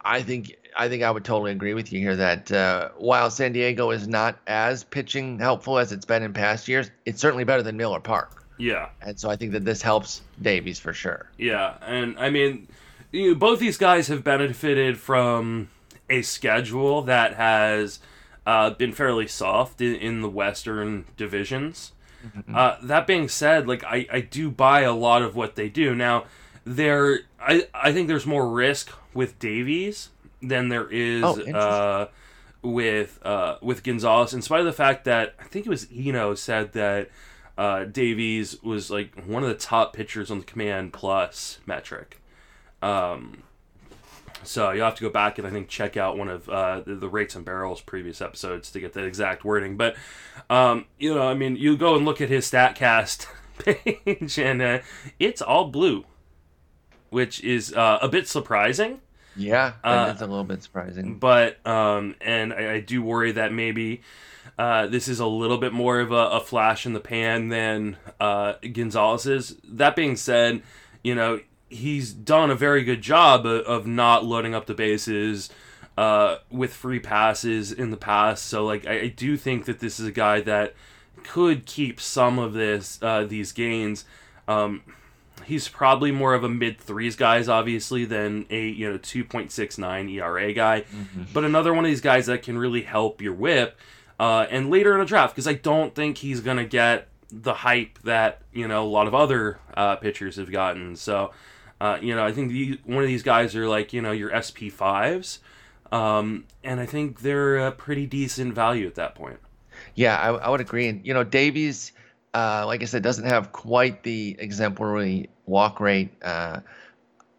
I 0.02 0.22
think 0.22 0.56
I 0.78 0.90
think 0.90 1.04
I 1.04 1.10
would 1.12 1.24
totally 1.24 1.52
agree 1.52 1.74
with 1.74 1.94
you 1.94 2.00
here 2.02 2.16
that 2.18 2.52
uh, 2.52 2.90
while 2.98 3.30
San 3.32 3.54
Diego 3.54 3.92
is 3.92 4.08
not 4.08 4.38
as 4.46 4.84
pitching 4.84 5.40
helpful 5.40 5.78
as 5.80 5.92
it's 5.94 6.06
been 6.06 6.22
in 6.22 6.34
past 6.34 6.68
years, 6.68 6.92
it's 7.06 7.22
certainly 7.22 7.44
better 7.46 7.64
than 7.64 7.78
Miller 7.78 8.02
Park, 8.02 8.44
Yeah. 8.58 8.90
and 9.02 9.18
so 9.18 9.30
I 9.30 9.36
think 9.38 9.54
that 9.54 9.64
this 9.64 9.82
helps 9.82 10.22
Davies 10.42 10.78
for 10.80 10.92
sure. 10.92 11.32
Yeah, 11.38 11.76
and 11.82 12.20
I 12.20 12.30
mean, 12.30 12.68
you 13.14 13.30
know, 13.30 13.36
both 13.36 13.60
these 13.60 13.78
guys 13.78 14.10
have 14.10 14.24
benefited 14.24 14.98
from 14.98 15.70
a 16.10 16.22
schedule 16.24 17.02
that 17.04 17.36
has 17.36 18.00
uh, 18.46 18.72
been 18.72 18.92
fairly 18.92 19.28
soft 19.28 19.80
in, 19.82 19.96
in 19.96 20.22
the 20.22 20.30
Western 20.30 21.06
divisions. 21.18 21.94
Uh, 22.54 22.78
that 22.84 23.08
being 23.08 23.28
said, 23.30 23.68
like 23.68 23.84
I, 23.84 24.08
I 24.12 24.22
do 24.22 24.50
buy 24.50 24.82
a 24.82 24.94
lot 24.94 25.22
of 25.22 25.36
what 25.36 25.56
they 25.56 25.70
do. 25.70 25.94
Now, 25.96 26.26
there 26.64 27.20
I 27.40 27.68
I 27.74 27.92
think 27.94 28.08
there's 28.08 28.26
more 28.26 28.50
risk 28.50 28.92
with 29.14 29.38
Davies 29.40 30.10
than 30.42 30.70
there 30.70 30.90
is 30.90 31.24
Oh, 31.24 31.40
uh, 31.52 32.08
with 32.62 33.20
uh, 33.24 33.58
with 33.62 33.84
Gonzalez, 33.84 34.34
in 34.34 34.42
spite 34.42 34.60
of 34.62 34.66
the 34.66 34.74
fact 34.74 35.06
that 35.06 35.36
I 35.40 35.44
think 35.44 35.66
it 35.66 35.70
was 35.70 35.88
Eno 35.96 36.34
said 36.36 36.74
that 36.74 37.10
uh, 37.58 37.86
Davies 37.86 38.62
was 38.64 38.90
like 38.90 39.16
one 39.26 39.44
of 39.44 39.50
the 39.50 39.56
top 39.56 39.94
pitchers 39.94 40.30
on 40.32 40.40
the 40.40 40.46
Command 40.46 40.94
Plus 40.94 41.60
metric. 41.66 42.22
Um, 42.82 43.44
so 44.44 44.72
you'll 44.72 44.86
have 44.86 44.96
to 44.96 45.02
go 45.02 45.10
back 45.10 45.38
and 45.38 45.48
I 45.48 45.52
think 45.52 45.68
check 45.70 45.98
out 45.98 46.18
one 46.18 46.30
of 46.30 46.48
uh, 46.50 46.82
the, 46.82 46.96
the 46.96 47.10
rates 47.10 47.36
and 47.36 47.44
barrels 47.46 47.82
previous 47.82 48.22
episodes 48.22 48.72
to 48.72 48.80
get 48.80 48.94
that 48.94 49.06
exact 49.06 49.44
wording. 49.44 49.78
But 49.78 49.96
um, 50.50 50.86
you 51.00 51.14
know, 51.16 51.28
I 51.28 51.34
mean, 51.34 51.56
you 51.56 51.78
go 51.78 51.96
and 51.96 52.06
look 52.06 52.22
at 52.22 52.30
his 52.30 52.50
Statcast 52.50 53.28
page, 53.60 54.38
and 54.38 54.62
uh, 54.62 54.80
it's 55.20 55.42
all 55.42 55.66
blue, 55.70 56.06
which 57.10 57.44
is 57.44 57.74
uh, 57.74 58.00
a 58.02 58.08
bit 58.08 58.28
surprising. 58.28 59.02
Yeah, 59.38 59.74
Uh, 59.84 60.06
that's 60.08 60.22
a 60.22 60.28
little 60.28 60.46
bit 60.46 60.64
surprising. 60.64 61.20
But 61.20 61.66
um, 61.68 62.16
and 62.22 62.54
I, 62.54 62.76
I 62.76 62.80
do 62.80 63.02
worry 63.02 63.34
that 63.34 63.52
maybe 63.52 64.02
uh, 64.58 64.88
this 64.88 65.10
is 65.10 65.20
a 65.20 65.26
little 65.26 65.58
bit 65.58 65.74
more 65.74 66.00
of 66.00 66.12
a, 66.14 66.16
a 66.16 66.40
flash 66.40 66.86
in 66.86 66.94
the 66.94 67.02
pan 67.02 67.50
than 67.50 67.98
uh, 68.20 68.54
Gonzalez's. 68.72 69.58
That 69.66 69.96
being 69.98 70.16
said, 70.16 70.62
you 71.04 71.16
know 71.16 71.42
he's 71.70 72.14
done 72.14 72.52
a 72.52 72.56
very 72.56 72.84
good 72.84 73.02
job 73.02 73.46
of, 73.46 73.86
not 73.88 74.24
loading 74.26 74.54
up 74.56 74.66
the 74.66 74.74
bases 74.74 75.50
uh, 75.98 76.38
with 76.52 76.74
free 76.74 77.00
passes 77.00 77.72
in 77.72 77.92
the 77.92 77.98
past. 77.98 78.46
So 78.46 78.66
like 78.66 78.86
I, 78.86 79.02
I 79.02 79.08
do 79.08 79.38
think 79.38 79.66
that 79.66 79.80
this 79.80 80.00
is 80.00 80.08
a 80.08 80.12
guy 80.12 80.42
that 80.42 80.74
could 81.24 81.66
keep 81.66 82.00
some 82.00 82.38
of 82.38 82.54
this 82.54 83.00
uh, 83.02 83.24
these 83.24 83.52
gains. 83.52 84.06
Um, 84.48 84.82
he's 85.46 85.68
probably 85.68 86.12
more 86.12 86.34
of 86.34 86.44
a 86.44 86.50
mid 86.50 86.80
threes 86.80 87.16
guys, 87.16 87.50
obviously, 87.50 88.06
than 88.06 88.46
a 88.50 88.68
you 88.68 88.92
know 88.92 88.98
two 88.98 89.24
point 89.24 89.52
six 89.52 89.78
nine 89.78 90.08
ERA 90.10 90.54
guy. 90.54 90.84
But 91.34 91.44
another 91.46 91.74
one 91.74 91.86
of 91.86 91.90
these 91.90 92.02
guys 92.02 92.26
that 92.28 92.44
can 92.44 92.58
really 92.58 92.82
help 92.84 93.22
your 93.22 93.34
whip. 93.34 93.78
uh, 94.20 94.46
and 94.50 94.70
later 94.70 94.96
in 94.96 95.02
a 95.02 95.06
draft 95.06 95.34
because 95.36 95.48
I 95.48 95.54
don't 95.54 95.94
think 95.96 96.20
he's 96.20 96.40
going 96.42 96.58
to 96.58 96.66
get 96.66 97.08
the 97.32 97.54
hype 97.54 98.00
that 98.04 98.42
you 98.54 98.68
know 98.68 98.84
a 98.84 98.88
lot 98.88 99.08
of 99.08 99.16
other 99.16 99.60
uh, 99.76 99.96
pitchers 99.98 100.36
have 100.38 100.52
gotten. 100.52 100.96
So, 100.96 101.32
uh, 101.82 101.98
you 102.02 102.16
know, 102.16 102.26
I 102.26 102.32
think 102.32 102.52
the, 102.52 102.80
one 102.86 103.04
of 103.04 103.08
these 103.08 103.24
guys 103.24 103.56
are 103.56 103.68
like 103.68 103.94
you 103.94 104.02
know 104.02 104.12
your 104.12 104.32
SP 104.32 104.72
fives, 104.72 105.40
um, 105.92 106.46
and 106.64 106.80
I 106.80 106.86
think 106.86 107.22
they're 107.22 107.58
a 107.58 107.72
pretty 107.72 108.06
decent 108.06 108.54
value 108.54 108.88
at 108.88 108.96
that 108.96 109.16
point. 109.16 109.40
Yeah, 109.94 110.18
I, 110.18 110.30
I 110.30 110.50
would 110.50 110.62
agree. 110.62 110.88
And 110.88 111.06
you 111.06 111.14
know, 111.14 111.24
Davies, 111.24 111.92
uh, 112.34 112.66
like 112.66 112.82
I 112.82 112.86
said, 112.86 113.04
doesn't 113.04 113.26
have 113.28 113.52
quite 113.52 114.04
the 114.04 114.36
exemplary 114.40 115.30
walk 115.46 115.80
rate 115.80 116.12
uh, 116.24 116.62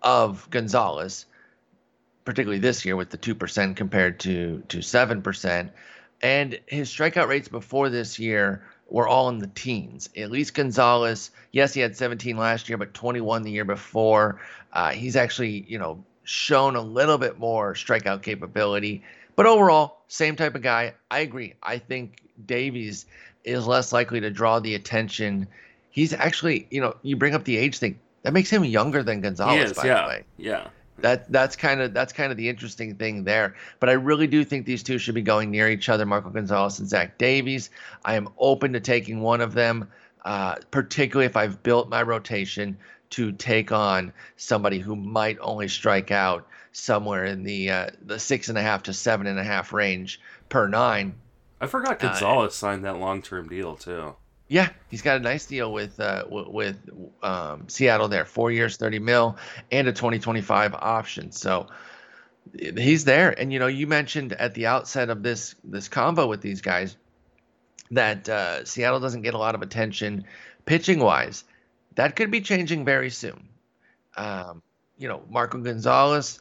of 0.02 0.48
Gonzalez, 0.50 1.26
particularly 2.24 2.60
this 2.60 2.84
year 2.84 2.96
with 2.96 3.10
the 3.10 3.16
two 3.16 3.34
percent 3.34 3.76
compared 3.76 4.20
to 4.20 4.62
to 4.68 4.82
seven 4.82 5.22
percent. 5.22 5.72
And 6.22 6.58
his 6.66 6.90
strikeout 6.90 7.28
rates 7.28 7.48
before 7.48 7.90
this 7.90 8.18
year 8.18 8.62
were 8.88 9.06
all 9.08 9.28
in 9.28 9.38
the 9.38 9.48
teens. 9.48 10.08
At 10.16 10.30
least 10.30 10.54
Gonzalez, 10.54 11.30
yes, 11.52 11.74
he 11.74 11.80
had 11.80 11.96
17 11.96 12.36
last 12.36 12.68
year, 12.68 12.78
but 12.78 12.94
21 12.94 13.42
the 13.42 13.50
year 13.50 13.64
before. 13.64 14.40
Uh, 14.72 14.90
he's 14.90 15.16
actually, 15.16 15.64
you 15.68 15.78
know, 15.78 16.02
shown 16.24 16.76
a 16.76 16.80
little 16.80 17.18
bit 17.18 17.38
more 17.38 17.74
strikeout 17.74 18.22
capability. 18.22 19.02
But 19.36 19.46
overall, 19.46 19.98
same 20.08 20.36
type 20.36 20.54
of 20.54 20.62
guy. 20.62 20.94
I 21.10 21.20
agree. 21.20 21.54
I 21.62 21.78
think 21.78 22.22
Davies 22.46 23.06
is 23.44 23.66
less 23.66 23.92
likely 23.92 24.20
to 24.20 24.30
draw 24.30 24.58
the 24.58 24.74
attention. 24.74 25.46
He's 25.90 26.12
actually, 26.12 26.66
you 26.70 26.80
know, 26.80 26.96
you 27.02 27.16
bring 27.16 27.34
up 27.34 27.44
the 27.44 27.56
age 27.56 27.78
thing. 27.78 27.98
That 28.22 28.32
makes 28.32 28.50
him 28.50 28.64
younger 28.64 29.02
than 29.02 29.20
Gonzalez, 29.20 29.70
is, 29.70 29.76
by 29.76 29.86
yeah, 29.86 30.02
the 30.02 30.08
way. 30.08 30.24
Yeah. 30.36 30.66
That 30.98 31.30
that's 31.30 31.56
kind 31.56 31.80
of 31.80 31.92
that's 31.92 32.12
kind 32.12 32.32
of 32.32 32.38
the 32.38 32.48
interesting 32.48 32.96
thing 32.96 33.24
there. 33.24 33.54
But 33.80 33.90
I 33.90 33.92
really 33.92 34.26
do 34.26 34.44
think 34.44 34.64
these 34.64 34.82
two 34.82 34.98
should 34.98 35.14
be 35.14 35.22
going 35.22 35.50
near 35.50 35.68
each 35.68 35.88
other, 35.88 36.06
Marco 36.06 36.30
Gonzalez 36.30 36.78
and 36.78 36.88
Zach 36.88 37.18
Davies. 37.18 37.70
I 38.04 38.14
am 38.16 38.30
open 38.38 38.72
to 38.72 38.80
taking 38.80 39.20
one 39.20 39.42
of 39.42 39.52
them, 39.52 39.88
uh, 40.26 40.56
particularly 40.70 41.24
if 41.26 41.36
I've 41.36 41.62
built 41.62 41.88
my 41.88 42.02
rotation 42.02 42.76
to 43.10 43.32
take 43.32 43.72
on 43.72 44.12
somebody 44.36 44.78
who 44.80 44.96
might 44.96 45.38
only 45.40 45.68
strike 45.68 46.10
out 46.10 46.46
somewhere 46.72 47.24
in 47.24 47.44
the 47.44 47.70
uh, 47.70 47.86
the 48.04 48.18
six 48.18 48.48
and 48.50 48.58
a 48.58 48.62
half 48.62 48.82
to 48.82 48.92
seven 48.92 49.26
and 49.26 49.38
a 49.38 49.44
half 49.44 49.72
range 49.72 50.20
per 50.50 50.66
nine. 50.68 51.14
I 51.60 51.66
forgot 51.68 52.02
Uh, 52.04 52.08
Gonzalez 52.08 52.54
signed 52.54 52.84
that 52.84 52.98
long 52.98 53.22
term 53.22 53.48
deal 53.48 53.76
too. 53.76 54.14
Yeah, 54.48 54.68
he's 54.90 55.02
got 55.02 55.16
a 55.16 55.20
nice 55.20 55.46
deal 55.46 55.72
with 55.72 55.98
uh, 55.98 56.22
w- 56.24 56.50
with 56.50 56.76
um, 57.22 57.68
Seattle 57.68 58.08
there, 58.08 58.24
four 58.24 58.50
years, 58.50 58.76
thirty 58.76 58.98
mil, 58.98 59.36
and 59.72 59.88
a 59.88 59.92
twenty 59.92 60.18
twenty 60.18 60.42
five 60.42 60.74
option. 60.74 61.32
So 61.32 61.68
he's 62.58 63.04
there. 63.04 63.30
And 63.30 63.52
you 63.52 63.58
know, 63.58 63.66
you 63.66 63.86
mentioned 63.86 64.32
at 64.34 64.54
the 64.54 64.66
outset 64.66 65.08
of 65.10 65.22
this 65.22 65.54
this 65.64 65.88
combo 65.88 66.26
with 66.26 66.42
these 66.42 66.60
guys 66.60 66.96
that 67.90 68.28
uh, 68.28 68.64
Seattle 68.64 69.00
doesn't 69.00 69.22
get 69.22 69.34
a 69.34 69.38
lot 69.38 69.54
of 69.54 69.62
attention 69.62 70.24
pitching 70.64 71.00
wise. 71.00 71.44
That 71.94 72.16
could 72.16 72.30
be 72.30 72.40
changing 72.40 72.84
very 72.84 73.10
soon. 73.10 73.48
Um, 74.16 74.62
you 74.98 75.08
know, 75.08 75.22
Marco 75.30 75.58
Gonzalez, 75.58 76.40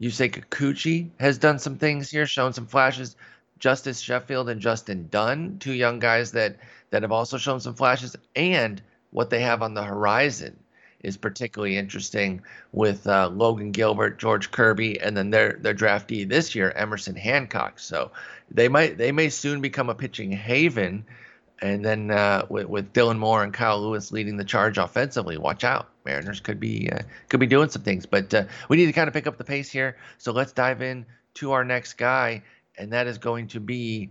Yusei 0.00 0.30
Kikuchi 0.30 1.10
has 1.20 1.38
done 1.38 1.58
some 1.58 1.76
things 1.76 2.10
here, 2.10 2.26
shown 2.26 2.52
some 2.52 2.66
flashes. 2.66 3.16
Justus 3.58 4.00
Sheffield 4.00 4.48
and 4.48 4.60
Justin 4.60 5.08
Dunn, 5.10 5.58
two 5.58 5.72
young 5.72 5.98
guys 5.98 6.32
that 6.32 6.56
that 6.90 7.02
have 7.02 7.12
also 7.12 7.38
shown 7.38 7.60
some 7.60 7.74
flashes, 7.74 8.16
and 8.36 8.82
what 9.10 9.30
they 9.30 9.40
have 9.40 9.62
on 9.62 9.74
the 9.74 9.82
horizon 9.82 10.58
is 11.04 11.16
particularly 11.16 11.76
interesting 11.76 12.42
with 12.72 13.06
uh, 13.06 13.28
Logan 13.28 13.70
Gilbert, 13.70 14.18
George 14.18 14.50
Kirby, 14.50 15.00
and 15.00 15.16
then 15.16 15.30
their 15.30 15.58
their 15.60 15.74
draftee 15.74 16.28
this 16.28 16.54
year, 16.54 16.72
Emerson 16.74 17.14
Hancock. 17.14 17.78
So 17.78 18.10
they 18.50 18.68
might 18.68 18.98
they 18.98 19.12
may 19.12 19.28
soon 19.28 19.60
become 19.60 19.90
a 19.90 19.94
pitching 19.94 20.32
haven, 20.32 21.04
and 21.60 21.84
then 21.84 22.10
uh, 22.10 22.46
with 22.48 22.66
with 22.68 22.92
Dylan 22.92 23.18
Moore 23.18 23.44
and 23.44 23.52
Kyle 23.52 23.80
Lewis 23.80 24.12
leading 24.12 24.36
the 24.36 24.44
charge 24.44 24.78
offensively, 24.78 25.38
watch 25.38 25.64
out. 25.64 25.88
Mariners 26.04 26.40
could 26.40 26.60
be 26.60 26.90
uh, 26.90 27.00
could 27.28 27.40
be 27.40 27.46
doing 27.46 27.68
some 27.68 27.82
things, 27.82 28.06
but 28.06 28.32
uh, 28.34 28.44
we 28.68 28.76
need 28.76 28.86
to 28.86 28.92
kind 28.92 29.08
of 29.08 29.14
pick 29.14 29.26
up 29.26 29.38
the 29.38 29.44
pace 29.44 29.70
here. 29.70 29.96
So 30.18 30.32
let's 30.32 30.52
dive 30.52 30.82
in 30.82 31.06
to 31.34 31.52
our 31.52 31.64
next 31.64 31.94
guy, 31.94 32.42
and 32.76 32.92
that 32.92 33.06
is 33.06 33.18
going 33.18 33.48
to 33.48 33.60
be 33.60 34.10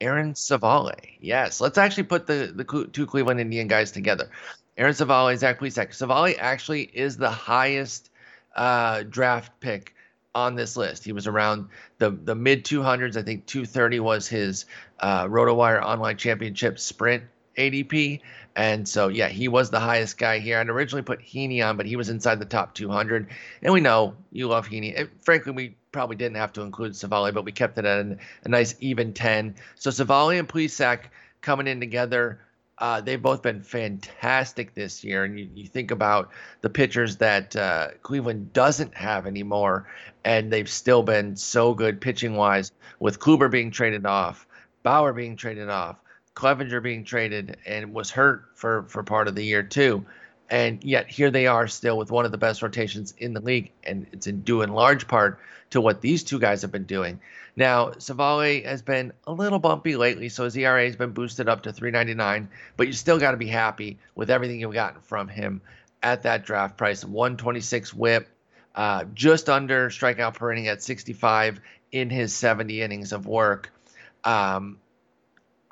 Aaron 0.00 0.34
Civale. 0.34 1.18
Yes, 1.20 1.60
let's 1.60 1.78
actually 1.78 2.04
put 2.04 2.26
the 2.26 2.52
the 2.54 2.88
two 2.92 3.06
Cleveland 3.06 3.40
Indian 3.40 3.68
guys 3.68 3.92
together. 3.92 4.30
Aaron 4.76 4.94
Civale, 4.94 5.36
Zach 5.36 5.60
Plesac. 5.60 5.94
Civale 5.94 6.34
actually 6.38 6.82
is 6.82 7.16
the 7.16 7.30
highest 7.30 8.10
uh, 8.56 9.02
draft 9.04 9.58
pick 9.60 9.94
on 10.34 10.54
this 10.54 10.76
list. 10.76 11.04
He 11.04 11.12
was 11.12 11.26
around 11.26 11.68
the 11.98 12.10
the 12.10 12.34
mid 12.34 12.64
200s. 12.64 13.16
I 13.16 13.22
think 13.22 13.46
230 13.46 14.00
was 14.00 14.26
his 14.26 14.66
uh, 15.00 15.26
RotoWire 15.26 15.82
Online 15.82 16.16
Championship 16.16 16.78
Sprint 16.78 17.24
ADP. 17.56 18.20
And 18.54 18.86
so, 18.86 19.08
yeah, 19.08 19.28
he 19.28 19.48
was 19.48 19.70
the 19.70 19.80
highest 19.80 20.18
guy 20.18 20.38
here. 20.38 20.58
I'd 20.58 20.68
originally 20.68 21.02
put 21.02 21.20
Heaney 21.20 21.66
on, 21.66 21.76
but 21.76 21.86
he 21.86 21.96
was 21.96 22.10
inside 22.10 22.38
the 22.38 22.44
top 22.44 22.74
200. 22.74 23.28
And 23.62 23.72
we 23.72 23.80
know 23.80 24.14
you 24.30 24.46
love 24.48 24.68
Heaney. 24.68 25.08
Frankly, 25.22 25.52
we 25.52 25.74
probably 25.90 26.16
didn't 26.16 26.36
have 26.36 26.52
to 26.54 26.62
include 26.62 26.92
Civale, 26.92 27.32
but 27.32 27.44
we 27.44 27.52
kept 27.52 27.78
it 27.78 27.84
at 27.84 28.06
a, 28.06 28.16
a 28.44 28.48
nice 28.48 28.74
even 28.80 29.12
10. 29.12 29.54
So 29.76 29.90
Civale 29.90 30.38
and 30.38 30.48
Plesac 30.48 31.04
coming 31.40 31.66
in 31.66 31.80
together. 31.80 32.40
Uh, 32.78 33.00
they've 33.00 33.22
both 33.22 33.42
been 33.42 33.62
fantastic 33.62 34.74
this 34.74 35.04
year. 35.04 35.24
And 35.24 35.38
you, 35.38 35.48
you 35.54 35.66
think 35.66 35.90
about 35.90 36.30
the 36.62 36.70
pitchers 36.70 37.16
that 37.18 37.54
uh, 37.54 37.88
Cleveland 38.02 38.52
doesn't 38.52 38.94
have 38.94 39.26
anymore, 39.26 39.86
and 40.24 40.52
they've 40.52 40.68
still 40.68 41.02
been 41.02 41.36
so 41.36 41.74
good 41.74 42.00
pitching 42.00 42.34
wise, 42.34 42.72
with 42.98 43.20
Kluber 43.20 43.50
being 43.50 43.70
traded 43.70 44.06
off, 44.06 44.46
Bauer 44.82 45.12
being 45.12 45.36
traded 45.36 45.68
off, 45.68 45.96
Clevenger 46.34 46.80
being 46.80 47.04
traded 47.04 47.56
and 47.66 47.92
was 47.92 48.10
hurt 48.10 48.44
for, 48.54 48.84
for 48.84 49.02
part 49.02 49.28
of 49.28 49.34
the 49.34 49.44
year 49.44 49.62
too. 49.62 50.04
And 50.52 50.84
yet 50.84 51.08
here 51.08 51.30
they 51.30 51.46
are 51.46 51.66
still 51.66 51.96
with 51.96 52.10
one 52.10 52.26
of 52.26 52.30
the 52.30 52.36
best 52.36 52.60
rotations 52.60 53.14
in 53.16 53.32
the 53.32 53.40
league. 53.40 53.72
And 53.84 54.06
it's 54.12 54.26
in 54.26 54.42
due 54.42 54.60
in 54.60 54.74
large 54.74 55.08
part 55.08 55.40
to 55.70 55.80
what 55.80 56.02
these 56.02 56.22
two 56.22 56.38
guys 56.38 56.60
have 56.60 56.70
been 56.70 56.84
doing. 56.84 57.20
Now, 57.56 57.92
Civale 57.92 58.62
has 58.66 58.82
been 58.82 59.14
a 59.26 59.32
little 59.32 59.58
bumpy 59.58 59.96
lately, 59.96 60.28
so 60.28 60.44
his 60.44 60.54
ERA 60.54 60.84
has 60.84 60.94
been 60.94 61.12
boosted 61.12 61.48
up 61.48 61.62
to 61.62 61.72
399, 61.72 62.50
but 62.76 62.86
you 62.86 62.92
still 62.92 63.18
got 63.18 63.30
to 63.30 63.38
be 63.38 63.46
happy 63.46 63.98
with 64.14 64.28
everything 64.28 64.60
you've 64.60 64.74
gotten 64.74 65.00
from 65.00 65.26
him 65.26 65.62
at 66.02 66.24
that 66.24 66.44
draft 66.44 66.76
price. 66.76 67.02
126 67.02 67.94
whip, 67.94 68.28
uh, 68.74 69.04
just 69.14 69.48
under 69.48 69.88
strikeout 69.88 70.34
per 70.34 70.52
inning 70.52 70.68
at 70.68 70.82
65 70.82 71.62
in 71.92 72.10
his 72.10 72.34
70 72.34 72.82
innings 72.82 73.12
of 73.12 73.26
work. 73.26 73.72
Um, 74.22 74.76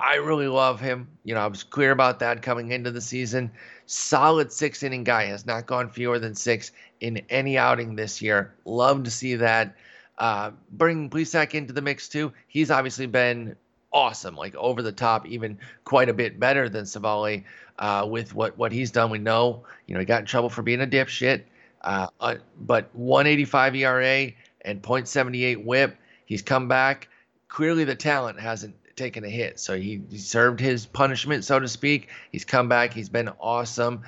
I 0.01 0.14
really 0.14 0.49
love 0.49 0.81
him. 0.81 1.09
You 1.25 1.35
know, 1.35 1.40
I 1.40 1.47
was 1.49 1.62
clear 1.62 1.90
about 1.90 2.21
that 2.21 2.40
coming 2.40 2.71
into 2.73 2.90
the 2.90 3.03
season. 3.03 3.51
Solid 3.92 4.53
six 4.53 4.85
inning 4.85 5.03
guy 5.03 5.24
has 5.24 5.44
not 5.44 5.66
gone 5.66 5.90
fewer 5.90 6.20
than 6.20 6.37
six 6.37 6.70
in 7.00 7.22
any 7.29 7.59
outing 7.59 7.96
this 7.96 8.22
year. 8.22 8.55
Love 8.64 9.03
to 9.03 9.11
see 9.11 9.35
that. 9.35 9.74
Uh, 10.16 10.53
bring 10.70 11.11
Plesac 11.11 11.57
into 11.57 11.72
the 11.72 11.83
mix 11.83 12.09
too. 12.09 12.33
He's 12.46 12.70
obviously 12.70 13.07
been 13.07 13.57
awesome, 13.92 14.37
like 14.37 14.55
over 14.55 14.81
the 14.81 14.92
top, 14.92 15.26
even 15.26 15.59
quite 15.83 16.09
a 16.09 16.14
bit 16.14 16.38
better 16.38 16.68
than 16.68 16.85
Civale 16.85 17.42
uh, 17.81 18.07
with 18.09 18.33
what 18.33 18.57
what 18.57 18.70
he's 18.70 18.92
done. 18.92 19.11
We 19.11 19.18
know, 19.18 19.64
you 19.88 19.94
know, 19.94 19.98
he 19.98 20.07
got 20.07 20.20
in 20.20 20.26
trouble 20.26 20.50
for 20.50 20.62
being 20.62 20.83
a 20.83 20.87
dipshit, 20.87 21.42
uh, 21.81 22.07
uh, 22.20 22.37
but 22.61 22.90
185 22.92 23.74
ERA 23.74 24.31
and 24.61 24.81
.78 24.81 25.64
WHIP. 25.64 25.98
He's 26.26 26.42
come 26.42 26.68
back. 26.68 27.09
Clearly, 27.48 27.83
the 27.83 27.96
talent 27.96 28.38
hasn't 28.38 28.80
taken 29.01 29.25
a 29.25 29.29
hit. 29.29 29.59
So 29.59 29.77
he, 29.77 30.03
he 30.11 30.19
served 30.19 30.61
his 30.61 30.87
punishment, 30.87 31.45
so 31.45 31.59
to 31.59 31.67
speak. 31.67 32.09
He's 32.31 32.45
come 32.45 32.69
back. 32.69 32.93
He's 32.93 33.09
been 33.09 33.31
awesome. 33.41 34.03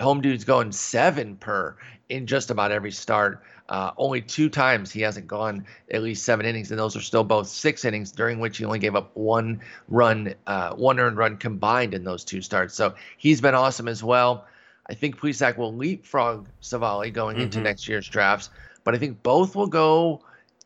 Home 0.00 0.20
dude's 0.20 0.44
going 0.44 0.72
seven 0.72 1.36
per 1.36 1.76
in 2.08 2.26
just 2.26 2.50
about 2.50 2.72
every 2.72 2.90
start. 2.90 3.42
Uh, 3.68 3.90
only 3.98 4.22
two 4.22 4.48
times 4.48 4.90
he 4.90 5.02
hasn't 5.02 5.26
gone 5.26 5.66
at 5.90 6.02
least 6.02 6.24
seven 6.24 6.46
innings, 6.46 6.70
and 6.70 6.80
those 6.80 6.96
are 6.96 7.02
still 7.02 7.24
both 7.24 7.46
six 7.46 7.84
innings, 7.84 8.10
during 8.10 8.40
which 8.40 8.56
he 8.56 8.64
only 8.64 8.78
gave 8.78 8.96
up 8.96 9.10
one 9.14 9.60
run, 9.88 10.34
uh, 10.46 10.74
one 10.74 10.98
earned 10.98 11.18
run 11.18 11.36
combined 11.36 11.92
in 11.92 12.02
those 12.02 12.24
two 12.24 12.40
starts. 12.40 12.74
So 12.74 12.94
he's 13.18 13.42
been 13.42 13.54
awesome 13.54 13.86
as 13.86 14.02
well. 14.02 14.46
I 14.88 14.94
think 14.94 15.20
Plesac 15.20 15.58
will 15.58 15.74
leapfrog 15.74 16.46
Civale 16.62 17.12
going 17.12 17.36
mm-hmm. 17.36 17.44
into 17.44 17.60
next 17.60 17.86
year's 17.86 18.08
drafts, 18.08 18.48
but 18.84 18.94
I 18.94 18.98
think 18.98 19.22
both 19.22 19.54
will 19.54 19.66
go 19.66 20.22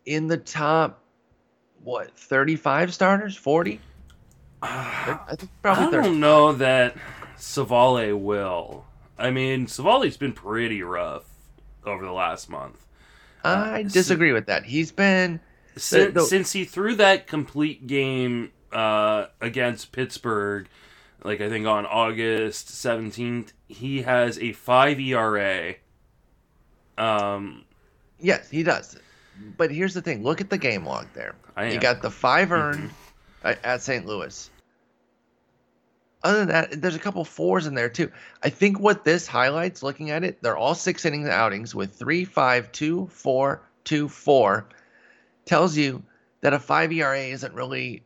in 0.07 0.29
the 0.29 0.37
top 0.37 1.02
what 1.83 2.17
35 2.17 2.95
starters? 2.95 3.37
40 3.37 3.81
uh, 4.63 4.67
i 4.67 5.35
think 5.37 5.51
probably 5.63 5.99
i 5.99 6.03
don't 6.03 6.21
know 6.21 6.53
that 6.53 6.97
Civale 7.43 8.17
will. 8.17 8.85
I 9.19 9.33
mean 9.33 9.67
Civale's 9.67 10.17
been 10.17 10.33
pretty 10.33 10.83
rough 10.83 11.25
over 11.85 12.05
the 12.05 12.13
last 12.13 12.49
month. 12.49 12.87
I 13.45 13.81
uh, 13.81 13.89
disagree 13.89 14.33
with 14.33 14.47
that. 14.47 14.65
He's 14.65 14.93
been 14.93 15.41
since, 15.77 16.15
the, 16.15 16.21
the, 16.21 16.27
since 16.27 16.53
he 16.53 16.65
threw 16.65 16.95
that 16.97 17.27
complete 17.27 17.87
game 17.87 18.53
uh, 18.73 19.27
against 19.41 19.93
pittsburgh 19.93 20.69
like 21.25 21.41
i 21.41 21.49
think 21.49 21.67
on 21.67 21.87
august 21.87 22.69
17th 22.69 23.53
he 23.69 24.03
has 24.03 24.39
a 24.39 24.53
5 24.53 24.99
era 25.01 25.75
um 26.99 27.65
yes 28.19 28.51
he 28.51 28.63
does 28.63 28.99
but 29.57 29.71
here's 29.71 29.95
the 29.95 30.03
thing 30.03 30.23
look 30.23 30.41
at 30.41 30.51
the 30.51 30.59
game 30.59 30.85
log 30.85 31.07
there 31.15 31.35
you 31.61 31.79
got 31.79 32.03
the 32.03 32.11
five 32.11 32.53
earned, 32.53 32.91
mm-hmm. 33.45 33.53
at, 33.65 33.83
St. 33.83 34.07
Louis. 34.07 34.51
Other 36.25 36.39
than 36.39 36.49
that, 36.49 36.81
there's 36.81 36.95
a 36.95 37.01
couple 37.01 37.25
fours 37.25 37.67
in 37.67 37.75
there 37.75 37.89
too. 37.89 38.11
I 38.43 38.49
think 38.49 38.79
what 38.79 39.05
this 39.05 39.27
highlights, 39.27 39.83
looking 39.83 40.11
at 40.11 40.23
it, 40.23 40.41
they're 40.41 40.57
all 40.57 40.75
six 40.75 41.05
innings 41.05 41.29
outings 41.29 41.75
with 41.75 41.95
three, 41.95 42.25
five, 42.25 42.71
two, 42.73 43.09
four, 43.09 43.63
two, 43.85 44.09
four, 44.09 44.67
tells 45.45 45.77
you 45.77 46.03
that 46.41 46.53
a 46.53 46.59
five 46.59 46.93
ERA 46.93 47.19
isn't 47.19 47.55
really 47.55 48.03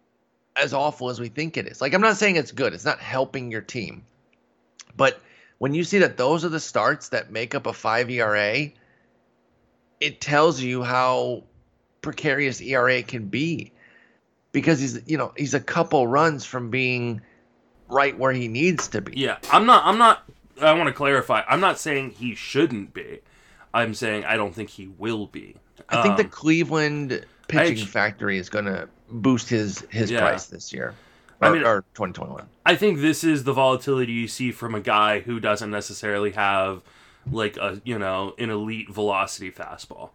as 0.56 0.72
awful 0.72 1.10
as 1.10 1.20
we 1.20 1.28
think 1.28 1.56
it 1.56 1.66
is. 1.66 1.80
Like 1.80 1.92
I'm 1.92 2.00
not 2.00 2.16
saying 2.16 2.36
it's 2.36 2.52
good. 2.52 2.72
It's 2.72 2.84
not 2.84 3.00
helping 3.00 3.50
your 3.50 3.60
team. 3.60 4.02
But 4.96 5.20
when 5.58 5.74
you 5.74 5.84
see 5.84 5.98
that 5.98 6.16
those 6.16 6.44
are 6.44 6.48
the 6.48 6.60
starts 6.60 7.10
that 7.10 7.30
make 7.30 7.54
up 7.54 7.66
a 7.66 7.72
5 7.72 8.10
ERA, 8.10 8.70
it 10.00 10.20
tells 10.20 10.60
you 10.60 10.82
how 10.82 11.44
precarious 12.02 12.60
ERA 12.60 13.02
can 13.02 13.26
be 13.26 13.72
because 14.52 14.80
he's 14.80 15.00
you 15.06 15.16
know, 15.18 15.32
he's 15.36 15.54
a 15.54 15.60
couple 15.60 16.06
runs 16.06 16.44
from 16.44 16.70
being 16.70 17.20
right 17.88 18.16
where 18.18 18.32
he 18.32 18.48
needs 18.48 18.88
to 18.88 19.00
be. 19.00 19.12
Yeah, 19.16 19.38
I'm 19.52 19.66
not 19.66 19.84
I'm 19.84 19.98
not 19.98 20.22
I 20.60 20.72
want 20.72 20.88
to 20.88 20.92
clarify. 20.94 21.42
I'm 21.48 21.60
not 21.60 21.78
saying 21.78 22.10
he 22.12 22.34
shouldn't 22.34 22.94
be. 22.94 23.20
I'm 23.74 23.94
saying 23.94 24.24
I 24.24 24.36
don't 24.36 24.54
think 24.54 24.70
he 24.70 24.88
will 24.88 25.26
be. 25.26 25.56
I 25.88 26.02
think 26.02 26.16
the 26.16 26.24
Um, 26.24 26.30
Cleveland 26.30 27.24
pitching 27.48 27.86
factory 27.86 28.38
is 28.38 28.48
going 28.48 28.64
to 28.64 28.88
boost 29.10 29.48
his 29.48 29.80
his 29.90 30.10
Yeah. 30.10 30.20
price 30.20 30.46
this 30.46 30.72
year. 30.72 30.94
I 31.40 31.50
mean- 31.50 31.64
or 31.64 31.82
2021. 31.94 32.46
I 32.64 32.74
think 32.76 33.00
this 33.00 33.22
is 33.22 33.44
the 33.44 33.52
volatility 33.52 34.12
you 34.12 34.26
see 34.28 34.50
from 34.52 34.74
a 34.74 34.80
guy 34.80 35.20
who 35.20 35.38
doesn't 35.38 35.70
necessarily 35.70 36.30
have 36.30 36.82
like 37.30 37.56
a 37.56 37.80
you 37.84 37.98
know 37.98 38.34
an 38.38 38.50
elite 38.50 38.88
velocity 38.90 39.50
fastball, 39.50 40.10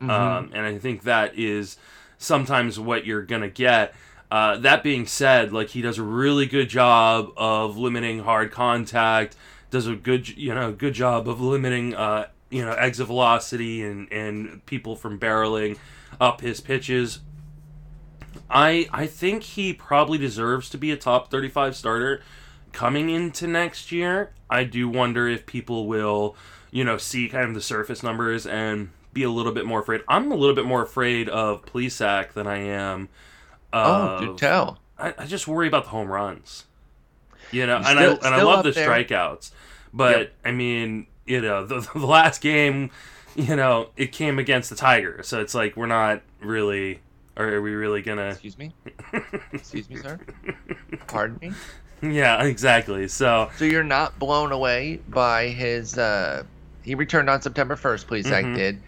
um, 0.00 0.50
and 0.54 0.66
I 0.66 0.78
think 0.78 1.02
that 1.04 1.38
is 1.38 1.76
sometimes 2.18 2.78
what 2.78 3.06
you're 3.06 3.22
gonna 3.22 3.50
get. 3.50 3.94
Uh, 4.30 4.56
that 4.58 4.82
being 4.82 5.06
said, 5.06 5.52
like 5.52 5.68
he 5.68 5.82
does 5.82 5.98
a 5.98 6.02
really 6.02 6.46
good 6.46 6.68
job 6.68 7.32
of 7.36 7.76
limiting 7.76 8.20
hard 8.20 8.50
contact, 8.50 9.36
does 9.70 9.86
a 9.86 9.94
good 9.94 10.28
you 10.36 10.54
know 10.54 10.72
good 10.72 10.94
job 10.94 11.28
of 11.28 11.40
limiting 11.40 11.94
uh, 11.94 12.26
you 12.50 12.64
know 12.64 12.72
exit 12.72 13.06
velocity 13.06 13.82
and 13.82 14.10
and 14.12 14.64
people 14.66 14.96
from 14.96 15.18
barreling 15.18 15.76
up 16.20 16.40
his 16.40 16.60
pitches. 16.60 17.20
I 18.50 18.88
I 18.92 19.06
think 19.06 19.42
he 19.42 19.72
probably 19.72 20.18
deserves 20.18 20.70
to 20.70 20.78
be 20.78 20.90
a 20.90 20.96
top 20.96 21.30
35 21.30 21.76
starter 21.76 22.22
coming 22.72 23.08
into 23.10 23.46
next 23.46 23.92
year. 23.92 24.32
I 24.50 24.64
do 24.64 24.88
wonder 24.88 25.28
if 25.28 25.46
people 25.46 25.86
will, 25.86 26.36
you 26.74 26.82
know, 26.82 26.96
see 26.98 27.28
kind 27.28 27.44
of 27.48 27.54
the 27.54 27.60
surface 27.62 28.02
numbers 28.02 28.46
and 28.48 28.90
be 29.12 29.22
a 29.22 29.30
little 29.30 29.52
bit 29.52 29.64
more 29.64 29.78
afraid. 29.80 30.00
I'm 30.08 30.32
a 30.32 30.34
little 30.34 30.56
bit 30.56 30.64
more 30.66 30.82
afraid 30.82 31.28
of 31.28 31.64
Plesac 31.64 32.32
than 32.32 32.48
I 32.48 32.56
am. 32.58 33.08
Oh, 33.72 34.18
do 34.20 34.36
tell. 34.36 34.80
I, 34.98 35.14
I 35.16 35.26
just 35.26 35.46
worry 35.46 35.68
about 35.68 35.84
the 35.84 35.90
home 35.90 36.08
runs. 36.08 36.64
You 37.52 37.66
know, 37.66 37.78
He's 37.78 37.86
and 37.88 37.98
still- 37.98 38.18
I 38.22 38.26
and 38.26 38.34
I 38.34 38.42
love 38.42 38.64
the 38.64 38.72
there. 38.72 38.88
strikeouts, 38.88 39.52
but 39.92 40.18
Yep. 40.18 40.32
I 40.46 40.50
mean, 40.50 41.06
you 41.26 41.40
know, 41.40 41.64
the, 41.64 41.80
the 41.94 42.06
last 42.06 42.40
game, 42.40 42.90
you 43.36 43.54
know, 43.54 43.90
it 43.96 44.10
came 44.10 44.40
against 44.40 44.68
the 44.70 44.76
Tigers, 44.76 45.28
so 45.28 45.40
it's 45.40 45.54
like 45.54 45.76
we're 45.76 45.86
not 45.86 46.22
really, 46.40 46.98
or 47.36 47.46
are 47.54 47.62
we 47.62 47.72
really 47.74 48.02
gonna? 48.02 48.30
Excuse 48.30 48.58
me? 48.58 48.72
Excuse 49.52 49.88
me, 49.88 49.96
sir? 49.96 50.18
Pardon 51.06 51.38
me? 51.40 51.52
Yeah, 52.02 52.42
exactly. 52.42 53.08
So 53.08 53.48
So 53.56 53.64
you're 53.64 53.82
not 53.84 54.18
blown 54.18 54.52
away 54.52 55.00
by 55.08 55.46
his. 55.48 55.96
Uh, 55.96 56.42
he 56.84 56.94
returned 56.94 57.28
on 57.30 57.42
September 57.42 57.76
1st, 57.76 58.06
please. 58.06 58.26
Zach 58.26 58.44
Mhm. 58.44 58.54
did. 58.56 58.82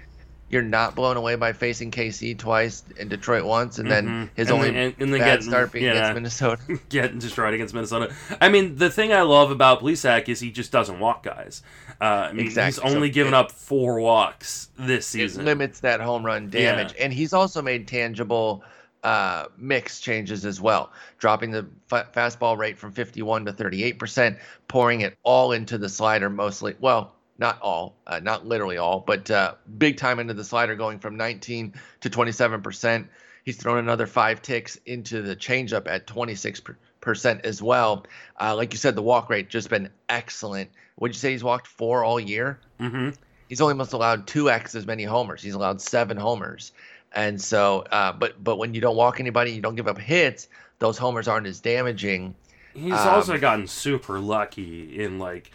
You're 0.48 0.62
not 0.62 0.94
blown 0.94 1.16
away 1.16 1.34
by 1.34 1.52
facing 1.52 1.90
KC 1.90 2.34
twice 2.38 2.84
and 3.00 3.10
Detroit 3.10 3.44
once, 3.44 3.80
and 3.80 3.90
then 3.90 4.06
Mhm. 4.06 4.28
his 4.36 4.48
And 4.48 4.54
only 4.56 4.70
then- 4.70 4.76
and- 4.76 4.94
and 5.00 5.12
then 5.12 5.20
bad 5.20 5.26
getting- 5.38 5.48
start 5.50 5.72
being 5.72 5.84
yeah. 5.86 5.92
against 5.92 6.14
Minnesota. 6.14 6.62
getting 6.88 7.18
destroyed 7.18 7.54
against 7.54 7.74
Minnesota. 7.74 8.14
I 8.40 8.48
mean, 8.48 8.76
the 8.76 8.88
thing 8.88 9.12
I 9.12 9.22
love 9.22 9.50
about 9.50 9.80
Plesac 9.80 10.28
is 10.28 10.38
he 10.38 10.52
just 10.52 10.70
doesn't 10.70 11.00
walk 11.00 11.24
guys. 11.24 11.62
Uh, 12.00 12.04
I 12.04 12.32
mean, 12.32 12.46
Exactly. 12.46 12.80
he's 12.84 12.94
only 12.94 13.08
So 13.08 13.14
given 13.14 13.34
it- 13.34 13.36
up 13.36 13.50
four 13.50 13.98
walks 13.98 14.68
this 14.78 15.06
it 15.06 15.08
season. 15.18 15.44
limits 15.46 15.80
that 15.80 16.00
home 16.00 16.24
run 16.24 16.48
damage, 16.48 16.94
and 17.00 17.12
he's 17.12 17.32
also 17.32 17.60
made 17.60 17.88
tangible 17.88 18.62
uh, 19.02 19.44
mix 19.56 20.00
changes 20.00 20.44
as 20.44 20.60
well, 20.60 20.90
dropping 21.20 21.52
the 21.52 21.64
fa- 21.88 22.08
fastball 22.12 22.56
rate 22.58 22.76
from 22.76 22.90
51 22.90 23.44
to 23.44 23.52
38 23.52 24.00
percent, 24.00 24.36
pouring 24.66 25.02
it 25.02 25.16
all 25.22 25.52
into 25.52 25.78
the 25.78 25.88
slider 25.88 26.28
mostly. 26.28 26.74
Well, 26.80 27.12
not 27.38 27.60
all, 27.60 27.96
uh, 28.06 28.20
not 28.20 28.46
literally 28.46 28.78
all, 28.78 29.00
but 29.00 29.30
uh, 29.30 29.54
big 29.78 29.96
time 29.96 30.18
into 30.18 30.34
the 30.34 30.44
slider, 30.44 30.74
going 30.74 30.98
from 30.98 31.16
19 31.16 31.74
to 32.00 32.10
27 32.10 32.62
percent. 32.62 33.08
He's 33.44 33.56
thrown 33.56 33.78
another 33.78 34.06
five 34.06 34.42
ticks 34.42 34.76
into 34.86 35.22
the 35.22 35.36
changeup 35.36 35.86
at 35.86 36.06
26 36.06 36.62
percent 37.00 37.44
as 37.44 37.62
well. 37.62 38.04
Uh, 38.40 38.56
like 38.56 38.72
you 38.72 38.78
said, 38.78 38.96
the 38.96 39.02
walk 39.02 39.30
rate 39.30 39.48
just 39.48 39.70
been 39.70 39.90
excellent. 40.08 40.70
Would 40.98 41.10
you 41.12 41.18
say 41.18 41.32
he's 41.32 41.44
walked 41.44 41.66
four 41.66 42.04
all 42.04 42.18
year? 42.20 42.58
hmm 42.78 43.10
he's 43.48 43.60
only 43.60 43.74
must 43.74 43.92
allowed 43.92 44.26
two 44.26 44.50
x 44.50 44.74
as 44.74 44.86
many 44.86 45.04
homers. 45.04 45.40
He's 45.42 45.54
allowed 45.54 45.80
seven 45.80 46.16
homers, 46.16 46.72
and 47.12 47.40
so 47.40 47.80
uh, 47.92 48.12
but 48.12 48.42
but 48.42 48.56
when 48.56 48.74
you 48.74 48.80
don't 48.80 48.96
walk 48.96 49.20
anybody, 49.20 49.52
you 49.52 49.60
don't 49.60 49.76
give 49.76 49.86
up 49.88 49.98
hits. 49.98 50.48
Those 50.78 50.98
homers 50.98 51.28
aren't 51.28 51.46
as 51.46 51.60
damaging. 51.60 52.34
He's 52.74 52.92
Um, 52.92 53.08
also 53.08 53.38
gotten 53.38 53.66
super 53.68 54.18
lucky 54.18 55.00
in 55.02 55.18
like 55.18 55.52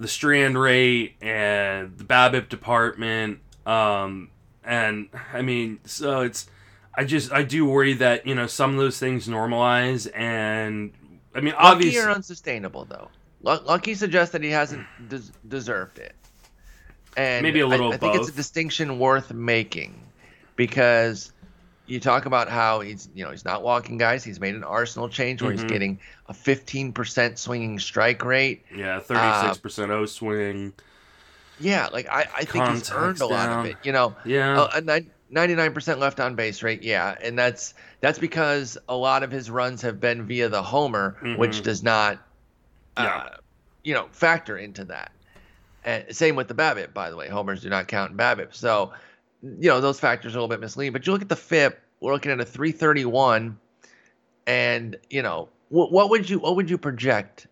the 0.00 0.08
strand 0.08 0.58
rate 0.58 1.14
and 1.20 1.96
the 1.98 2.04
BABIP 2.04 2.48
department. 2.48 3.38
Um, 3.66 4.30
and 4.64 5.10
I 5.32 5.42
mean, 5.42 5.78
so 5.84 6.22
it's 6.22 6.48
I 6.94 7.04
just 7.04 7.30
I 7.30 7.42
do 7.42 7.66
worry 7.66 7.92
that 7.94 8.26
you 8.26 8.34
know 8.34 8.46
some 8.46 8.72
of 8.72 8.78
those 8.78 8.98
things 8.98 9.28
normalize, 9.28 10.10
and 10.14 10.92
I 11.34 11.40
mean 11.40 11.52
Lucky 11.52 11.66
obviously 11.66 12.00
or 12.00 12.10
unsustainable 12.10 12.86
though. 12.86 13.08
Lucky 13.42 13.94
suggests 13.94 14.32
that 14.32 14.42
he 14.42 14.50
hasn't 14.50 14.86
des- 15.08 15.32
deserved 15.48 15.98
it, 15.98 16.14
and 17.16 17.42
Maybe 17.42 17.60
a 17.60 17.66
little 17.66 17.92
I, 17.92 17.94
I 17.94 17.98
think 17.98 18.16
it's 18.16 18.28
a 18.28 18.32
distinction 18.32 18.98
worth 18.98 19.32
making 19.32 19.98
because 20.56 21.32
you 21.90 21.98
talk 22.00 22.24
about 22.26 22.48
how 22.48 22.80
he's 22.80 23.08
you 23.14 23.24
know 23.24 23.30
he's 23.30 23.44
not 23.44 23.62
walking 23.62 23.98
guys. 23.98 24.22
He's 24.22 24.38
made 24.40 24.54
an 24.54 24.64
arsenal 24.64 25.08
change 25.08 25.42
where 25.42 25.50
Mhm. 25.50 25.54
he's 25.54 25.64
getting 25.64 25.98
a 26.28 26.32
15% 26.32 27.36
swinging 27.38 27.78
strike 27.80 28.24
rate. 28.24 28.64
yeah 28.74 29.00
thirty 29.00 29.46
six 29.46 29.58
percent 29.58 29.90
O 29.90 30.06
swing. 30.06 30.72
Yeah, 31.58 31.88
like 31.92 32.08
I, 32.08 32.26
I 32.36 32.44
think 32.44 32.66
he's 32.68 32.90
earned 32.90 33.20
a 33.20 33.26
lot 33.26 33.50
of 33.50 33.66
it. 33.66 33.76
You 33.82 33.92
know, 33.92 34.14
Yeah. 34.24 34.68
a, 34.72 34.78
a 34.78 35.02
99% 35.32 35.98
left 35.98 36.18
on 36.18 36.34
base 36.34 36.62
rate, 36.62 36.82
yeah, 36.82 37.16
and 37.22 37.38
that's 37.38 37.74
that's 38.00 38.18
because 38.18 38.78
a 38.88 38.96
lot 38.96 39.22
of 39.22 39.30
his 39.30 39.50
runs 39.50 39.82
have 39.82 40.00
been 40.00 40.26
via 40.26 40.48
the 40.48 40.62
homer, 40.62 41.16
which 41.36 41.60
Mhm. 41.60 41.62
does 41.64 41.82
not, 41.82 42.18
uh, 42.96 43.02
Yeah. 43.02 43.28
you 43.84 43.94
know, 43.94 44.08
factor 44.12 44.56
into 44.56 44.84
that. 44.86 45.12
And 45.84 46.04
same 46.14 46.34
with 46.36 46.48
the 46.48 46.54
BABIP, 46.54 46.92
by 46.94 47.10
the 47.10 47.16
way. 47.16 47.28
Homers 47.28 47.62
do 47.62 47.68
not 47.68 47.88
count 47.88 48.12
in 48.12 48.16
BABIP. 48.16 48.54
so 48.54 48.92
you 49.42 49.68
know 49.68 49.80
those 49.80 50.00
factors 50.00 50.34
are 50.34 50.38
a 50.38 50.40
little 50.42 50.48
bit 50.54 50.60
misleading. 50.60 50.92
But 50.92 51.06
you 51.06 51.12
look 51.12 51.22
at 51.22 51.28
the 51.28 51.36
FIP, 51.36 51.80
we're 52.00 52.12
looking 52.12 52.32
at 52.32 52.40
a 52.40 52.44
331, 52.44 53.58
and 54.46 54.96
you 55.08 55.22
know 55.22 55.48
what, 55.68 55.92
what 55.92 56.10
would 56.10 56.28
you 56.28 56.38
what 56.38 56.56
would 56.56 56.68
you 56.70 56.78
project 56.78 57.46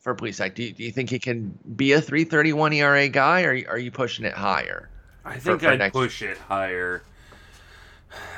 for 0.00 0.14
Plesac? 0.14 0.54
Do 0.54 0.62
you, 0.64 0.72
do 0.72 0.84
you 0.84 0.92
think 0.92 1.10
he 1.10 1.18
can 1.18 1.58
be 1.76 1.92
a 1.92 2.00
331 2.00 2.72
ERA 2.74 3.08
guy, 3.08 3.42
or 3.42 3.50
are 3.68 3.78
you 3.78 3.90
pushing 3.90 4.24
it 4.24 4.34
higher? 4.34 4.90
I 5.24 5.38
think 5.38 5.60
for 5.62 5.68
I'd 5.68 5.78
next- 5.78 5.94
push 5.94 6.22
it 6.22 6.36
higher. 6.38 7.02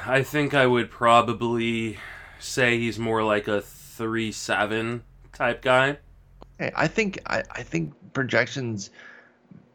I 0.07 0.23
think 0.23 0.55
I 0.55 0.67
would 0.67 0.91
probably 0.91 1.99
say 2.39 2.79
he's 2.79 2.99
more 2.99 3.23
like 3.23 3.49
a 3.49 3.61
three 3.61 4.33
seven 4.33 5.03
type 5.33 5.63
guy. 5.63 5.99
Hey, 6.59 6.73
I 6.75 6.87
think 6.89 7.21
I, 7.27 7.43
I 7.51 7.63
think 7.63 7.93
projections 8.15 8.91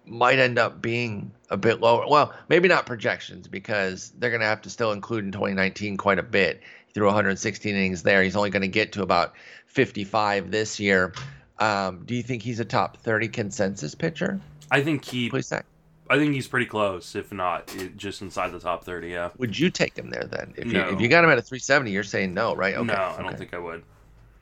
might 0.06 0.40
end 0.40 0.58
up 0.58 0.82
being 0.82 1.32
a 1.50 1.58
bit 1.58 1.80
lower. 1.80 2.08
Well, 2.08 2.34
maybe 2.50 2.68
not 2.68 2.86
projections 2.86 3.48
because 3.48 4.12
they're 4.18 4.30
going 4.30 4.42
to 4.42 4.48
have 4.48 4.62
to 4.64 4.70
still 4.70 4.92
include 4.92 5.26
in 5.26 5.32
2019 5.32 5.98
quite 5.98 6.20
a 6.20 6.24
bit. 6.24 6.62
He 6.88 6.94
threw 6.94 7.06
116 7.06 7.76
innings 7.76 8.04
there. 8.04 8.24
He's 8.24 8.36
only 8.36 8.50
going 8.50 8.62
to 8.62 8.68
get 8.68 8.94
to 8.94 9.04
about 9.04 9.34
55 9.68 10.52
this 10.52 10.80
year. 10.80 11.14
Um, 11.60 12.04
do 12.06 12.16
you 12.16 12.24
think 12.24 12.42
he's 12.42 12.60
a 12.60 12.66
top 12.66 12.98
30 12.98 13.28
consensus 13.28 13.96
pitcher? 13.96 14.40
I 14.72 14.82
think 14.82 15.06
he. 15.06 15.30
Please, 15.30 15.48
Zach? 15.48 15.66
I 16.10 16.18
think 16.18 16.34
he's 16.34 16.48
pretty 16.48 16.66
close, 16.66 17.16
if 17.16 17.32
not 17.32 17.74
it, 17.76 17.96
just 17.96 18.22
inside 18.22 18.52
the 18.52 18.60
top 18.60 18.84
thirty. 18.84 19.10
Yeah. 19.10 19.30
Would 19.38 19.58
you 19.58 19.70
take 19.70 19.98
him 19.98 20.10
there 20.10 20.26
then? 20.26 20.54
If 20.58 20.66
No. 20.66 20.90
you 20.90 20.96
if 20.96 21.00
you 21.02 21.08
got 21.08 21.24
him 21.24 21.30
at 21.30 21.38
a 21.38 21.42
370, 21.42 21.90
you're 21.92 22.04
saying 22.04 22.34
no, 22.34 22.54
right? 22.54 22.76
Okay. 22.76 22.86
no, 22.88 22.94
I 22.94 23.16
don't 23.18 23.28
okay. 23.28 23.38
think 23.38 23.54
I 23.54 23.60
would. 23.60 23.84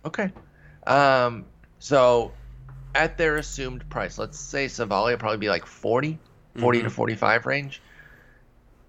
Okay. 0.05 0.32
Um, 0.88 1.45
so 1.78 2.32
at 2.96 3.18
their 3.18 3.38
assumed 3.38 3.88
price, 3.90 4.18
let's 4.18 4.40
say 4.40 4.66
Civale 4.68 5.12
will 5.12 5.18
probably 5.18 5.38
be 5.38 5.50
like 5.50 5.66
40, 5.66 6.18
40 6.58 6.82
to 6.84 6.88
Mhm. 6.88 6.92
45 6.92 7.46
range. 7.46 7.82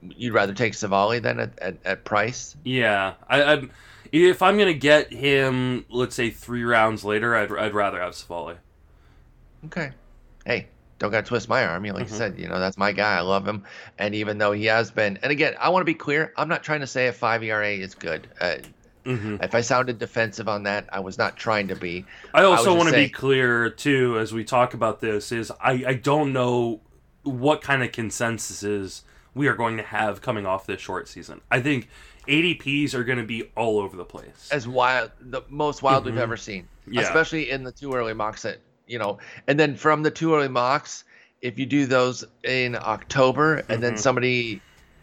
You'd 0.02 0.32
rather 0.32 0.54
take 0.54 0.72
Civale 0.72 1.20
than 1.22 1.40
at, 1.40 1.58
at, 1.58 1.76
at 1.84 2.04
price? 2.04 2.56
Yeah, 2.64 3.14
I, 3.28 3.42
I'm. 3.42 3.70
If 4.12 4.42
I'm 4.42 4.58
gonna 4.58 4.72
get 4.72 5.12
him, 5.12 5.84
let's 5.90 6.14
say 6.16 6.30
three 6.30 6.64
rounds 6.64 7.04
later, 7.04 7.36
I'd, 7.36 7.52
I'd 7.52 7.74
rather 7.74 8.00
have 8.00 8.14
Civale. 8.14 8.56
Okay. 9.66 9.90
Hey, 10.46 10.68
don't 10.98 11.10
got 11.10 11.24
to 11.24 11.28
twist 11.28 11.48
my 11.48 11.64
arm. 11.66 11.84
You 11.84 11.92
like 11.92 12.06
Mhm. 12.06 12.10
you 12.10 12.16
said, 12.16 12.38
you 12.38 12.48
know, 12.48 12.58
that's 12.58 12.78
my 12.78 12.92
guy. 12.92 13.18
I 13.18 13.20
love 13.20 13.46
him. 13.46 13.62
And 13.98 14.14
even 14.14 14.38
though 14.38 14.52
he 14.52 14.64
has 14.66 14.90
been, 14.90 15.18
and 15.22 15.30
again, 15.30 15.54
I 15.60 15.68
want 15.68 15.82
to 15.82 15.84
be 15.84 15.94
clear, 15.94 16.32
I'm 16.36 16.48
not 16.48 16.62
trying 16.64 16.80
to 16.80 16.86
say 16.86 17.08
a 17.08 17.12
5 17.12 17.42
ERA 17.42 17.70
is 17.72 17.94
good. 17.94 18.26
Uh, 18.40 18.56
Mhm. 19.04 19.42
If 19.42 19.54
I 19.54 19.60
sounded 19.60 19.98
defensive 19.98 20.48
on 20.48 20.64
that, 20.64 20.88
I 20.92 21.00
was 21.00 21.16
not 21.18 21.36
trying 21.36 21.68
to 21.68 21.76
be. 21.76 22.04
I 22.34 22.42
also 22.44 22.64
just 22.66 22.76
want 22.76 22.88
to 22.90 22.94
be 22.96 23.08
clear 23.08 23.70
too 23.70 24.18
as 24.18 24.32
we 24.32 24.44
talk 24.44 24.74
about 24.74 25.00
this 25.00 25.32
is 25.32 25.50
I, 25.60 25.84
I 25.86 25.94
don't 25.94 26.32
know 26.32 26.80
what 27.22 27.62
kind 27.62 27.82
of 27.82 27.92
consensuses 27.92 29.02
we 29.34 29.46
are 29.48 29.54
going 29.54 29.76
to 29.76 29.82
have 29.82 30.20
coming 30.20 30.46
off 30.46 30.66
this 30.66 30.80
short 30.80 31.08
season. 31.08 31.40
I 31.50 31.60
think 31.60 31.88
ADPs 32.28 32.94
are 32.94 33.04
going 33.04 33.18
to 33.18 33.24
be 33.24 33.44
all 33.56 33.78
over 33.78 33.96
the 33.96 34.04
place. 34.04 34.48
as 34.52 34.66
wild, 34.68 35.10
the 35.20 35.42
most 35.48 35.82
wild 35.82 36.02
Mhm. 36.04 36.06
we've 36.06 36.18
ever 36.18 36.36
seen, 36.36 36.68
Yeah. 36.86 37.02
especially 37.02 37.50
in 37.50 37.62
the 37.64 37.72
two 37.72 37.92
early 37.92 38.14
mocks. 38.14 38.42
That 38.42 38.58
you 38.86 38.98
know, 38.98 39.18
and 39.46 39.58
then 39.58 39.76
from 39.76 40.02
the 40.02 40.10
two 40.10 40.34
early 40.34 40.48
mocks, 40.48 41.04
if 41.42 41.58
you 41.58 41.64
do 41.66 41.86
those 41.86 42.24
in 42.44 42.74
October, 42.76 43.62
and 43.68 43.82
then 43.82 43.94
Mhm. 43.94 43.98
somebody, 43.98 44.60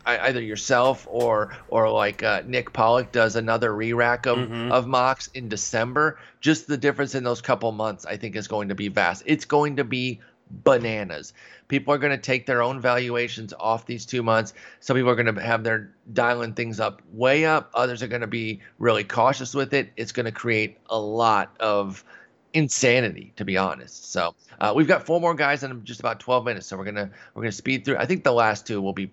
either 0.07 0.41
yourself 0.41 1.05
or 1.09 1.55
or 1.69 1.89
like 1.89 2.23
uh, 2.23 2.41
Nick 2.45 2.73
Pollack 2.73 3.11
does 3.11 3.35
another 3.35 3.75
re-rack 3.75 4.25
of 4.25 4.37
Mhm. 4.37 4.71
of 4.71 4.87
mocks 4.87 5.27
in 5.33 5.49
December, 5.49 6.17
just 6.39 6.67
the 6.67 6.77
difference 6.77 7.13
in 7.15 7.23
those 7.23 7.41
couple 7.41 7.71
months, 7.71 8.05
I 8.05 8.17
think, 8.17 8.35
is 8.35 8.47
going 8.47 8.69
to 8.69 8.75
be 8.75 8.87
vast. 8.87 9.23
It's 9.25 9.45
going 9.45 9.75
to 9.77 9.83
be 9.83 10.19
bananas. 10.49 11.33
People 11.67 11.93
are 11.93 11.97
going 11.97 12.15
to 12.15 12.21
take 12.21 12.45
their 12.45 12.61
own 12.61 12.79
valuations 12.79 13.53
off 13.59 13.85
these 13.85 14.05
two 14.05 14.23
months. 14.23 14.53
Some 14.79 14.95
people 14.95 15.09
are 15.11 15.15
going 15.21 15.35
to 15.35 15.41
have 15.41 15.65
their 15.65 15.91
dialing 16.13 16.53
things 16.53 16.79
up 16.79 17.01
way 17.11 17.43
up. 17.43 17.69
Others 17.73 18.01
are 18.01 18.07
going 18.07 18.21
to 18.21 18.27
be 18.27 18.61
really 18.79 19.03
cautious 19.03 19.53
with 19.53 19.73
it. 19.73 19.91
It's 19.97 20.13
going 20.13 20.25
to 20.25 20.31
create 20.31 20.77
a 20.89 20.97
lot 20.97 21.53
of 21.59 22.05
insanity, 22.53 23.33
to 23.35 23.45
be 23.45 23.57
honest. 23.57 24.11
So 24.11 24.35
uh, 24.59 24.73
we've 24.75 24.87
got 24.87 25.05
four 25.05 25.19
more 25.19 25.35
guys 25.35 25.63
in 25.63 25.83
just 25.83 25.99
about 25.99 26.19
12 26.19 26.45
minutes. 26.45 26.67
So 26.67 26.77
we're 26.77 26.85
gonna 26.85 27.09
we're 27.33 27.43
gonna 27.43 27.51
speed 27.51 27.85
through. 27.85 27.97
I 27.97 28.05
think 28.05 28.23
the 28.23 28.31
last 28.31 28.65
two 28.65 28.81
will 28.81 28.93
be 28.93 29.11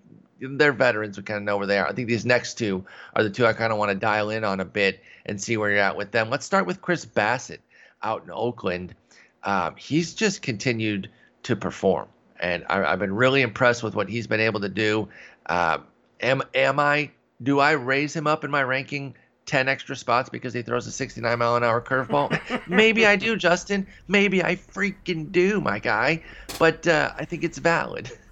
they're 0.52 0.72
veterans. 0.72 1.16
We 1.16 1.22
kind 1.22 1.38
of 1.38 1.44
know 1.44 1.56
where 1.56 1.66
they 1.66 1.78
are. 1.78 1.86
I 1.86 1.92
think 1.92 2.08
these 2.08 2.26
next 2.26 2.54
two 2.54 2.84
are 3.14 3.22
the 3.22 3.30
two 3.30 3.46
I 3.46 3.52
kind 3.52 3.72
of 3.72 3.78
want 3.78 3.90
to 3.90 3.94
dial 3.94 4.30
in 4.30 4.44
on 4.44 4.60
a 4.60 4.64
bit 4.64 5.02
and 5.26 5.40
see 5.40 5.56
where 5.56 5.70
you're 5.70 5.80
at 5.80 5.96
with 5.96 6.10
them. 6.10 6.30
Let's 6.30 6.46
start 6.46 6.66
with 6.66 6.80
Chris 6.80 7.04
Bassitt 7.04 7.60
out 8.02 8.24
in 8.24 8.30
Oakland. 8.30 8.94
Um, 9.42 9.74
he's 9.76 10.14
just 10.14 10.42
continued 10.42 11.10
to 11.44 11.56
perform, 11.56 12.08
and 12.40 12.64
I, 12.68 12.84
I've 12.84 12.98
been 12.98 13.14
really 13.14 13.42
impressed 13.42 13.82
with 13.82 13.94
what 13.94 14.08
he's 14.08 14.26
been 14.26 14.40
able 14.40 14.60
to 14.60 14.68
do. 14.68 15.08
Um, 15.46 15.84
am 16.20 16.42
am 16.54 16.80
I? 16.80 17.10
Do 17.42 17.60
I 17.60 17.72
raise 17.72 18.14
him 18.14 18.26
up 18.26 18.44
in 18.44 18.50
my 18.50 18.62
ranking? 18.62 19.14
10 19.46 19.68
extra 19.68 19.94
spots 19.94 20.30
because 20.30 20.54
he 20.54 20.62
throws 20.62 20.86
a 20.86 20.90
69 20.90 21.38
mile 21.38 21.56
an 21.56 21.64
hour 21.64 21.80
curveball. 21.80 22.66
Maybe 22.68 23.06
I 23.06 23.16
do, 23.16 23.36
Justin. 23.36 23.86
Maybe 24.08 24.42
I 24.42 24.56
freaking 24.56 25.30
do, 25.30 25.60
my 25.60 25.78
guy. 25.78 26.22
But 26.58 26.86
uh, 26.86 27.12
I 27.16 27.24
think 27.24 27.44
it's 27.44 27.58
valid. 27.58 28.10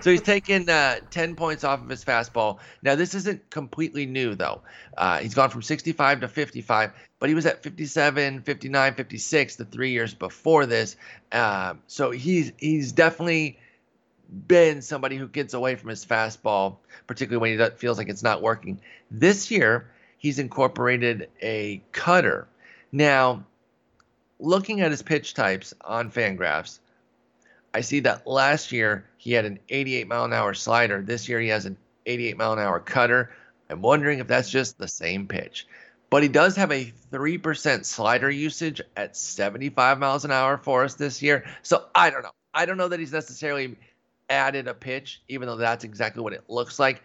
so 0.00 0.10
he's 0.10 0.22
taken 0.22 0.68
uh, 0.68 0.96
10 1.10 1.36
points 1.36 1.64
off 1.64 1.80
of 1.80 1.88
his 1.88 2.04
fastball. 2.04 2.58
Now, 2.82 2.94
this 2.94 3.14
isn't 3.14 3.50
completely 3.50 4.06
new, 4.06 4.34
though. 4.34 4.62
Uh, 4.96 5.18
he's 5.18 5.34
gone 5.34 5.50
from 5.50 5.62
65 5.62 6.20
to 6.20 6.28
55, 6.28 6.92
but 7.18 7.28
he 7.28 7.34
was 7.34 7.46
at 7.46 7.62
57, 7.62 8.42
59, 8.42 8.94
56 8.94 9.56
the 9.56 9.64
three 9.64 9.90
years 9.90 10.14
before 10.14 10.66
this. 10.66 10.96
Um, 11.32 11.80
so 11.86 12.10
he's 12.10 12.52
he's 12.58 12.92
definitely 12.92 13.58
been 14.30 14.82
somebody 14.82 15.16
who 15.16 15.28
gets 15.28 15.54
away 15.54 15.76
from 15.76 15.90
his 15.90 16.04
fastball, 16.04 16.76
particularly 17.06 17.56
when 17.56 17.58
he 17.58 17.76
feels 17.76 17.98
like 17.98 18.08
it's 18.08 18.22
not 18.22 18.42
working. 18.42 18.80
This 19.10 19.50
year, 19.50 19.90
he's 20.18 20.38
incorporated 20.38 21.28
a 21.42 21.82
cutter. 21.92 22.46
Now, 22.92 23.44
looking 24.38 24.80
at 24.80 24.90
his 24.90 25.02
pitch 25.02 25.34
types 25.34 25.74
on 25.80 26.10
Fangraphs, 26.10 26.79
I 27.72 27.82
see 27.82 28.00
that 28.00 28.26
last 28.26 28.72
year 28.72 29.04
he 29.16 29.32
had 29.32 29.44
an 29.44 29.58
88 29.68 30.08
mile 30.08 30.24
an 30.24 30.32
hour 30.32 30.54
slider. 30.54 31.02
This 31.02 31.28
year 31.28 31.40
he 31.40 31.48
has 31.48 31.66
an 31.66 31.76
88 32.06 32.36
mile 32.36 32.52
an 32.52 32.58
hour 32.58 32.80
cutter. 32.80 33.30
I'm 33.68 33.82
wondering 33.82 34.18
if 34.18 34.26
that's 34.26 34.50
just 34.50 34.78
the 34.78 34.88
same 34.88 35.26
pitch. 35.26 35.66
But 36.10 36.24
he 36.24 36.28
does 36.28 36.56
have 36.56 36.72
a 36.72 36.92
3% 37.12 37.84
slider 37.84 38.30
usage 38.30 38.80
at 38.96 39.16
75 39.16 39.98
miles 40.00 40.24
an 40.24 40.32
hour 40.32 40.58
for 40.58 40.82
us 40.82 40.94
this 40.94 41.22
year. 41.22 41.46
So 41.62 41.84
I 41.94 42.10
don't 42.10 42.22
know. 42.22 42.32
I 42.52 42.66
don't 42.66 42.76
know 42.76 42.88
that 42.88 42.98
he's 42.98 43.12
necessarily 43.12 43.76
added 44.28 44.66
a 44.66 44.74
pitch, 44.74 45.22
even 45.28 45.46
though 45.46 45.56
that's 45.56 45.84
exactly 45.84 46.22
what 46.22 46.32
it 46.32 46.42
looks 46.48 46.80
like. 46.80 47.02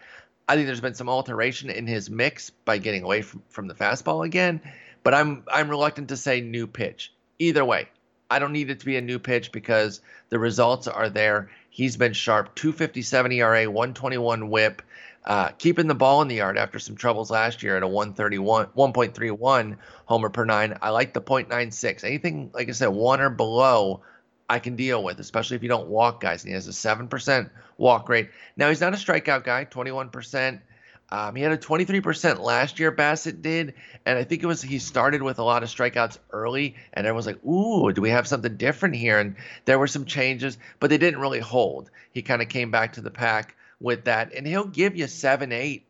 I 0.48 0.56
think 0.56 0.66
there's 0.66 0.82
been 0.82 0.96
some 0.96 1.10
alteration 1.10 1.70
in 1.70 1.86
his 1.86 2.10
mix 2.10 2.50
by 2.50 2.80
getting 2.80 3.04
away 3.04 3.22
from, 3.22 3.44
from 3.50 3.68
the 3.68 3.76
fastball 3.76 4.26
again. 4.26 4.62
But 5.04 5.14
I'm 5.14 5.44
I'm 5.52 5.70
reluctant 5.70 6.10
to 6.10 6.18
say 6.18 6.42
new 6.42 6.66
pitch. 6.66 7.14
Either 7.38 7.64
way, 7.64 7.90
I 8.30 8.40
don't 8.40 8.54
need 8.54 8.70
it 8.70 8.80
to 8.80 8.86
be 8.86 8.98
a 8.98 9.02
new 9.02 9.20
pitch 9.20 9.52
because 9.52 10.02
the 10.30 10.40
results 10.40 10.88
are 10.88 11.10
there. 11.10 11.50
He's 11.70 11.98
been 11.98 12.14
sharp, 12.14 12.56
257 12.56 13.32
ERA, 13.34 13.70
121 13.70 14.50
whip, 14.50 14.82
uh, 15.26 15.50
keeping 15.58 15.88
the 15.88 15.96
ball 15.96 16.22
in 16.22 16.28
the 16.28 16.36
yard 16.36 16.58
after 16.58 16.80
some 16.80 16.96
troubles 16.96 17.32
last 17.32 17.64
year 17.64 17.78
at 17.78 17.84
a 17.84 17.88
131, 17.88 18.68
1.31 18.68 19.78
homer 20.06 20.30
per 20.30 20.46
nine. 20.46 20.78
I 20.82 20.90
like 20.90 21.14
the 21.14 21.22
0.96. 21.22 22.04
Anything, 22.04 22.52
like 22.54 22.70
I 22.70 22.72
said, 22.72 22.88
one 22.88 23.22
or 23.22 23.30
below, 23.30 24.02
I 24.50 24.60
can 24.60 24.76
deal 24.76 25.04
with, 25.04 25.20
especially 25.20 25.58
if 25.58 25.64
you 25.64 25.70
don't 25.70 25.88
walk 25.88 26.22
guys. 26.22 26.44
And 26.44 26.50
he 26.50 26.54
has 26.54 26.68
a 26.68 26.72
7% 26.72 27.50
walk 27.78 28.08
rate. 28.10 28.30
Now, 28.56 28.70
he's 28.70 28.82
not 28.82 28.94
a 28.94 28.98
strikeout 28.98 29.44
guy, 29.44 29.66
21%. 29.66 30.62
Um, 31.10 31.36
he 31.36 31.44
had 31.44 31.52
a 31.52 31.58
23% 31.58 32.40
last 32.40 32.80
year, 32.80 32.92
Bassitt 32.92 33.42
did. 33.42 33.76
And 34.06 34.18
I 34.18 34.24
think 34.24 34.44
it 34.44 34.48
was 34.48 34.62
he 34.62 34.80
started 34.80 35.22
with 35.22 35.40
a 35.40 35.44
lot 35.44 35.64
of 35.64 35.70
strikeouts 35.70 36.18
early, 36.32 36.76
and 36.94 37.06
everyone 37.06 37.18
was 37.18 37.28
like, 37.28 37.46
ooh, 37.46 37.92
do 37.92 38.02
we 38.02 38.10
have 38.10 38.28
something 38.28 38.58
different 38.58 38.96
here? 38.96 39.20
And 39.20 39.36
there 39.66 39.80
were 39.80 39.88
some 39.88 40.06
changes, 40.06 40.58
but 40.80 40.90
they 40.90 40.98
didn't 40.98 41.20
really 41.20 41.40
hold. 41.40 41.92
He 42.12 42.22
kind 42.22 42.42
of 42.42 42.50
came 42.50 42.72
back 42.72 42.94
to 42.94 43.02
the 43.02 43.12
pack 43.12 43.56
with 43.80 44.06
that, 44.06 44.34
and 44.34 44.48
he'll 44.48 44.66
give 44.66 44.96
you 44.96 45.08
seven, 45.08 45.52
eight 45.52 45.86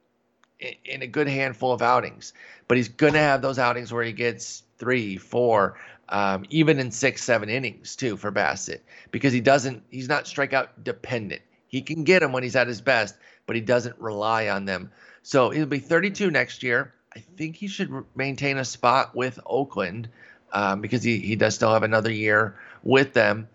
in 0.60 1.02
a 1.02 1.08
good 1.08 1.28
handful 1.28 1.72
of 1.72 1.82
outings. 1.82 2.34
But 2.68 2.78
he's 2.78 2.90
going 2.90 3.14
to 3.14 3.20
have 3.20 3.42
those 3.42 3.60
outings 3.60 3.92
where 3.92 4.04
he 4.04 4.14
gets 4.14 4.64
three, 4.78 5.18
four, 5.18 5.78
um, 6.10 6.46
even 6.50 6.80
in 6.80 6.92
six, 6.92 7.24
seven 7.24 7.50
innings 7.50 7.96
too 7.96 8.18
for 8.18 8.32
Bassitt 8.32 8.82
because 9.12 9.34
he 9.34 9.42
doesn't, 9.42 9.84
he's 9.90 10.08
not 10.08 10.26
strikeout 10.26 10.70
dependent. 10.84 11.42
He 11.68 11.82
can 11.82 12.04
get 12.04 12.20
them 12.20 12.32
when 12.32 12.44
he's 12.44 12.56
at 12.56 12.68
his 12.68 12.82
best, 12.82 13.16
but 13.46 13.56
he 13.56 13.62
doesn't 13.62 13.98
rely 14.00 14.50
on 14.50 14.66
them. 14.66 14.92
So 15.24 15.50
he'll 15.50 15.66
be 15.66 15.80
32 15.80 16.32
next 16.32 16.64
year. 16.64 16.94
I 17.16 17.20
think 17.20 17.56
he 17.56 17.68
should 17.68 17.92
maintain 18.16 18.58
a 18.58 18.66
spot 18.66 19.16
with 19.16 19.40
Oakland 19.46 20.10
um, 20.52 20.82
because 20.82 21.04
he, 21.04 21.20
he 21.20 21.36
does 21.36 21.56
still 21.56 21.72
have 21.72 21.84
another 21.84 22.12
year 22.12 22.58
with 22.84 23.14
them. 23.14 23.48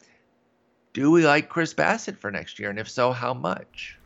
Do 0.92 1.10
we 1.10 1.24
like 1.24 1.48
Chris 1.48 1.74
Bassitt 1.74 2.18
for 2.18 2.30
next 2.30 2.58
year? 2.58 2.70
And 2.70 2.78
if 2.78 2.88
so, 2.88 3.12
how 3.12 3.34
much? 3.34 3.96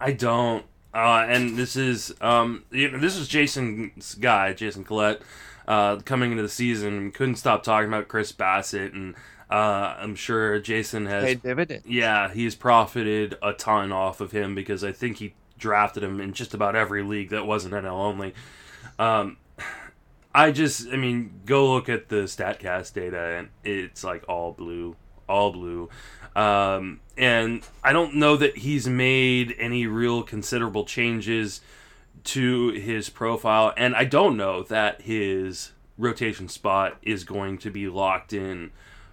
I 0.00 0.12
don't. 0.12 0.64
Uh, 0.94 1.24
and 1.28 1.56
this 1.56 1.76
is 1.76 2.14
um, 2.20 2.64
you 2.70 2.90
know, 2.90 2.98
this 2.98 3.16
is 3.16 3.28
Jason's 3.28 4.14
guy, 4.16 4.52
Jason 4.52 4.84
Collette, 4.84 5.22
uh, 5.66 5.96
coming 5.98 6.32
into 6.32 6.42
the 6.42 6.48
season. 6.48 7.12
Couldn't 7.12 7.36
stop 7.36 7.62
talking 7.62 7.88
about 7.88 8.08
Chris 8.08 8.32
Bassitt, 8.32 8.92
and 8.92 9.14
uh, 9.52 9.96
I'm 9.98 10.14
sure 10.14 10.58
Jason 10.60 11.04
has. 11.04 11.24
Pay 11.24 11.34
dividend. 11.34 11.82
Yeah, 11.84 12.32
he's 12.32 12.54
profited 12.54 13.36
a 13.42 13.52
ton 13.52 13.92
off 13.92 14.22
of 14.22 14.32
him 14.32 14.54
because 14.54 14.82
I 14.82 14.92
think 14.92 15.18
he 15.18 15.34
drafted 15.58 16.02
him 16.02 16.22
in 16.22 16.32
just 16.32 16.54
about 16.54 16.74
every 16.74 17.02
league 17.02 17.28
that 17.30 17.46
wasn't 17.46 17.74
NL 17.74 17.90
only. 17.90 18.34
Um, 18.98 19.36
I 20.34 20.52
just, 20.52 20.88
I 20.88 20.96
mean, 20.96 21.42
go 21.44 21.70
look 21.70 21.90
at 21.90 22.08
the 22.08 22.22
Statcast 22.22 22.94
data, 22.94 23.36
and 23.36 23.48
it's 23.62 24.02
like 24.02 24.26
all 24.26 24.52
blue, 24.52 24.96
all 25.28 25.52
blue. 25.52 25.90
Um, 26.34 27.00
and 27.18 27.62
I 27.84 27.92
don't 27.92 28.14
know 28.14 28.36
that 28.38 28.56
he's 28.56 28.88
made 28.88 29.54
any 29.58 29.86
real 29.86 30.22
considerable 30.22 30.86
changes 30.86 31.60
to 32.24 32.70
his 32.70 33.10
profile, 33.10 33.74
and 33.76 33.94
I 33.94 34.04
don't 34.06 34.38
know 34.38 34.62
that 34.62 35.02
his 35.02 35.72
rotation 35.98 36.48
spot 36.48 36.96
is 37.02 37.24
going 37.24 37.58
to 37.58 37.70
be 37.70 37.86
locked 37.86 38.32
in 38.32 38.70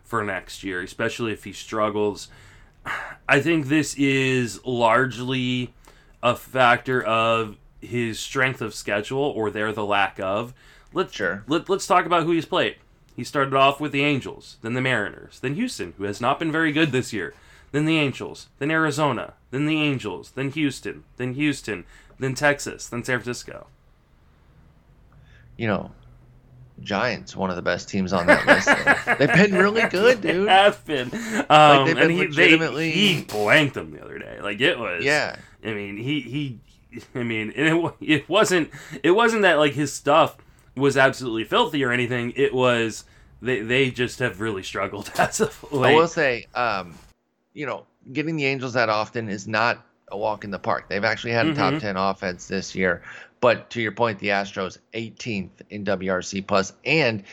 for 0.10 0.24
next 0.24 0.64
year, 0.64 0.82
especially 0.82 1.32
if 1.32 1.44
he 1.44 1.54
struggles. 1.54 2.28
I 3.30 3.40
think 3.40 3.68
this 3.68 3.96
is 3.96 4.60
largely 4.66 5.74
a 6.24 6.36
factor 6.36 7.02
of 7.04 7.58
his 7.80 8.20
strength 8.20 8.62
of 8.62 8.74
schedule 8.74 9.20
or 9.22 9.52
there 9.52 9.72
the 9.72 9.86
lack 9.86 10.20
of. 10.20 10.54
Let's 10.92 11.14
Sure. 11.14 11.44
let, 11.48 11.70
let's 11.70 11.86
talk 11.86 12.06
about 12.06 12.24
who 12.24 12.32
he's 12.32 12.46
played. 12.48 12.78
He 13.16 13.24
started 13.24 13.54
off 13.54 13.80
with 13.80 13.92
the 13.92 14.04
Angels, 14.04 14.58
then 14.62 14.74
the 14.74 14.82
Mariners, 14.82 15.40
then 15.40 15.56
Houston, 15.56 15.94
who 15.98 16.06
has 16.06 16.20
not 16.20 16.40
been 16.40 16.52
very 16.52 16.72
good 16.72 16.92
this 16.92 17.14
year, 17.14 17.34
then 17.72 17.86
the 17.86 18.00
Angels, 18.00 18.48
then 18.58 18.72
Arizona, 18.72 19.34
then 19.52 19.68
the 19.68 19.80
Angels, 19.80 20.32
then 20.32 20.50
Houston, 20.52 21.04
then 21.18 21.36
Houston, 21.36 21.86
then 22.18 22.34
Texas, 22.34 22.88
then 22.88 23.04
San 23.04 23.20
Francisco. 23.20 23.68
You 25.58 25.68
know, 25.68 25.92
Giants, 26.82 27.36
one 27.36 27.50
of 27.50 27.56
the 27.56 27.62
best 27.62 27.90
teams 27.90 28.14
on 28.14 28.28
that 28.28 28.46
list. 28.48 29.18
They've 29.20 29.34
been 29.34 29.54
really 29.60 29.82
good, 29.90 30.22
They 30.22 30.34
dude. 30.34 30.48
have 30.50 30.84
been. 30.86 31.08
Um, 31.50 31.86
they've 31.86 31.98
and 31.98 32.08
been 32.08 32.10
he, 32.12 32.18
legitimately- 32.28 32.90
they, 32.92 32.98
he 32.98 33.22
blanked 33.24 33.74
them 33.76 33.92
the 33.92 34.04
other 34.04 34.20
day. 34.20 34.40
Like 34.42 34.60
it 34.62 34.78
was. 34.80 35.04
Yeah. 35.04 35.36
I 35.64 35.74
mean, 35.74 35.98
he 35.98 36.22
he. 36.22 36.60
I 37.14 37.24
mean, 37.24 37.54
and 37.56 37.68
it, 37.86 37.94
it 38.02 38.30
wasn't 38.30 38.72
it 39.04 39.12
wasn't 39.12 39.44
that 39.44 39.60
like 39.60 39.74
his 39.74 39.94
stuff 39.94 40.38
was 40.76 40.98
absolutely 40.98 41.44
filthy 41.44 41.84
or 41.84 41.92
anything. 41.92 42.34
It 42.36 42.54
was 42.54 43.04
they 43.42 43.62
they 43.62 43.92
just 43.92 44.20
have 44.20 44.42
really 44.42 44.64
struggled 44.64 45.12
as 45.18 45.40
of 45.42 45.66
I 45.72 45.94
will 45.94 46.08
say, 46.08 46.48
um, 46.56 46.96
you 47.54 47.66
know, 47.66 47.86
getting 48.12 48.36
the 48.38 48.46
Angels 48.46 48.74
that 48.74 48.90
often 48.90 49.30
is 49.30 49.48
not 49.48 49.86
a 50.12 50.18
walk 50.18 50.44
in 50.44 50.50
the 50.50 50.58
park. 50.58 50.90
They've 50.90 51.04
actually 51.04 51.34
had 51.34 51.46
a 51.46 51.54
top 51.54 51.76
Mhm. 51.76 51.82
10 51.82 51.96
offense 51.98 52.48
this 52.48 52.74
year. 52.74 53.04
But 53.42 53.70
to 53.72 53.82
your 53.82 53.92
point, 53.94 54.20
the 54.20 54.30
Astros 54.30 54.78
18th 54.94 55.62
in 55.70 55.86
WRC 55.86 56.46
plus 56.46 56.74
and 56.84 57.24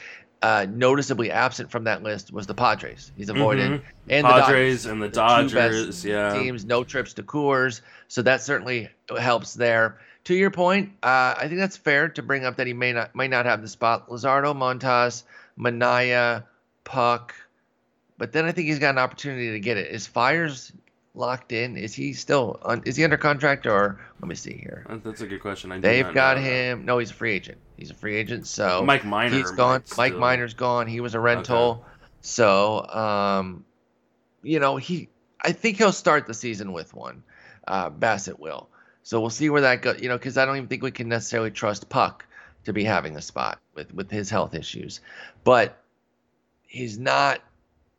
uh, 0.42 0.66
noticeably 0.68 1.30
absent 1.30 1.70
from 1.70 1.84
that 1.84 2.02
list 2.02 2.32
was 2.32 2.46
the 2.46 2.54
Padres. 2.54 3.10
He's 3.16 3.28
avoided 3.30 3.70
Mhm. 3.70 3.82
and 4.08 4.24
the 4.24 4.28
Dodgers 4.28 4.46
Padres 4.46 4.86
and 4.86 5.02
the 5.02 5.06
the 5.08 5.12
Dodgers. 5.14 6.04
Yeah. 6.04 6.34
teams, 6.38 6.64
no 6.64 6.84
trips 6.84 7.14
to 7.14 7.22
Coors. 7.22 7.80
So 8.08 8.22
that 8.22 8.42
certainly 8.42 8.88
helps 9.18 9.54
there. 9.54 9.98
To 10.24 10.34
your 10.34 10.50
point, 10.50 10.90
uh, 11.02 11.34
I 11.38 11.46
think 11.48 11.58
that's 11.58 11.76
fair 11.76 12.08
to 12.10 12.22
bring 12.22 12.44
up 12.44 12.56
that 12.56 12.66
he 12.66 12.72
may 12.74 12.92
not 12.92 13.14
might 13.14 13.30
not 13.30 13.46
have 13.46 13.62
the 13.62 13.68
spot. 13.68 14.08
Luzardo, 14.08 14.54
Montas, 14.54 15.22
Manaea, 15.58 16.44
Puk, 16.84 17.34
but 18.18 18.32
then 18.32 18.44
I 18.44 18.52
think 18.52 18.68
he's 18.68 18.78
got 18.78 18.90
an 18.90 18.98
opportunity 18.98 19.52
to 19.52 19.60
get 19.60 19.76
it. 19.78 19.90
Is 19.90 20.06
Fiers 20.06 20.70
locked 21.16 21.52
in? 21.52 21.76
Is 21.76 21.94
he 21.94 22.12
still 22.12 22.60
on, 22.62 22.82
is 22.84 22.96
he 22.96 23.04
under 23.04 23.16
contract 23.16 23.66
or 23.66 23.98
let 24.20 24.28
me 24.28 24.34
see 24.34 24.54
here? 24.54 24.86
That's 25.04 25.20
a 25.20 25.26
good 25.26 25.40
question. 25.40 25.72
I 25.72 25.80
They've 25.80 26.04
got 26.04 26.36
that. 26.36 26.40
him. 26.40 26.84
No, 26.84 26.98
he's 26.98 27.10
a 27.10 27.14
free 27.14 27.32
agent. 27.32 27.58
He's 27.76 27.90
a 27.90 27.94
free 27.94 28.16
agent. 28.16 28.46
So 28.46 28.82
Mike 28.84 29.04
Minor. 29.04 29.36
he's 29.36 29.50
gone. 29.50 29.82
Mike 29.96 30.16
Minor's 30.16 30.54
gone. 30.54 30.86
He 30.86 31.00
was 31.00 31.14
a 31.14 31.20
rental. 31.20 31.84
So, 32.20 32.86
um, 32.86 33.64
you 34.42 34.60
know, 34.60 34.76
he. 34.76 35.08
I 35.40 35.52
think 35.52 35.78
he'll 35.78 35.92
start 35.92 36.26
the 36.26 36.34
season 36.34 36.72
with 36.72 36.94
one. 36.94 37.22
Uh, 37.66 37.90
Bassitt 37.90 38.38
will. 38.38 38.68
So 39.02 39.20
we'll 39.20 39.30
see 39.30 39.50
where 39.50 39.62
that 39.62 39.82
goes. 39.82 40.00
You 40.00 40.08
know, 40.08 40.18
because 40.18 40.36
I 40.36 40.44
don't 40.44 40.56
even 40.56 40.68
think 40.68 40.82
we 40.82 40.90
can 40.90 41.08
necessarily 41.08 41.50
trust 41.50 41.88
Puk 41.88 42.24
to 42.64 42.72
be 42.72 42.84
having 42.84 43.16
a 43.16 43.22
spot 43.22 43.60
with 43.74 43.94
with 43.94 44.10
his 44.10 44.28
health 44.30 44.54
issues, 44.54 45.00
but 45.44 45.80
he's 46.66 46.98
not 46.98 47.40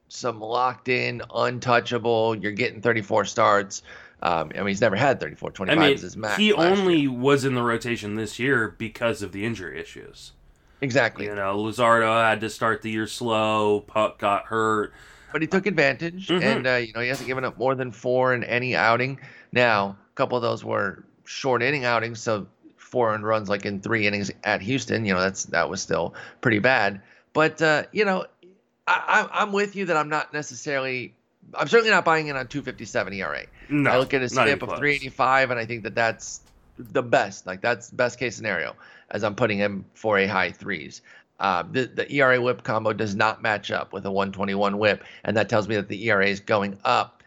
some 0.10 0.40
locked 0.40 0.88
in, 0.90 1.22
untouchable. 1.34 2.36
You're 2.36 2.52
getting 2.52 2.82
34 2.82 3.26
starts. 3.26 3.84
Um, 4.22 4.52
I 4.56 4.60
mean, 4.60 4.68
he's 4.68 4.82
never 4.82 4.96
had 4.96 5.20
34. 5.20 5.52
25 5.52 5.78
I 5.78 5.82
mean, 5.88 5.94
is 5.96 6.02
his 6.02 6.18
max. 6.18 6.38
he 6.38 6.52
only 6.54 7.02
year. 7.02 7.12
was 7.12 7.46
in 7.46 7.54
the 7.54 7.62
rotation 7.62 8.16
this 8.16 8.40
year 8.40 8.74
because 8.78 9.22
of 9.22 9.32
the 9.32 9.46
injury 9.46 9.80
issues. 9.80 10.32
exactly. 10.82 11.26
You 11.26 11.36
know, 11.36 11.58
Luzardo 11.58 12.28
had 12.30 12.42
to 12.42 12.50
start 12.50 12.82
the 12.82 12.90
year 12.92 13.08
slow. 13.08 13.82
Puk 13.82 14.20
got 14.20 14.46
hurt. 14.46 14.94
but 15.34 15.42
he 15.42 15.48
took 15.48 15.66
advantage, 15.68 16.30
Mhm. 16.30 16.42
and 16.42 16.68
uh, 16.68 16.76
you 16.76 16.94
know 16.94 17.02
he 17.02 17.10
hasn't 17.10 17.28
given 17.28 17.44
up 17.44 17.58
more 17.58 17.76
than 17.76 17.92
four 17.92 18.34
in 18.34 18.44
any 18.46 18.76
outing. 18.76 19.20
Now, 19.52 19.98
a 20.12 20.16
couple 20.16 20.38
of 20.38 20.42
those 20.42 20.64
were 20.64 21.04
short 21.26 21.62
inning 21.62 21.84
outings, 21.86 22.20
so 22.22 22.48
four 22.78 23.14
earned 23.14 23.26
runs 23.26 23.50
like 23.50 23.66
in 23.66 23.82
three 23.82 24.08
innings 24.08 24.32
at 24.46 24.62
Houston. 24.62 25.06
You 25.06 25.14
know 25.14 25.20
that's 25.20 25.44
that 25.46 25.70
was 25.70 25.82
still 25.82 26.14
pretty 26.42 26.60
bad. 26.60 27.02
But 27.34 27.62
uh, 27.62 27.84
you 27.92 28.06
know, 28.06 28.26
I, 28.88 29.28
I, 29.32 29.42
I'm 29.42 29.52
with 29.52 29.76
you 29.76 29.86
that 29.86 29.98
I'm 29.98 30.10
not 30.10 30.34
necessarily. 30.34 31.14
I'm 31.54 31.68
certainly 31.68 31.92
not 31.92 32.06
buying 32.06 32.28
in 32.28 32.36
on 32.36 32.48
257 32.48 33.14
ERA. 33.14 33.44
No, 33.70 33.92
I 33.92 33.98
look 33.98 34.14
at 34.14 34.18
even 34.18 34.30
skip 34.30 34.62
of 34.64 34.70
385, 34.70 35.52
and 35.52 35.60
I 35.60 35.66
think 35.66 35.84
that 35.84 35.96
that's 35.96 36.42
the 36.78 37.04
best. 37.04 37.46
Like 37.46 37.62
that's 37.62 37.90
best 37.92 38.20
case 38.20 38.36
scenario 38.36 38.76
as 39.12 39.24
I'm 39.24 39.36
putting 39.36 39.58
him 39.58 39.86
for 39.94 40.18
a 40.18 40.28
high 40.28 40.52
threes. 40.52 41.02
Uh, 41.40 41.64
the 41.70 41.86
the 41.86 42.12
ERA 42.12 42.42
whip 42.42 42.64
combo 42.64 42.94
does 42.94 43.16
not 43.16 43.42
match 43.42 43.72
up 43.72 43.94
with 43.94 44.06
a 44.06 44.12
121 44.12 44.78
whip, 44.78 45.04
and 45.24 45.38
that 45.38 45.50
tells 45.50 45.68
me 45.68 45.76
that 45.76 45.88
the 45.88 46.10
ERA 46.10 46.28
is 46.28 46.40
going 46.40 46.78
up. 46.84 47.24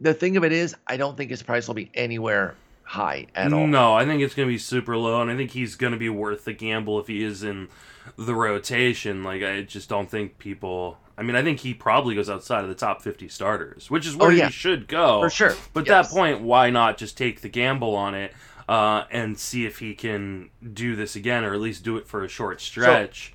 The 0.00 0.14
thing 0.14 0.36
of 0.36 0.42
it 0.42 0.52
is, 0.52 0.74
I 0.86 0.96
don't 0.96 1.16
think 1.16 1.30
his 1.30 1.42
price 1.42 1.68
will 1.68 1.74
be 1.74 1.90
anywhere 1.94 2.56
high 2.84 3.26
at 3.34 3.52
all. 3.52 3.66
No, 3.66 3.94
I 3.94 4.04
think 4.04 4.22
it's 4.22 4.34
going 4.34 4.48
to 4.48 4.52
be 4.52 4.58
super 4.58 4.96
low, 4.96 5.20
and 5.22 5.30
I 5.30 5.36
think 5.36 5.50
he's 5.52 5.76
going 5.76 5.92
to 5.92 5.98
be 5.98 6.08
worth 6.08 6.44
the 6.44 6.52
gamble 6.52 6.98
if 7.00 7.06
he 7.06 7.22
is 7.22 7.42
in 7.42 7.68
the 8.16 8.34
rotation. 8.34 9.22
Like, 9.24 9.42
I 9.42 9.62
just 9.62 9.88
don't 9.88 10.10
think 10.10 10.38
people. 10.38 10.98
I 11.16 11.22
mean, 11.22 11.36
I 11.36 11.42
think 11.42 11.60
he 11.60 11.74
probably 11.74 12.14
goes 12.14 12.30
outside 12.30 12.62
of 12.64 12.68
the 12.68 12.74
top 12.74 13.02
50 13.02 13.28
starters, 13.28 13.90
which 13.90 14.06
is 14.06 14.16
where 14.16 14.28
Oh, 14.28 14.32
yeah. 14.32 14.46
he 14.46 14.52
should 14.52 14.88
go. 14.88 15.20
For 15.20 15.30
sure. 15.30 15.54
But 15.74 15.86
Yes. 15.86 16.06
at 16.06 16.10
that 16.10 16.14
point, 16.16 16.40
why 16.40 16.70
not 16.70 16.96
just 16.96 17.16
take 17.18 17.42
the 17.42 17.48
gamble 17.50 17.94
on 17.94 18.14
it 18.14 18.32
uh, 18.68 19.04
and 19.10 19.38
see 19.38 19.66
if 19.66 19.78
he 19.78 19.94
can 19.94 20.48
do 20.72 20.96
this 20.96 21.14
again, 21.14 21.44
or 21.44 21.52
at 21.54 21.60
least 21.60 21.84
do 21.84 21.96
it 21.98 22.06
for 22.08 22.24
a 22.24 22.28
short 22.28 22.60
stretch? 22.62 23.34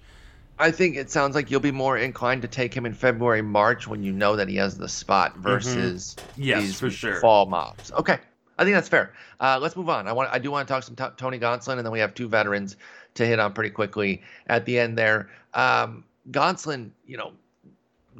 I 0.60 0.72
think 0.72 0.96
it 0.98 1.12
sounds 1.12 1.36
like 1.36 1.52
you'll 1.52 1.60
be 1.60 1.72
more 1.72 2.00
inclined 2.00 2.42
to 2.42 2.48
take 2.48 2.74
him 2.74 2.88
in 2.88 2.94
February, 2.96 3.44
March 3.44 3.88
when 3.88 4.02
you 4.02 4.12
know 4.12 4.36
that 4.36 4.48
he 4.50 4.56
has 4.56 4.76
the 4.76 4.90
spot 4.90 5.38
versus 5.38 6.16
Mm-hmm. 6.18 6.42
Yes, 6.42 6.62
these 6.64 6.80
for 6.80 6.90
sure. 6.90 7.20
fall 7.22 7.46
mobs. 7.46 7.92
Okay, 7.92 8.18
I 8.58 8.64
think 8.64 8.76
that's 8.76 8.90
fair. 8.90 9.14
Uh, 9.40 9.60
let's 9.62 9.76
move 9.76 9.90
on. 9.90 10.08
I 10.08 10.14
want 10.14 10.30
I 10.32 10.40
do 10.40 10.52
want 10.52 10.68
to 10.68 10.74
talk 10.74 10.84
some 10.84 10.96
t- 10.96 11.16
Tony 11.18 11.40
Gonsolin, 11.40 11.78
and 11.78 11.86
then 11.86 11.92
we 11.92 12.00
have 12.00 12.14
two 12.14 12.28
veterans 12.28 12.76
to 13.16 13.26
hit 13.26 13.40
on 13.40 13.54
pretty 13.54 13.70
quickly 13.70 14.22
at 14.48 14.66
the 14.66 14.80
end 14.80 14.98
there. 14.98 15.30
Um, 15.54 16.04
Gonsolin, 16.32 16.92
you 17.06 17.18
know, 17.18 17.34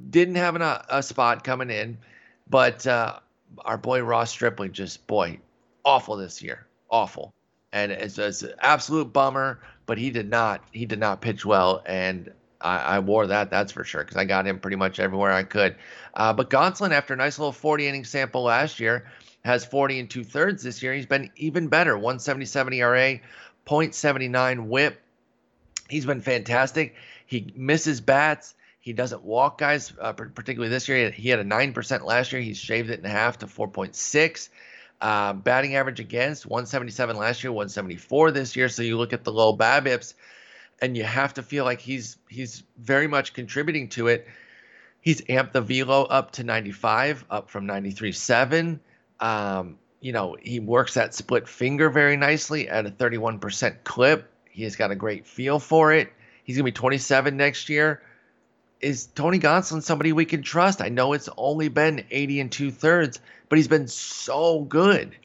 didn't 0.10 0.36
have 0.36 0.56
an, 0.56 0.62
a, 0.62 0.86
a 0.90 1.04
spot 1.04 1.44
coming 1.44 1.70
in, 1.70 1.98
but 2.50 2.86
uh, 2.86 3.20
our 3.62 3.78
boy 3.78 4.02
Ross 4.02 4.30
Stripling 4.32 4.74
just 4.74 5.06
boy 5.08 5.40
awful 5.84 6.18
this 6.18 6.42
year, 6.42 6.68
awful, 6.90 7.34
and 7.72 7.92
it's, 7.92 8.18
it's 8.18 8.44
an 8.44 8.54
absolute 8.60 9.12
bummer. 9.12 9.60
But 9.86 9.98
he 9.98 10.12
did 10.12 10.30
not 10.30 10.64
he 10.72 10.86
did 10.86 11.00
not 11.00 11.22
pitch 11.22 11.46
well, 11.46 11.82
and 11.86 12.32
I, 12.62 12.78
I 12.78 13.00
wore 13.00 13.28
that 13.28 13.50
that's 13.50 13.72
for 13.72 13.84
sure 13.84 14.04
because 14.04 14.18
I 14.18 14.26
got 14.26 14.46
him 14.46 14.60
pretty 14.60 14.78
much 14.78 15.00
everywhere 15.00 15.32
I 15.32 15.44
could. 15.44 15.76
Uh, 16.14 16.34
but 16.34 16.50
Gonsolin, 16.50 16.92
after 16.92 17.14
a 17.14 17.18
nice 17.18 17.40
little 17.40 17.52
40 17.52 17.88
inning 17.88 18.04
sample 18.04 18.44
last 18.44 18.80
year, 18.80 19.06
has 19.48 19.66
40 19.66 20.00
and 20.00 20.10
two 20.10 20.24
thirds 20.24 20.62
this 20.62 20.84
year. 20.84 20.94
He's 20.94 21.06
been 21.06 21.32
even 21.36 21.68
better 21.68 21.96
177 21.96 22.74
ERA, 22.74 23.20
0.79 23.66 24.68
whip. 24.68 25.02
He's 25.90 26.06
been 26.06 26.22
fantastic. 26.22 26.96
He 27.26 27.52
misses 27.56 28.02
bats. 28.02 28.54
He 28.80 28.94
doesn't 28.94 29.24
walk 29.24 29.58
guys, 29.58 29.92
uh, 30.00 30.14
particularly 30.14 30.70
this 30.70 30.88
year. 30.88 31.10
He 31.10 31.30
had 31.30 31.40
a 31.40 31.44
9% 31.44 32.06
last 32.06 32.32
year. 32.32 32.42
He's 32.42 32.58
shaved 32.58 32.90
it 32.90 33.00
in 33.00 33.06
half 33.06 33.40
to 33.40 33.48
4.6. 33.48 34.50
Uh, 35.00 35.34
batting 35.34 35.76
average 35.76 36.00
against 36.00 36.46
177 36.46 37.18
last 37.18 37.44
year, 37.44 37.52
174 37.52 38.32
this 38.32 38.56
year. 38.56 38.70
So 38.70 38.82
you 38.82 38.98
look 38.98 39.14
at 39.14 39.24
the 39.24 39.32
low 39.32 39.56
BABIPs, 39.56 40.14
and 40.82 40.96
you 40.96 41.04
have 41.04 41.34
to 41.36 41.44
feel 41.44 41.66
like 41.66 41.82
he's 41.82 42.18
he's 42.30 42.64
very 42.78 43.08
much 43.08 43.34
contributing 43.34 43.90
to 43.90 44.08
it. 44.08 44.28
He's 45.02 45.22
amped 45.22 45.52
the 45.52 45.62
velo 45.62 46.04
up 46.04 46.32
to 46.32 46.44
95, 46.44 47.26
up 47.30 47.50
from 47.50 47.68
93.7. 47.68 48.80
Um, 49.20 49.78
you 50.00 50.12
know, 50.12 50.38
he 50.42 50.60
works 50.60 50.94
that 50.94 51.14
split 51.14 51.48
finger 51.48 51.90
very 51.90 52.18
nicely 52.18 52.70
at 52.70 52.86
a 52.86 52.90
31% 52.92 53.84
clip. 53.84 54.32
He 54.50 54.64
has 54.64 54.76
got 54.76 54.92
a 54.92 54.96
great 54.96 55.26
feel 55.26 55.60
for 55.60 55.92
it. 55.92 56.12
He's 56.44 56.56
gonna 56.56 56.66
be 56.66 56.72
27 56.72 57.36
next 57.36 57.70
year. 57.70 58.02
Is 58.80 59.08
Tony 59.08 59.40
Gonsolin 59.40 59.82
somebody 59.82 60.14
we 60.14 60.26
can 60.26 60.44
trust? 60.44 60.82
I 60.82 60.90
know 60.90 61.14
it's 61.14 61.30
only 61.36 61.68
been 61.68 62.06
80 62.12 62.40
and 62.42 62.52
two 62.52 62.72
thirds, 62.72 63.20
but 63.50 63.58
he's 63.58 63.68
been 63.68 63.88
so 63.88 64.62
good. 64.62 65.16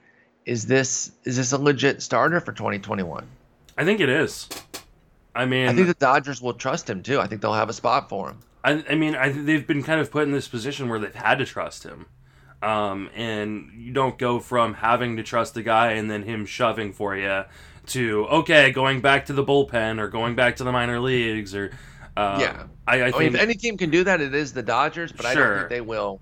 Is 0.47 0.66
this 0.66 1.12
is 1.24 1.36
this 1.36 1.53
a 1.53 1.59
legit 1.59 2.03
starter 2.03 2.40
for 2.40 2.53
2021? 2.53 3.26
I 3.76 3.84
think 3.84 4.01
it 4.01 4.09
is. 4.09 4.49
I 5.34 5.47
mean, 5.47 5.68
I 5.68 5.74
think 5.74 5.86
the 5.86 5.95
Dodgers 5.95 6.43
will 6.43 6.55
trust 6.55 6.90
him 6.90 7.03
too. 7.03 7.20
I 7.20 7.26
think 7.26 7.40
they'll 7.40 7.53
have 7.55 7.68
a 7.70 7.74
spot 7.74 8.09
for 8.09 8.30
him. 8.30 8.40
I, 8.64 8.84
I 8.90 8.95
mean, 8.95 9.14
I, 9.14 9.30
they've 9.30 9.66
been 9.66 9.82
kind 9.82 10.01
of 10.01 10.11
put 10.11 10.24
in 10.24 10.32
this 10.32 10.49
position 10.49 10.88
where 10.88 10.99
they've 10.99 11.14
had 11.14 11.38
to 11.38 11.47
trust 11.47 11.84
him. 11.84 12.07
Um, 12.63 13.11
and 13.15 13.73
you 13.77 13.93
don't 13.93 14.17
go 14.19 14.39
from 14.39 14.75
having 14.75 15.17
to 15.17 15.23
trust 15.25 15.55
the 15.55 15.63
guy 15.63 15.93
and 15.93 16.11
then 16.11 16.23
him 16.23 16.47
shoving 16.47 16.93
for 16.93 17.17
you 17.17 17.43
to, 17.89 18.27
okay, 18.27 18.71
going 18.71 19.01
back 19.01 19.27
to 19.27 19.33
the 19.33 19.45
bullpen 19.45 19.99
or 20.01 20.09
going 20.09 20.37
back 20.37 20.57
to 20.57 20.65
the 20.65 20.73
minor 20.73 21.01
leagues 21.01 21.55
or. 21.55 21.73
Uh, 22.17 22.39
Yeah. 22.41 22.65
I, 22.87 23.03
I 23.03 23.13
I 23.15 23.19
mean, 23.19 23.35
if 23.35 23.35
any 23.35 23.55
team 23.55 23.77
can 23.79 23.91
do 23.91 24.05
that, 24.05 24.21
it 24.21 24.35
is 24.35 24.53
the 24.53 24.63
Dodgers, 24.63 25.13
but 25.13 25.27
I 25.27 25.35
don't 25.35 25.55
think 25.55 25.69
they 25.69 25.81
will. 25.81 26.21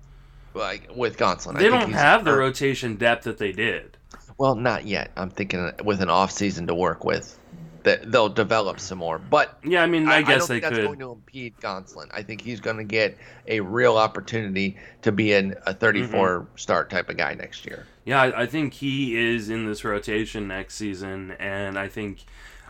Like 0.53 0.89
with 0.95 1.17
Gonsolin, 1.17 1.55
I 1.55 1.59
they 1.59 1.69
think 1.69 1.81
don't 1.81 1.91
have 1.93 2.25
the 2.25 2.33
rotation 2.33 2.95
depth 2.97 3.23
that 3.25 3.37
they 3.37 3.51
did. 3.53 3.97
Well, 4.37 4.55
not 4.55 4.85
yet. 4.85 5.11
I'm 5.15 5.29
thinking 5.29 5.71
with 5.83 6.01
an 6.01 6.09
off 6.09 6.31
season 6.31 6.67
to 6.67 6.75
work 6.75 7.03
with, 7.05 7.39
that 7.83 8.11
they'll 8.11 8.29
develop 8.29 8.79
some 8.79 8.99
more. 8.99 9.17
But 9.17 9.57
Yeah, 9.63 9.83
I 9.83 9.87
mean, 9.87 10.07
I, 10.07 10.17
I, 10.17 10.21
guess 10.21 10.47
don't 10.47 10.47
they 10.47 10.53
think 10.55 10.63
that's 10.63 10.75
could. 10.75 10.85
going 10.85 10.99
to 10.99 11.11
impede 11.11 11.57
Gonsolin. 11.57 12.09
I 12.13 12.21
think 12.23 12.41
he's 12.41 12.59
going 12.59 12.77
to 12.77 12.83
get 12.83 13.17
a 13.47 13.59
real 13.61 13.97
opportunity 13.97 14.77
to 15.01 15.11
be 15.11 15.33
in 15.33 15.55
a 15.65 15.73
34 15.73 16.39
Mm-hmm. 16.41 16.57
start 16.57 16.89
type 16.89 17.09
of 17.09 17.17
guy 17.17 17.33
next 17.33 17.65
year. 17.65 17.85
Yeah, 18.05 18.21
I, 18.21 18.41
I 18.43 18.45
think 18.45 18.73
he 18.73 19.15
is 19.17 19.49
in 19.49 19.65
this 19.65 19.83
rotation 19.83 20.47
next 20.47 20.75
season, 20.75 21.31
and 21.39 21.77
I 21.77 21.87
think 21.87 22.23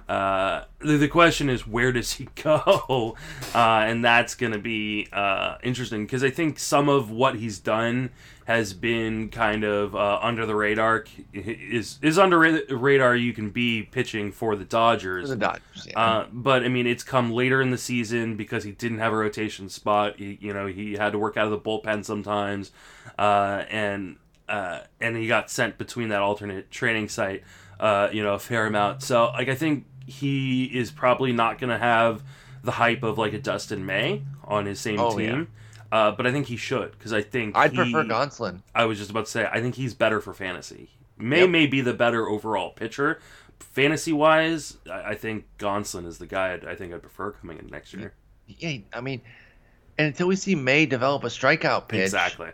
uh, 0.10 0.66
the, 0.80 0.98
the 0.98 1.08
question 1.08 1.50
is 1.50 1.66
where 1.66 1.92
does 1.94 2.14
he 2.14 2.28
go, 2.44 3.16
uh, 3.56 3.58
and 3.58 4.04
that's 4.04 4.36
going 4.36 4.52
to 4.52 4.60
be 4.60 5.08
uh, 5.14 5.56
interesting 5.64 6.06
because 6.06 6.24
I 6.24 6.30
think 6.30 6.60
some 6.60 6.90
of 6.90 7.10
what 7.12 7.36
he's 7.36 7.60
done 7.60 8.10
has 8.56 8.74
been 8.74 9.30
kind 9.30 9.64
of 9.64 9.96
uh, 9.96 10.20
under 10.22 10.46
the 10.46 10.56
radar. 10.56 11.06
Is 11.34 12.00
is 12.02 12.20
under 12.20 12.40
radar 12.40 13.16
you 13.16 13.34
can 13.34 13.50
be 13.50 13.84
pitching 13.84 14.32
for 14.32 14.56
the 14.56 14.66
Dodgers. 14.66 15.30
For 15.30 15.36
the 15.36 15.42
Dodgers, 15.42 15.88
yeah. 15.88 16.00
Uh, 16.00 16.28
but 16.32 16.64
I 16.64 16.68
mean, 16.68 16.88
it's 16.88 17.04
come 17.04 17.32
later 17.32 17.62
in 17.62 17.72
the 17.72 17.78
season 17.78 18.36
because 18.36 18.64
he 18.64 18.72
didn't 18.72 19.00
have 19.00 19.14
a 19.14 19.18
rotation 19.18 19.70
spot. 19.70 20.18
He, 20.18 20.38
you 20.42 20.54
know, 20.54 20.68
he 20.68 20.94
had 20.94 21.12
to 21.14 21.18
work 21.18 21.38
out 21.38 21.46
of 21.46 21.52
the 21.52 21.60
bullpen 21.60 22.04
sometimes, 22.06 22.72
uh, 23.18 23.64
and 23.70 24.18
uh, 24.50 24.82
and 25.00 25.16
he 25.16 25.28
got 25.28 25.50
sent 25.50 25.78
between 25.78 26.10
that 26.10 26.22
alternate 26.22 26.70
training 26.72 27.08
site, 27.10 27.44
uh, 27.80 28.10
you 28.12 28.22
know, 28.22 28.34
a 28.34 28.40
fair 28.40 28.66
amount. 28.66 29.02
So 29.02 29.32
like, 29.32 29.48
I 29.48 29.56
think 29.56 29.86
he 30.06 30.66
is 30.66 30.92
probably 30.92 31.32
not 31.32 31.58
going 31.58 31.70
to 31.70 31.78
have 31.78 32.22
the 32.64 32.72
hype 32.72 33.02
of 33.04 33.18
like 33.18 33.34
a 33.34 33.40
Dustin 33.40 33.86
May 33.86 34.24
on 34.44 34.66
his 34.66 34.80
same 34.80 35.00
Oh, 35.00 35.18
team. 35.18 35.48
Uh, 35.92 36.12
but 36.12 36.26
I 36.26 36.32
think 36.32 36.48
he 36.48 36.56
should 36.56 36.92
because 36.92 37.12
I 37.14 37.22
think 37.22 37.58
I'd 37.58 37.72
he- 37.72 37.78
prefer 37.78 38.04
Gonsolin. 38.06 38.62
I 38.74 38.86
was 38.86 38.98
just 38.98 39.10
about 39.12 39.26
to 39.26 39.32
say 39.32 39.48
I 39.52 39.60
think 39.62 39.76
he's 39.76 39.94
better 39.94 40.22
for 40.22 40.34
fantasy. 40.34 40.90
May 41.18 41.42
Yep. 41.42 41.50
may 41.50 41.68
be 41.68 41.82
the 41.82 41.94
better 41.94 42.28
overall 42.28 42.70
pitcher. 42.72 43.20
Fantasy 43.60 44.12
wise, 44.14 44.78
I, 44.90 45.12
I 45.12 45.16
think 45.16 45.46
Gonsolin 45.60 46.06
is 46.06 46.18
the 46.18 46.26
guy 46.28 46.54
I'd, 46.54 46.66
I 46.66 46.76
think 46.76 46.94
I'd 46.94 47.02
prefer 47.02 47.32
coming 47.32 47.58
in 47.60 47.68
next 47.68 47.94
year. 47.94 48.14
Yeah, 48.48 48.78
I 48.94 49.02
mean, 49.02 49.22
and 49.98 50.08
until 50.08 50.28
we 50.28 50.36
see 50.36 50.56
May 50.56 50.86
develop 50.86 51.24
a 51.24 51.28
strikeout 51.28 51.88
pitch, 51.88 52.02
Exactly. 52.02 52.50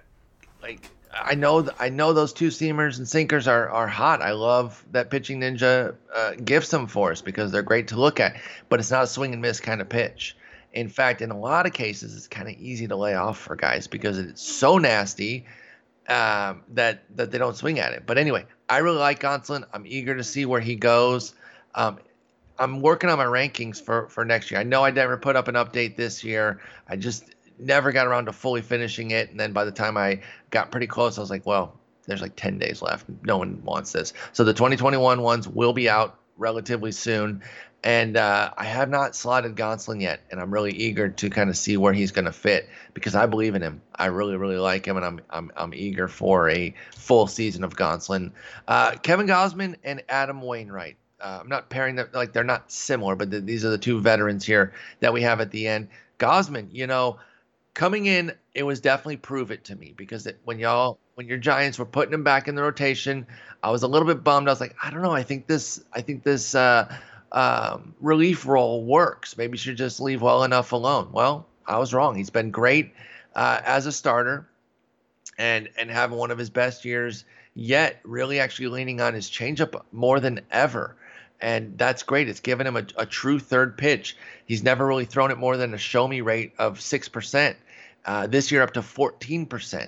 like 0.61 0.89
I 1.13 1.33
know 1.35 1.61
th- 1.61 1.75
I 1.79 1.89
know 1.89 2.11
those 2.13 2.33
two 2.33 2.49
seamers 2.49 2.97
and 2.97 3.07
sinkers 3.07 3.47
are 3.47 3.69
are 3.69 3.87
hot. 3.87 4.21
I 4.21 4.31
love 4.31 4.83
that 4.91 5.09
pitching 5.09 5.39
ninja 5.39 5.95
uh, 6.13 6.33
gifts 6.43 6.69
them 6.69 6.85
for 6.87 7.11
us 7.11 7.21
because 7.21 7.51
they're 7.51 7.61
great 7.63 7.87
to 7.89 7.95
look 7.99 8.19
at. 8.19 8.35
But 8.69 8.79
it's 8.79 8.91
not 8.91 9.03
a 9.03 9.07
swing 9.07 9.31
and 9.33 9.41
miss 9.41 9.59
kind 9.59 9.79
of 9.81 9.87
pitch. 9.89 10.35
In 10.73 10.89
fact, 10.89 11.21
in 11.21 11.31
a 11.31 11.37
lot 11.37 11.65
of 11.65 11.73
cases, 11.73 12.15
it's 12.15 12.27
kind 12.27 12.47
of 12.47 12.55
easy 12.55 12.87
to 12.87 12.95
lay 12.95 13.15
off 13.15 13.37
for 13.37 13.55
guys 13.55 13.87
because 13.87 14.19
it's 14.19 14.41
so 14.41 14.77
nasty 14.77 15.45
um, 16.07 16.63
that 16.69 17.03
that 17.15 17.31
they 17.31 17.37
don't 17.37 17.55
swing 17.55 17.79
at 17.79 17.93
it. 17.93 18.03
But 18.05 18.17
anyway, 18.17 18.45
I 18.69 18.79
really 18.79 18.99
like 18.99 19.19
Gonsolin. 19.19 19.65
I'm 19.73 19.85
eager 19.85 20.15
to 20.15 20.23
see 20.23 20.45
where 20.45 20.61
he 20.61 20.75
goes. 20.75 21.33
Um, 21.75 21.99
I'm 22.59 22.81
working 22.81 23.09
on 23.09 23.17
my 23.17 23.25
rankings 23.25 23.81
for 23.81 24.07
for 24.09 24.25
next 24.25 24.51
year. 24.51 24.59
I 24.59 24.63
know 24.63 24.83
I 24.83 24.91
never 24.91 25.17
put 25.17 25.35
up 25.35 25.47
an 25.47 25.55
update 25.55 25.95
this 25.95 26.23
year. 26.23 26.61
I 26.87 26.95
just 26.95 27.25
never 27.59 27.91
got 27.91 28.07
around 28.07 28.25
to 28.25 28.33
fully 28.33 28.61
finishing 28.61 29.11
it. 29.11 29.29
And 29.29 29.39
then 29.39 29.53
by 29.53 29.65
the 29.65 29.71
time 29.71 29.97
I 29.97 30.21
got 30.51 30.71
pretty 30.71 30.87
close, 30.87 31.17
I 31.17 31.21
was 31.21 31.29
like, 31.29 31.45
well, 31.45 31.73
there's 32.05 32.21
like 32.21 32.35
10 32.35 32.57
days 32.57 32.81
left. 32.81 33.05
No 33.23 33.37
one 33.37 33.61
wants 33.63 33.91
this. 33.91 34.13
So 34.31 34.43
the 34.43 34.53
2021 34.53 35.21
ones 35.21 35.47
will 35.47 35.73
be 35.73 35.89
out 35.89 36.19
relatively 36.37 36.91
soon. 36.91 37.43
And 37.83 38.17
uh, 38.17 38.51
I 38.57 38.65
have 38.65 38.89
not 38.89 39.15
slotted 39.15 39.55
Gonsolin 39.55 40.01
yet, 40.01 40.21
and 40.31 40.41
I'm 40.41 40.51
really 40.51 40.71
eager 40.71 41.09
to 41.09 41.29
kind 41.29 41.49
of 41.49 41.55
see 41.55 41.77
where 41.77 41.93
he's 41.93 42.11
going 42.11 42.25
to 42.25 42.31
fit 42.31 42.67
because 42.93 43.15
I 43.15 43.27
believe 43.27 43.55
in 43.55 43.61
him. 43.61 43.81
I 43.95 44.07
really, 44.07 44.35
really 44.35 44.57
like 44.57 44.85
him, 44.85 44.97
and 44.97 45.05
I'm 45.05 45.21
I'm, 45.29 45.51
I'm 45.55 45.73
eager 45.73 46.07
for 46.07 46.49
a 46.49 46.73
full 46.91 47.27
season 47.27 47.63
of 47.63 47.75
Gonsolin. 47.75 48.31
Uh, 48.67 48.91
Kevin 49.03 49.27
Gausman 49.27 49.75
and 49.83 50.03
Adam 50.09 50.41
Wainwright. 50.41 50.97
Uh, 51.21 51.39
I'm 51.41 51.49
not 51.49 51.69
pairing 51.69 51.95
them 51.95 52.09
like 52.13 52.33
they're 52.33 52.43
not 52.43 52.71
similar, 52.71 53.15
but 53.15 53.31
th- 53.31 53.43
these 53.43 53.63
are 53.63 53.69
the 53.69 53.77
two 53.77 54.01
veterans 54.01 54.45
here 54.45 54.73
that 54.99 55.13
we 55.13 55.21
have 55.21 55.39
at 55.39 55.51
the 55.51 55.67
end. 55.67 55.87
Gausman, 56.19 56.67
you 56.71 56.87
know, 56.87 57.19
coming 57.73 58.07
in, 58.07 58.33
it 58.55 58.63
was 58.63 58.81
definitely 58.81 59.17
prove 59.17 59.51
it 59.51 59.63
to 59.65 59.75
me 59.75 59.93
because 59.95 60.25
it, 60.25 60.39
when 60.45 60.57
y'all, 60.57 60.97
when 61.13 61.27
your 61.27 61.37
Giants 61.37 61.77
were 61.77 61.85
putting 61.85 62.13
him 62.13 62.23
back 62.23 62.47
in 62.47 62.55
the 62.55 62.61
rotation, 62.63 63.25
I 63.61 63.69
was 63.69 63.83
a 63.83 63.87
little 63.87 64.07
bit 64.07 64.23
bummed. 64.23 64.47
I 64.47 64.51
was 64.51 64.59
like, 64.59 64.75
I 64.81 64.89
don't 64.89 65.03
know. 65.03 65.11
I 65.11 65.23
think 65.23 65.45
this, 65.45 65.83
I 65.93 66.01
think 66.01 66.23
this 66.23 66.55
uh, 66.55 66.91
um, 67.31 67.93
relief 67.99 68.45
role 68.45 68.83
works. 68.83 69.37
Maybe 69.37 69.53
you 69.53 69.57
should 69.57 69.77
just 69.77 69.99
leave 69.99 70.21
well 70.21 70.43
enough 70.43 70.71
alone. 70.71 71.09
Well, 71.11 71.45
I 71.65 71.77
was 71.77 71.93
wrong. 71.93 72.15
He's 72.15 72.29
been 72.29 72.51
great 72.51 72.93
uh, 73.35 73.61
as 73.63 73.85
a 73.85 73.91
starter, 73.91 74.47
and 75.37 75.69
and 75.77 75.89
having 75.89 76.17
one 76.17 76.31
of 76.31 76.37
his 76.37 76.49
best 76.49 76.85
years 76.85 77.25
yet. 77.53 77.99
Really, 78.03 78.39
actually 78.39 78.69
leaning 78.69 79.01
on 79.01 79.13
his 79.13 79.29
changeup 79.29 79.81
more 79.91 80.19
than 80.19 80.41
ever. 80.51 80.95
And 81.39 81.77
that's 81.77 82.01
great. 82.01 82.29
It's 82.29 82.39
given 82.39 82.65
him 82.65 82.77
a, 82.77 82.85
a 82.97 83.05
true 83.05 83.39
third 83.39 83.77
pitch. 83.77 84.17
He's 84.45 84.63
never 84.63 84.85
really 84.85 85.05
thrown 85.05 85.29
it 85.29 85.37
more 85.37 85.55
than 85.55 85.73
a 85.73 85.77
show 85.77 86.07
me 86.07 86.21
rate 86.21 86.53
of 86.57 86.79
6%. 86.79 87.55
Uh, 88.05 88.25
this 88.25 88.51
year 88.51 88.63
up 88.63 88.73
to 88.73 88.79
14%. 88.79 89.87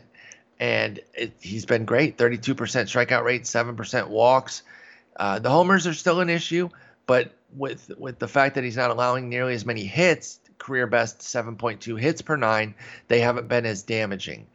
And 0.60 1.00
it, 1.14 1.34
he's 1.40 1.66
been 1.66 1.86
great 1.86 2.18
32% 2.18 2.54
strikeout 2.54 3.24
rate, 3.24 3.44
7% 3.44 4.10
walks. 4.10 4.62
Uh, 5.16 5.40
the 5.40 5.50
homers 5.50 5.88
are 5.88 5.94
still 5.94 6.20
an 6.20 6.30
issue, 6.30 6.70
but 7.10 7.34
with 7.58 7.92
with 7.98 8.20
the 8.20 8.28
fact 8.28 8.56
that 8.56 8.64
he's 8.64 8.78
not 8.78 8.92
allowing 8.92 9.30
nearly 9.30 9.54
as 9.56 9.66
many 9.66 9.84
hits, 9.84 10.40
career 10.60 10.88
best 10.88 11.20
7.2 11.20 12.00
hits 12.00 12.22
per 12.22 12.36
nine, 12.38 12.76
they 13.08 13.20
haven't 13.20 13.48
been 13.48 13.66
as 13.66 13.84
damaging. 13.84 14.48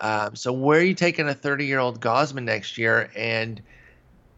Um, 0.00 0.34
so 0.34 0.52
where 0.52 0.80
are 0.80 0.82
you 0.82 0.94
taking 0.94 1.28
a 1.28 1.34
30 1.34 1.66
year 1.66 1.78
old 1.78 2.00
Gausman 2.00 2.44
next 2.44 2.78
year? 2.78 3.10
And 3.14 3.62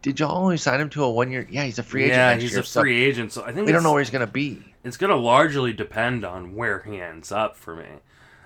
did 0.03 0.21
y'all 0.21 0.37
only 0.37 0.57
sign 0.57 0.81
him 0.81 0.91
to 0.91 1.05
a 1.05 1.11
one 1.11 1.31
year? 1.31 1.47
Yeah, 1.51 1.65
he's 1.65 1.79
a 1.79 1.83
free 1.83 2.05
agent 2.05 2.17
yeah, 2.19 2.35
he's 2.37 2.53
year. 2.53 2.61
a 2.61 2.65
so 2.65 2.81
free 2.81 3.05
agent, 3.05 3.33
so 3.33 3.45
I 3.45 3.53
think 3.53 3.67
we 3.67 3.73
don't 3.73 3.83
know 3.85 3.93
where 3.93 4.03
he's 4.03 4.11
gonna 4.11 4.27
be. 4.27 4.63
it's 4.85 4.97
going 4.97 5.11
to 5.11 5.17
largely 5.17 5.73
depend 5.73 6.25
on 6.25 6.55
where 6.55 6.81
he 6.83 7.01
ends 7.01 7.33
up 7.33 7.57
for 7.57 7.77
me. 7.77 7.87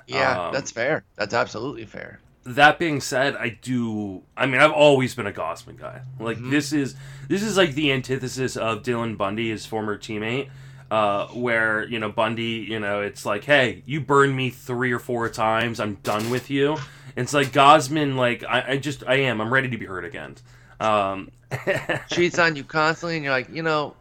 Yeah, 0.07 0.49
Um, 0.49 0.53
that's 0.53 0.71
fair. 0.71 1.05
That's 1.17 1.35
absolutely 1.35 1.87
fair. 1.87 2.21
That 2.47 2.79
being 2.79 3.01
said, 3.01 3.35
I 3.37 3.49
do. 3.51 4.23
I 4.37 4.47
mean, 4.47 4.61
I've 4.61 4.73
always 4.73 5.15
been 5.15 5.27
a 5.27 5.33
Gausman 5.33 5.79
guy. 5.79 6.01
Like 6.21 6.39
Mhm. 6.39 6.51
this 6.51 6.73
is 6.73 6.95
this 7.29 7.43
is 7.43 7.57
like 7.57 7.75
the 7.75 7.91
antithesis 7.93 8.57
of 8.57 8.83
Dylan 8.83 9.17
Bundy, 9.17 9.51
his 9.51 9.67
former 9.67 9.99
teammate. 9.99 10.49
Uh, 10.89 11.27
where 11.29 11.85
you 11.89 11.99
know 11.99 12.09
Bundy, 12.13 12.65
you 12.71 12.79
know, 12.79 13.01
it's 13.01 13.27
like, 13.27 13.43
hey, 13.43 13.83
you 13.87 14.01
burned 14.01 14.37
me 14.37 14.51
three 14.51 14.93
or 14.93 15.01
four 15.01 15.29
times, 15.29 15.81
I'm 15.81 15.95
done 16.05 16.31
with 16.31 16.49
you. 16.49 16.75
And 17.17 17.25
It's 17.25 17.35
like 17.35 17.49
Gausman, 17.49 18.15
like 18.15 18.45
I, 18.45 18.73
I 18.73 18.77
just, 18.77 19.03
I 19.05 19.17
am, 19.17 19.41
I'm 19.41 19.53
ready 19.53 19.69
to 19.71 19.77
be 19.77 19.85
hurt 19.87 20.05
again. 20.05 20.37
Um, 20.79 21.33
Cheats 22.11 22.39
on 22.39 22.55
you 22.55 22.63
constantly, 22.63 23.17
and 23.17 23.25
you're 23.25 23.33
like, 23.33 23.49
you 23.53 23.65
know, 23.65 23.97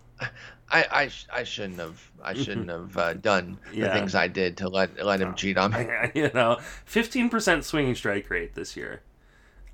I 0.76 1.04
I, 1.04 1.10
I 1.40 1.44
shouldn't 1.44 1.80
have 1.80 2.12
I 2.24 2.34
shouldn't 2.44 2.70
have 2.70 2.98
uh, 2.98 3.14
done 3.14 3.58
the 3.74 3.90
things 3.90 4.16
I 4.16 4.28
did 4.28 4.58
to 4.58 4.70
let 4.70 5.04
let 5.04 5.22
him 5.22 5.36
cheat 5.36 5.58
on 5.58 5.72
me. 5.72 5.88
you 6.16 6.32
know, 6.34 6.58
fifteen 6.86 7.30
percent 7.30 7.66
swinging 7.66 7.96
strike 7.96 8.30
rate 8.30 8.56
this 8.56 8.76
year. 8.76 9.02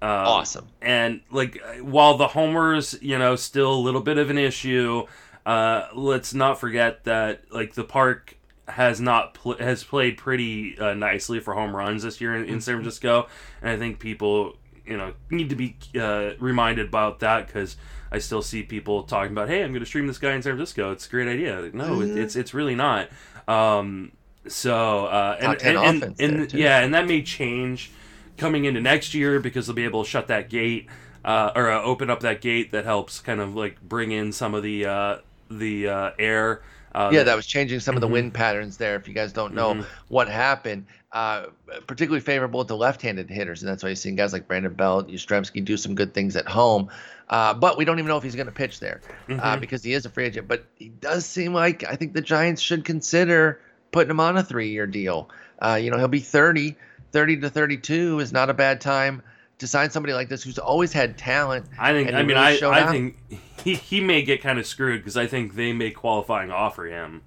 Um, 0.01 0.09
Awesome. 0.09 0.67
And 0.81 1.21
like, 1.29 1.61
while 1.81 2.17
the 2.17 2.27
homers, 2.27 2.97
you 3.01 3.19
know, 3.19 3.35
still 3.35 3.73
a 3.73 3.81
little 3.81 4.01
bit 4.01 4.17
of 4.17 4.29
an 4.29 4.37
issue. 4.37 5.05
Uh, 5.43 5.87
let's 5.95 6.35
not 6.35 6.59
forget 6.59 7.03
that 7.05 7.41
like 7.51 7.73
the 7.73 7.83
park 7.83 8.37
has 8.67 9.01
not 9.01 9.33
pl- 9.33 9.57
has 9.57 9.83
played 9.83 10.15
pretty 10.15 10.77
uh, 10.77 10.93
nicely 10.93 11.39
for 11.39 11.55
home 11.55 11.75
runs 11.75 12.03
this 12.03 12.21
year 12.21 12.35
in, 12.35 12.45
in 12.45 12.61
San 12.61 12.75
Francisco, 12.75 13.27
and 13.59 13.71
I 13.71 13.77
think 13.77 13.97
people 13.99 14.55
you 14.85 14.97
know 14.97 15.13
need 15.31 15.49
to 15.49 15.55
be 15.55 15.75
uh, 15.99 16.31
reminded 16.39 16.87
about 16.87 17.19
that 17.21 17.47
because 17.47 17.75
I 18.11 18.19
still 18.19 18.41
see 18.41 18.63
people 18.63 19.03
talking 19.03 19.31
about, 19.31 19.47
hey, 19.49 19.63
I'm 19.63 19.71
going 19.71 19.79
to 19.79 19.85
stream 19.85 20.05
this 20.07 20.17
guy 20.17 20.33
in 20.33 20.41
San 20.41 20.53
Francisco. 20.55 20.91
It's 20.91 21.07
a 21.07 21.09
great 21.09 21.27
idea. 21.27 21.61
Like, 21.61 21.73
no, 21.73 22.01
it, 22.01 22.09
it's 22.17 22.35
it's 22.35 22.53
really 22.53 22.75
not. 22.75 23.09
Um, 23.47 24.11
so 24.47 25.05
uh, 25.05 25.37
and, 25.39 25.61
and, 25.61 26.03
and, 26.03 26.19
and- 26.19 26.53
yeah, 26.53 26.79
and 26.79 26.93
that 26.93 27.07
may 27.07 27.21
change 27.21 27.91
coming 28.37 28.65
into 28.65 28.81
next 28.81 29.13
year 29.13 29.39
because 29.39 29.67
they'll 29.67 29.75
be 29.75 29.83
able 29.85 30.03
to 30.03 30.09
shut 30.09 30.27
that 30.27 30.49
gate 30.49 30.87
uh, 31.23 31.51
or 31.55 31.69
uh, 31.71 31.81
open 31.83 32.09
up 32.09 32.21
that 32.21 32.41
gate 32.41 32.71
that 32.71 32.85
helps 32.85 33.19
kind 33.19 33.39
of 33.39 33.55
like 33.55 33.79
bring 33.81 34.11
in 34.11 34.31
some 34.31 34.53
of 34.55 34.63
the 34.63 34.85
uh, 34.85 35.17
the 35.49 35.87
uh, 35.87 36.11
air. 36.19 36.63
Uh, 36.93 37.09
Yeah, 37.13 37.23
that 37.23 37.35
was 37.35 37.45
changing 37.45 37.79
some 37.79 37.95
of 37.95 38.01
the 38.01 38.07
Mhm. 38.07 38.11
wind 38.11 38.33
patterns 38.33 38.75
there. 38.77 38.95
If 38.97 39.07
you 39.07 39.13
guys 39.13 39.31
don't 39.31 39.53
know 39.53 39.75
Mhm. 39.75 39.85
what 40.09 40.27
happened, 40.27 40.87
uh, 41.13 41.45
particularly 41.87 42.19
favorable 42.19 42.65
to 42.65 42.75
left-handed 42.75 43.29
hitters, 43.29 43.61
and 43.63 43.71
that's 43.71 43.81
why 43.81 43.89
you're 43.89 43.95
seeing 43.95 44.15
guys 44.17 44.33
like 44.33 44.45
Brandon 44.47 44.73
Belt, 44.73 45.07
Yastrzemski 45.07 45.63
do 45.63 45.77
some 45.77 45.95
good 45.95 46.13
things 46.13 46.35
at 46.35 46.47
home. 46.47 46.89
Uh, 47.31 47.53
but 47.53 47.77
we 47.77 47.85
don't 47.85 47.97
even 47.97 48.07
know 48.09 48.17
if 48.17 48.23
he's 48.23 48.35
going 48.35 48.45
to 48.47 48.51
pitch 48.51 48.79
there 48.81 48.99
uh, 49.29 49.33
Mhm. 49.55 49.59
because 49.61 49.81
he 49.83 49.93
is 49.93 50.05
a 50.05 50.09
free 50.09 50.25
agent. 50.25 50.47
But 50.47 50.65
he 50.75 50.89
does 50.89 51.25
seem 51.25 51.53
like 51.53 51.83
I 51.83 51.95
think 51.95 52.13
the 52.13 52.21
Giants 52.21 52.61
should 52.61 52.83
consider 52.85 53.59
putting 53.91 54.11
him 54.11 54.19
on 54.19 54.37
a 54.37 54.43
three-year 54.43 54.85
deal. 54.85 55.29
Uh, 55.59 55.79
you 55.81 55.89
know, 55.89 55.97
he'll 55.97 56.07
be 56.09 56.19
30, 56.19 56.75
30 57.13 57.37
to 57.37 57.49
32 57.49 58.19
is 58.19 58.33
not 58.33 58.49
a 58.49 58.53
bad 58.53 58.81
time 58.81 59.21
to 59.59 59.67
sign 59.67 59.89
somebody 59.91 60.13
like 60.13 60.27
this 60.27 60.43
who's 60.43 60.59
always 60.59 60.91
had 60.91 61.17
talent. 61.17 61.65
I 61.79 61.93
think. 61.93 62.09
I 62.11 62.23
mean, 62.23 62.35
really 62.35 62.61
I, 62.61 62.67
I 62.67 62.81
out. 62.81 62.91
think 62.91 63.15
he, 63.63 63.75
he 63.75 64.01
may 64.01 64.23
get 64.23 64.41
kind 64.41 64.59
of 64.59 64.65
screwed 64.67 64.99
because 65.01 65.15
I 65.17 65.27
think 65.27 65.55
they 65.55 65.71
may 65.71 65.91
qualifying 65.91 66.51
offer 66.51 66.85
him. 66.85 67.21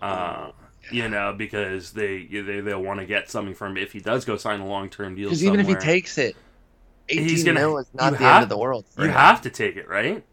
Uh, 0.00 0.52
you 0.92 1.08
know, 1.08 1.34
because 1.36 1.92
they 1.92 2.24
they 2.24 2.60
they'll 2.60 2.82
want 2.82 3.00
to 3.00 3.06
get 3.06 3.30
something 3.30 3.54
from 3.54 3.76
him 3.76 3.82
if 3.82 3.92
he 3.92 4.00
does 4.00 4.24
go 4.24 4.36
sign 4.36 4.60
a 4.60 4.66
long 4.66 4.88
term 4.90 5.14
deal. 5.14 5.28
Because 5.28 5.44
even 5.44 5.58
if 5.60 5.66
he 5.66 5.74
takes 5.74 6.18
it, 6.18 6.36
18 7.10 7.28
He's 7.28 7.44
gonna- 7.44 7.60
mil 7.60 7.78
is 7.78 7.86
not 7.94 8.12
you 8.12 8.18
the 8.18 8.24
have- 8.24 8.34
end 8.36 8.42
of 8.44 8.48
the 8.48 8.58
world. 8.58 8.84
You 8.98 9.04
him. 9.04 9.10
have 9.12 9.42
to 9.42 9.50
take 9.50 9.76
it, 9.76 9.88
right? 9.88 10.24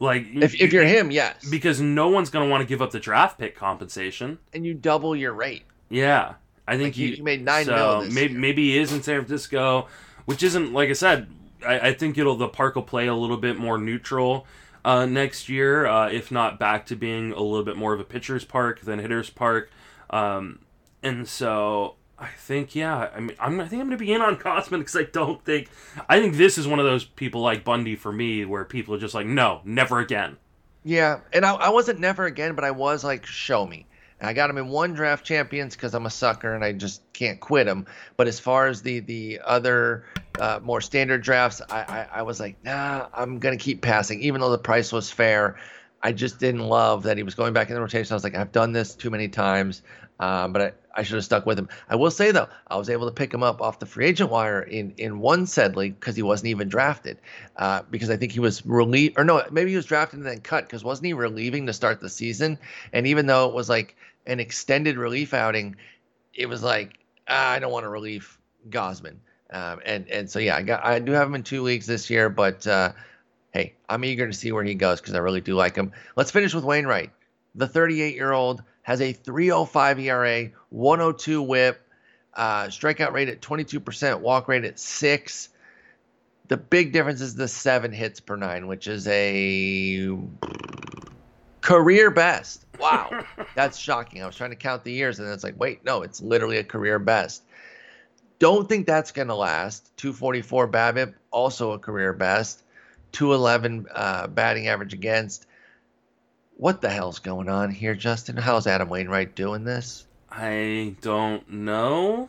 Like 0.00 0.26
if, 0.34 0.60
if 0.60 0.72
you're 0.72 0.84
him, 0.84 1.10
yes, 1.10 1.48
because 1.48 1.80
no 1.80 2.08
one's 2.08 2.28
going 2.28 2.44
to 2.46 2.50
want 2.50 2.62
to 2.62 2.66
give 2.66 2.82
up 2.82 2.90
the 2.90 2.98
draft 3.00 3.38
pick 3.38 3.54
compensation. 3.56 4.38
and 4.52 4.66
you 4.66 4.74
double 4.74 5.14
your 5.14 5.32
rate. 5.32 5.62
Yeah, 5.88 6.34
I 6.66 6.72
think 6.76 6.88
Like, 6.88 6.96
you- 6.98 7.08
you, 7.08 7.14
you 7.16 7.22
made 7.22 7.44
nine 7.44 7.64
so 7.66 8.00
mil 8.02 8.10
maybe 8.12 8.32
year. 8.32 8.40
maybe 8.40 8.62
he 8.72 8.78
is 8.78 8.92
in 8.92 9.02
San 9.02 9.20
Francisco, 9.20 9.86
which 10.24 10.42
isn't 10.42 10.72
like 10.72 10.90
I 10.90 10.94
said. 10.94 11.28
I, 11.64 11.78
I 11.88 11.94
think 11.94 12.18
it'll 12.18 12.36
the 12.36 12.48
park 12.48 12.74
will 12.74 12.82
play 12.82 13.06
a 13.06 13.14
little 13.14 13.36
bit 13.38 13.56
more 13.56 13.78
neutral 13.78 14.46
uh, 14.84 15.06
next 15.06 15.48
year, 15.48 15.86
uh, 15.86 16.10
if 16.10 16.30
not 16.30 16.58
back 16.58 16.84
to 16.86 16.96
being 16.96 17.32
a 17.32 17.40
little 17.40 17.64
bit 17.64 17.76
more 17.76 17.94
of 17.94 18.00
a 18.00 18.04
pitcher's 18.04 18.44
park 18.44 18.80
than 18.80 18.98
hitter's 18.98 19.30
park. 19.30 19.70
Um, 20.10 20.58
and 21.02 21.26
so 21.26 21.94
I 22.18 22.28
think 22.28 22.74
yeah, 22.74 23.10
I 23.14 23.20
mean 23.20 23.36
I'm, 23.40 23.60
I 23.60 23.66
think 23.66 23.80
I'm 23.80 23.88
going 23.88 23.98
to 23.98 24.04
be 24.04 24.12
in 24.12 24.22
on 24.22 24.36
Gausman 24.36 24.78
because 24.78 24.96
I 24.96 25.02
don't 25.04 25.44
think 25.44 25.68
I 26.08 26.20
think 26.20 26.36
this 26.36 26.58
is 26.58 26.68
one 26.68 26.78
of 26.78 26.84
those 26.84 27.04
people 27.04 27.40
like 27.40 27.64
Bundy 27.64 27.96
for 27.96 28.12
me 28.12 28.44
where 28.44 28.64
people 28.64 28.94
are 28.94 28.98
just 28.98 29.14
like 29.14 29.26
no, 29.26 29.60
never 29.64 29.98
again. 29.98 30.36
Yeah, 30.84 31.20
and 31.32 31.44
I, 31.44 31.54
I 31.54 31.68
wasn't 31.70 31.98
never 31.98 32.26
again, 32.26 32.54
but 32.54 32.62
I 32.62 32.70
was 32.70 33.04
like, 33.04 33.24
show 33.24 33.66
me. 33.66 33.86
And 34.20 34.28
I 34.28 34.32
got 34.32 34.48
him 34.48 34.58
in 34.58 34.68
one 34.68 34.92
draft 34.92 35.24
champions 35.24 35.74
because 35.74 35.94
I'm 35.94 36.06
a 36.06 36.10
sucker 36.10 36.54
and 36.54 36.64
I 36.64 36.72
just 36.72 37.02
can't 37.14 37.40
quit 37.40 37.66
him. 37.66 37.86
But 38.16 38.28
as 38.28 38.38
far 38.38 38.68
as 38.68 38.82
the 38.82 39.00
the 39.00 39.40
other 39.44 40.04
uh, 40.38 40.60
more 40.62 40.80
standard 40.80 41.22
drafts, 41.22 41.60
I, 41.68 41.80
I 41.80 42.08
I 42.18 42.22
was 42.22 42.38
like, 42.38 42.62
nah, 42.64 43.08
I'm 43.12 43.38
gonna 43.38 43.56
keep 43.56 43.82
passing, 43.82 44.22
even 44.22 44.40
though 44.40 44.50
the 44.50 44.58
price 44.58 44.92
was 44.92 45.10
fair. 45.10 45.56
I 46.02 46.12
just 46.12 46.38
didn't 46.38 46.60
love 46.60 47.02
that 47.04 47.16
he 47.16 47.22
was 47.22 47.34
going 47.34 47.54
back 47.54 47.70
in 47.70 47.74
the 47.74 47.80
rotation. 47.80 48.12
I 48.12 48.16
was 48.16 48.24
like, 48.24 48.34
I've 48.34 48.52
done 48.52 48.72
this 48.72 48.94
too 48.94 49.08
many 49.08 49.26
times, 49.26 49.80
uh, 50.20 50.48
but 50.48 50.62
I, 50.62 50.72
I 51.00 51.02
should 51.02 51.16
have 51.16 51.24
stuck 51.24 51.46
with 51.46 51.58
him. 51.58 51.68
I 51.88 51.96
will 51.96 52.10
say 52.10 52.30
though, 52.30 52.48
I 52.68 52.76
was 52.76 52.88
able 52.88 53.06
to 53.06 53.12
pick 53.12 53.32
him 53.34 53.42
up 53.42 53.60
off 53.60 53.78
the 53.80 53.86
free 53.86 54.06
agent 54.06 54.30
wire 54.30 54.62
in 54.62 54.94
in 54.96 55.18
one 55.18 55.46
said 55.46 55.76
league 55.76 55.98
because 55.98 56.16
he 56.16 56.22
wasn't 56.22 56.48
even 56.48 56.68
drafted, 56.68 57.18
uh, 57.56 57.82
because 57.90 58.10
I 58.10 58.16
think 58.16 58.32
he 58.32 58.40
was 58.40 58.64
relieved 58.64 59.18
or 59.18 59.24
no, 59.24 59.42
maybe 59.50 59.70
he 59.70 59.76
was 59.76 59.86
drafted 59.86 60.20
and 60.20 60.26
then 60.26 60.40
cut 60.40 60.64
because 60.66 60.84
wasn't 60.84 61.06
he 61.06 61.12
relieving 61.12 61.66
to 61.66 61.72
start 61.72 62.00
the 62.00 62.08
season? 62.10 62.58
And 62.92 63.06
even 63.06 63.26
though 63.26 63.48
it 63.48 63.54
was 63.54 63.68
like 63.68 63.96
an 64.26 64.40
extended 64.40 64.96
relief 64.96 65.34
outing, 65.34 65.76
it 66.34 66.46
was 66.46 66.62
like 66.62 66.98
ah, 67.28 67.50
I 67.50 67.58
don't 67.58 67.72
want 67.72 67.84
to 67.84 67.88
relieve 67.88 68.38
Gausman, 68.68 69.16
Um, 69.50 69.80
and 69.84 70.08
and 70.08 70.30
so 70.30 70.38
yeah, 70.38 70.56
I 70.56 70.62
got 70.62 70.84
I 70.84 70.98
do 70.98 71.12
have 71.12 71.28
him 71.28 71.34
in 71.34 71.42
two 71.42 71.62
leagues 71.62 71.86
this 71.86 72.08
year, 72.10 72.28
but 72.28 72.66
uh, 72.66 72.92
hey, 73.52 73.74
I'm 73.88 74.04
eager 74.04 74.26
to 74.26 74.32
see 74.32 74.52
where 74.52 74.64
he 74.64 74.74
goes 74.74 75.00
because 75.00 75.14
I 75.14 75.18
really 75.18 75.40
do 75.40 75.54
like 75.54 75.76
him. 75.76 75.92
Let's 76.16 76.30
finish 76.30 76.54
with 76.54 76.64
Wainwright. 76.64 77.10
The 77.54 77.68
38 77.68 78.14
year 78.14 78.32
old 78.32 78.62
has 78.84 79.00
a 79.00 79.12
305 79.12 79.98
ERA, 79.98 80.50
102 80.68 81.42
whip, 81.42 81.80
uh, 82.34 82.64
strikeout 82.64 83.12
rate 83.12 83.28
at 83.28 83.40
22%, 83.40 84.20
walk 84.20 84.46
rate 84.46 84.64
at 84.64 84.78
six. 84.78 85.48
The 86.48 86.58
big 86.58 86.92
difference 86.92 87.20
is 87.22 87.34
the 87.34 87.48
seven 87.48 87.92
hits 87.92 88.20
per 88.20 88.36
nine, 88.36 88.66
which 88.66 88.86
is 88.86 89.08
a 89.08 90.18
career 91.62 92.10
best. 92.10 92.66
Wow, 92.78 93.24
that's 93.56 93.78
shocking. 93.78 94.22
I 94.22 94.26
was 94.26 94.36
trying 94.36 94.50
to 94.50 94.56
count 94.56 94.84
the 94.84 94.92
years, 94.92 95.18
and 95.18 95.28
it's 95.30 95.42
like, 95.42 95.58
wait, 95.58 95.82
no, 95.84 96.02
it's 96.02 96.20
literally 96.20 96.58
a 96.58 96.64
career 96.64 96.98
best. 96.98 97.42
Don't 98.38 98.68
think 98.68 98.86
that's 98.86 99.12
going 99.12 99.28
to 99.28 99.34
last. 99.34 99.96
244 99.96 100.68
BABIP, 100.68 101.14
also 101.30 101.72
a 101.72 101.78
career 101.78 102.12
best. 102.12 102.62
211 103.12 103.86
uh, 103.94 104.26
batting 104.26 104.68
average 104.68 104.92
against. 104.92 105.46
What 106.56 106.80
the 106.80 106.88
hell's 106.90 107.18
going 107.18 107.48
on 107.48 107.70
here, 107.70 107.94
Justin? 107.94 108.36
How's 108.36 108.66
Adam 108.66 108.88
Wainwright 108.88 109.34
doing 109.34 109.64
this? 109.64 110.06
I 110.30 110.94
don't 111.00 111.48
know. 111.50 112.28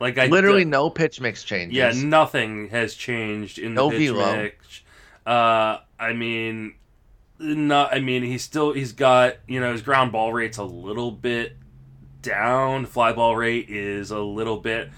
Like 0.00 0.18
I 0.18 0.26
literally 0.26 0.64
d- 0.64 0.70
no 0.70 0.90
pitch 0.90 1.20
mix 1.20 1.42
changes. 1.42 1.76
Yeah, 1.76 1.92
nothing 1.92 2.68
has 2.68 2.94
changed 2.94 3.58
in 3.58 3.74
the 3.74 3.82
no 3.82 3.90
pitch 3.90 4.10
velo. 4.10 4.36
mix. 4.36 4.82
Uh, 5.26 5.78
I 5.98 6.12
mean, 6.12 6.74
not. 7.40 7.92
I 7.92 7.98
mean, 7.98 8.22
he's 8.22 8.42
still 8.44 8.72
he's 8.72 8.92
got 8.92 9.36
you 9.48 9.60
know 9.60 9.72
his 9.72 9.82
ground 9.82 10.12
ball 10.12 10.32
rate's 10.32 10.58
a 10.58 10.64
little 10.64 11.10
bit 11.10 11.56
down. 12.22 12.86
Fly 12.86 13.12
ball 13.12 13.36
rate 13.36 13.68
is 13.68 14.12
a 14.12 14.20
little 14.20 14.58
bit 14.58 14.90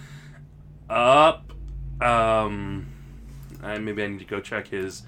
up. 0.88 1.52
Um, 2.00 2.86
I, 3.62 3.78
maybe 3.78 4.02
I 4.02 4.06
need 4.08 4.20
to 4.20 4.24
go 4.24 4.40
check 4.40 4.68
his 4.68 5.02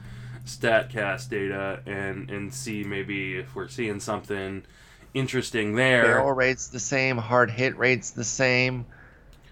Statcast 0.45 1.29
data 1.29 1.81
and 1.87 2.31
and 2.31 2.53
see 2.53 2.85
maybe 2.85 3.37
if 3.37 3.55
we're 3.55 3.69
seeing 3.69 4.01
something 4.01 4.65
interesting 5.15 5.75
there. 5.75 6.03
Barrel 6.03 6.33
rate's 6.33 6.69
the 6.69 6.81
same, 6.81 7.17
hard 7.19 7.51
hit 7.51 7.77
rate's 7.77 8.11
the 8.11 8.25
same. 8.25 8.87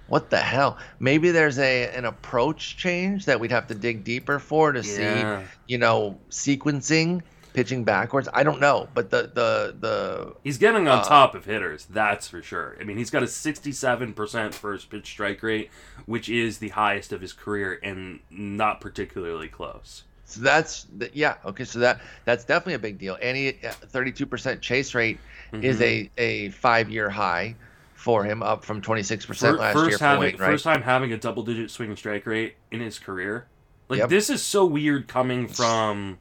What 0.09 0.31
the 0.31 0.39
hell? 0.39 0.79
Maybe 0.99 1.31
there's 1.31 1.59
a 1.59 1.89
an 1.95 2.05
approach 2.05 2.77
change 2.77 3.27
that 3.27 3.39
we'd 3.39 3.53
have 3.53 3.69
to 3.69 3.75
dig 3.75 4.03
deeper 4.03 4.39
for 4.39 4.73
to 4.73 4.81
yeah. 4.81 5.43
see, 5.43 5.47
you 5.69 5.79
know, 5.79 6.19
sequencing 6.31 7.23
pitching 7.53 7.85
backwards. 7.85 8.29
I 8.33 8.43
don't 8.43 8.61
know, 8.61 8.89
but 8.95 9.11
the 9.11 9.31
the 9.35 9.77
the 9.79 10.35
he's 10.43 10.59
getting 10.59 10.89
on 10.89 11.01
uh, 11.01 11.05
top 11.05 11.35
of 11.35 11.45
hitters. 11.45 11.87
That's 11.87 12.29
for 12.29 12.43
sure. 12.43 12.77
I 12.81 12.85
mean, 12.85 12.97
he's 12.97 13.11
got 13.11 13.23
a 13.23 13.27
67% 13.27 14.55
first 14.55 14.91
pitch 14.91 15.07
strike 15.07 15.43
rate, 15.43 15.71
which 16.07 16.29
is 16.29 16.59
the 16.59 16.71
highest 16.71 17.13
of 17.13 17.21
his 17.21 17.33
career 17.33 17.79
and 17.83 18.21
not 18.31 18.81
particularly 18.81 19.49
close. 19.49 20.05
So 20.31 20.41
that's 20.41 20.87
yeah 21.13 21.37
okay. 21.45 21.65
So 21.65 21.79
that 21.81 22.01
that's 22.25 22.45
definitely 22.45 22.75
a 22.75 22.79
big 22.79 22.99
deal. 22.99 23.17
Any 23.21 23.53
32% 23.53 24.47
uh, 24.47 24.57
chase 24.57 24.95
rate 24.95 25.19
mm-hmm. 25.53 25.65
is 25.65 25.81
a 25.81 26.11
a 26.19 26.51
five 26.51 26.91
year 26.91 27.11
high 27.11 27.57
for 27.95 28.25
him, 28.25 28.43
up 28.43 28.65
from 28.65 28.81
26% 28.81 29.59
last 29.59 29.75
first 29.75 29.91
year. 29.91 29.99
Having, 29.99 30.39
First 30.39 30.65
time 30.65 30.81
having 30.81 31.13
a 31.13 31.19
double 31.19 31.43
digit 31.43 31.71
swing 31.71 31.95
strike 31.97 32.25
rate 32.25 32.55
in 32.71 32.81
his 32.81 32.99
career. 32.99 33.47
Like 33.91 33.99
yep. 33.99 34.09
this 34.09 34.31
is 34.31 34.43
so 34.43 34.65
weird 34.65 35.07
coming 35.07 35.49
from 35.49 36.19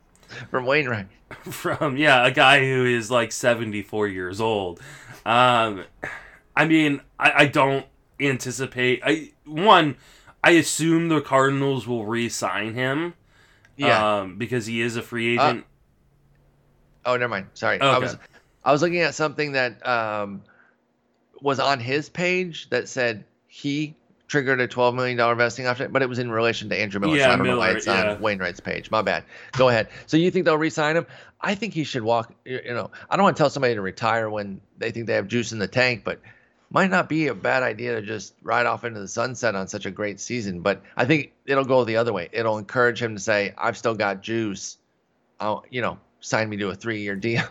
from 0.49 0.65
Wainwright. 0.65 1.07
From 1.43 1.95
yeah, 1.95 2.25
a 2.25 2.31
guy 2.31 2.59
who 2.59 2.85
is 2.85 3.11
like 3.11 3.31
seventy 3.31 3.83
four 3.83 4.07
years 4.07 4.41
old. 4.41 4.79
Um, 5.27 5.85
I 6.55 6.65
mean, 6.65 7.01
I, 7.19 7.43
I 7.43 7.45
don't 7.45 7.85
anticipate. 8.19 9.01
I 9.05 9.31
one, 9.45 9.95
I 10.43 10.51
assume 10.51 11.09
the 11.09 11.21
Cardinals 11.21 11.87
will 11.87 12.07
re-sign 12.07 12.73
him. 12.73 13.13
Yeah, 13.79 14.19
um, 14.19 14.37
because 14.37 14.65
he 14.65 14.81
is 14.81 14.97
a 14.97 15.01
free 15.01 15.37
uh, 15.37 15.49
agent. 15.49 15.65
Uh, 17.05 17.09
oh, 17.09 17.17
never 17.17 17.29
mind. 17.29 17.47
Sorry, 17.53 17.77
okay. 17.77 17.85
I 17.85 17.97
was 17.97 18.17
I 18.63 18.71
was 18.71 18.81
looking 18.81 18.99
at 18.99 19.15
something 19.15 19.53
that 19.53 19.85
um, 19.87 20.43
was 21.41 21.59
on 21.59 21.79
his 21.79 22.09
page 22.09 22.69
that 22.69 22.89
said 22.89 23.23
he 23.47 23.95
triggered 24.27 24.61
a 24.61 24.67
$12 24.67 24.93
million 24.93 25.17
vesting 25.37 25.65
option, 25.65 25.91
but 25.91 26.01
it 26.01 26.07
was 26.07 26.19
in 26.19 26.29
relation 26.29 26.69
to 26.69 26.79
Andrew 26.79 26.99
Miller. 26.99 27.17
Yeah, 27.17 27.23
so 27.23 27.29
I 27.29 27.35
don't 27.35 27.43
Miller, 27.43 27.55
know 27.55 27.59
why 27.59 27.71
it's 27.71 27.87
yeah. 27.87 28.11
on 28.11 28.21
Wainwright's 28.21 28.59
page. 28.59 28.91
My 28.91 29.01
bad. 29.01 29.23
Go 29.53 29.69
ahead. 29.69 29.89
So 30.05 30.17
you 30.17 30.29
think 30.29 30.45
they'll 30.45 30.57
re-sign 30.57 30.95
him? 30.95 31.07
I 31.41 31.55
think 31.55 31.73
he 31.73 31.83
should 31.83 32.03
walk. 32.03 32.33
You 32.45 32.61
know, 32.67 32.91
I 33.09 33.15
don't 33.15 33.23
want 33.23 33.35
to 33.37 33.41
tell 33.41 33.49
somebody 33.49 33.73
to 33.73 33.81
retire 33.81 34.29
when 34.29 34.61
they 34.77 34.91
think 34.91 35.07
they 35.07 35.15
have 35.15 35.27
juice 35.27 35.51
in 35.51 35.59
the 35.59 35.67
tank, 35.67 36.03
but 36.03 36.21
might 36.71 36.89
not 36.89 37.09
be 37.09 37.27
a 37.27 37.33
bad 37.33 37.63
idea 37.63 37.95
to 37.95 38.01
just 38.01 38.33
ride 38.43 38.65
off 38.65 38.83
into 38.83 38.99
the 38.99 39.07
sunset 39.07 39.55
on 39.55 39.67
such 39.67 39.85
a 39.85 39.91
great 39.91 40.19
season. 40.19 40.61
But 40.61 40.83
I 40.95 41.05
think 41.05 41.31
it'll 41.45 41.65
go 41.65 41.83
the 41.83 41.97
other 41.97 42.13
way. 42.13 42.29
It'll 42.31 42.57
encourage 42.57 43.01
him 43.01 43.15
to 43.15 43.21
say, 43.21 43.53
"I've 43.57 43.77
still 43.77 43.95
got 43.95 44.21
juice. 44.21 44.77
I'll, 45.39 45.63
you 45.69 45.81
know, 45.81 45.97
sign 46.19 46.49
me 46.49 46.57
to 46.57 46.69
a 46.69 46.75
three-year 46.75 47.15
deal." 47.15 47.43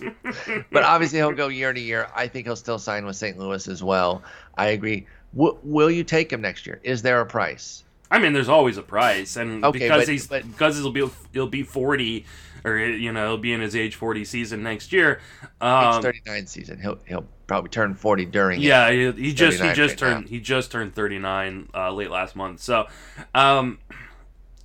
but 0.70 0.82
obviously 0.82 1.18
he'll 1.18 1.32
go 1.32 1.48
year 1.48 1.72
to 1.72 1.80
year. 1.80 2.08
I 2.14 2.28
think 2.28 2.46
he'll 2.46 2.56
still 2.56 2.78
sign 2.78 3.06
with 3.06 3.16
St. 3.16 3.38
Louis 3.38 3.66
as 3.68 3.82
well. 3.82 4.22
I 4.56 4.68
agree. 4.68 5.06
W- 5.34 5.58
will 5.62 5.90
you 5.90 6.04
take 6.04 6.32
him 6.32 6.40
next 6.40 6.66
year? 6.66 6.80
Is 6.82 7.02
there 7.02 7.20
a 7.20 7.26
price? 7.26 7.84
I 8.10 8.18
mean, 8.18 8.32
there's 8.32 8.48
always 8.48 8.76
a 8.76 8.82
price, 8.82 9.36
and 9.36 9.64
okay, 9.64 9.80
because 9.80 10.02
but, 10.02 10.08
he's 10.08 10.26
but, 10.26 10.46
because 10.46 10.78
he'll 10.78 10.92
be 10.92 11.08
he'll 11.32 11.48
be 11.48 11.62
40, 11.62 12.24
or 12.64 12.78
you 12.78 13.12
know 13.12 13.28
he'll 13.28 13.38
be 13.38 13.52
in 13.52 13.60
his 13.60 13.76
age 13.76 13.94
40 13.94 14.24
season 14.24 14.62
next 14.62 14.92
year. 14.92 15.20
Um, 15.60 15.96
age 15.96 16.02
39 16.02 16.46
season. 16.46 16.80
He'll 16.80 16.98
he'll 17.06 17.26
probably 17.46 17.70
turn 17.70 17.94
40 17.94 18.26
during. 18.26 18.60
Yeah, 18.60 18.90
he, 18.90 19.12
he 19.12 19.34
just 19.34 19.60
he 19.62 19.72
just 19.72 19.92
right 19.92 19.98
turned 19.98 20.24
now. 20.24 20.30
he 20.30 20.40
just 20.40 20.70
turned 20.70 20.94
39 20.94 21.68
uh, 21.74 21.92
late 21.92 22.10
last 22.10 22.36
month. 22.36 22.60
So, 22.60 22.86
um, 23.34 23.78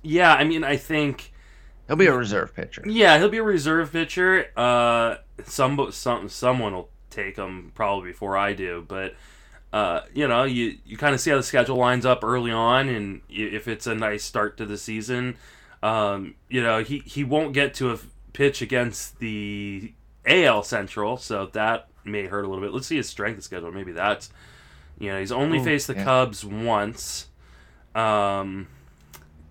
yeah, 0.02 0.34
I 0.34 0.44
mean, 0.44 0.64
I 0.64 0.76
think 0.76 1.32
he'll 1.86 1.96
be 1.96 2.06
a 2.06 2.16
reserve 2.16 2.54
pitcher. 2.54 2.82
Yeah, 2.86 3.18
he'll 3.18 3.28
be 3.28 3.38
a 3.38 3.42
reserve 3.42 3.92
pitcher. 3.92 4.46
Uh, 4.56 5.16
some 5.44 5.90
some 5.92 6.28
someone 6.28 6.74
will 6.74 6.90
take 7.10 7.36
him 7.36 7.72
probably 7.74 8.10
before 8.10 8.36
I 8.36 8.52
do, 8.52 8.84
but 8.86 9.14
uh, 9.72 10.00
you 10.12 10.26
know, 10.26 10.44
you, 10.44 10.78
you 10.84 10.96
kind 10.96 11.14
of 11.14 11.20
see 11.20 11.30
how 11.30 11.36
the 11.36 11.42
schedule 11.42 11.76
lines 11.76 12.04
up 12.04 12.24
early 12.24 12.50
on, 12.50 12.88
and 12.88 13.20
if 13.28 13.68
it's 13.68 13.86
a 13.86 13.94
nice 13.94 14.24
start 14.24 14.56
to 14.56 14.66
the 14.66 14.76
season, 14.76 15.36
um, 15.82 16.34
you 16.48 16.62
know, 16.62 16.82
he, 16.82 16.98
he 16.98 17.24
won't 17.24 17.52
get 17.52 17.74
to 17.74 17.90
a 17.90 17.98
pitch 18.32 18.62
against 18.62 19.18
the 19.18 19.92
AL 20.26 20.62
Central, 20.62 21.16
so 21.16 21.46
that 21.46 21.88
may 22.04 22.26
hurt 22.26 22.44
a 22.44 22.48
little 22.48 22.62
bit. 22.62 22.72
Let's 22.72 22.86
see 22.86 22.96
his 22.96 23.08
strength 23.08 23.38
of 23.38 23.44
schedule. 23.44 23.72
Maybe 23.72 23.92
that's, 23.92 24.30
you 24.98 25.10
know, 25.10 25.18
he's 25.18 25.32
only 25.32 25.58
Ooh, 25.58 25.64
faced 25.64 25.86
the 25.86 25.94
yeah. 25.94 26.04
Cubs 26.04 26.44
once. 26.44 27.28
Um, 27.94 28.68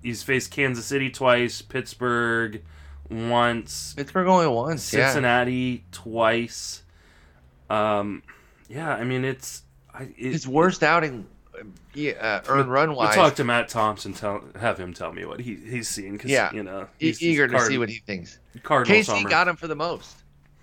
he's 0.01 0.23
faced 0.23 0.51
Kansas 0.51 0.85
City 0.85 1.09
twice, 1.09 1.61
Pittsburgh 1.61 2.63
once, 3.09 3.93
Pittsburgh 3.95 4.27
only 4.27 4.47
once, 4.47 4.83
Cincinnati 4.83 5.53
yeah. 5.53 5.79
twice. 5.91 6.83
Um, 7.69 8.23
yeah, 8.67 8.93
I 8.93 9.03
mean 9.03 9.25
it's 9.25 9.63
it, 9.99 10.13
his 10.15 10.47
worst 10.47 10.83
outing, 10.83 11.27
yeah, 11.93 12.11
uh, 12.13 12.41
earned 12.47 12.71
run 12.71 12.95
wise. 12.95 13.15
We'll 13.15 13.25
talk 13.25 13.35
to 13.35 13.43
Matt 13.43 13.69
Thompson, 13.69 14.13
tell 14.13 14.43
have 14.59 14.77
him 14.77 14.93
tell 14.93 15.11
me 15.11 15.25
what 15.25 15.39
he, 15.39 15.55
he's 15.55 15.87
seen. 15.87 16.17
Cause, 16.17 16.29
yeah, 16.29 16.51
you 16.53 16.63
know, 16.63 16.87
he's, 16.97 17.21
eager 17.21 17.47
to 17.47 17.59
see 17.61 17.77
what 17.77 17.89
he 17.89 17.99
thinks. 17.99 18.39
Cardinal 18.63 18.95
Casey 18.95 19.11
summer. 19.11 19.29
got 19.29 19.47
him 19.47 19.55
for 19.55 19.67
the 19.67 19.75
most, 19.75 20.15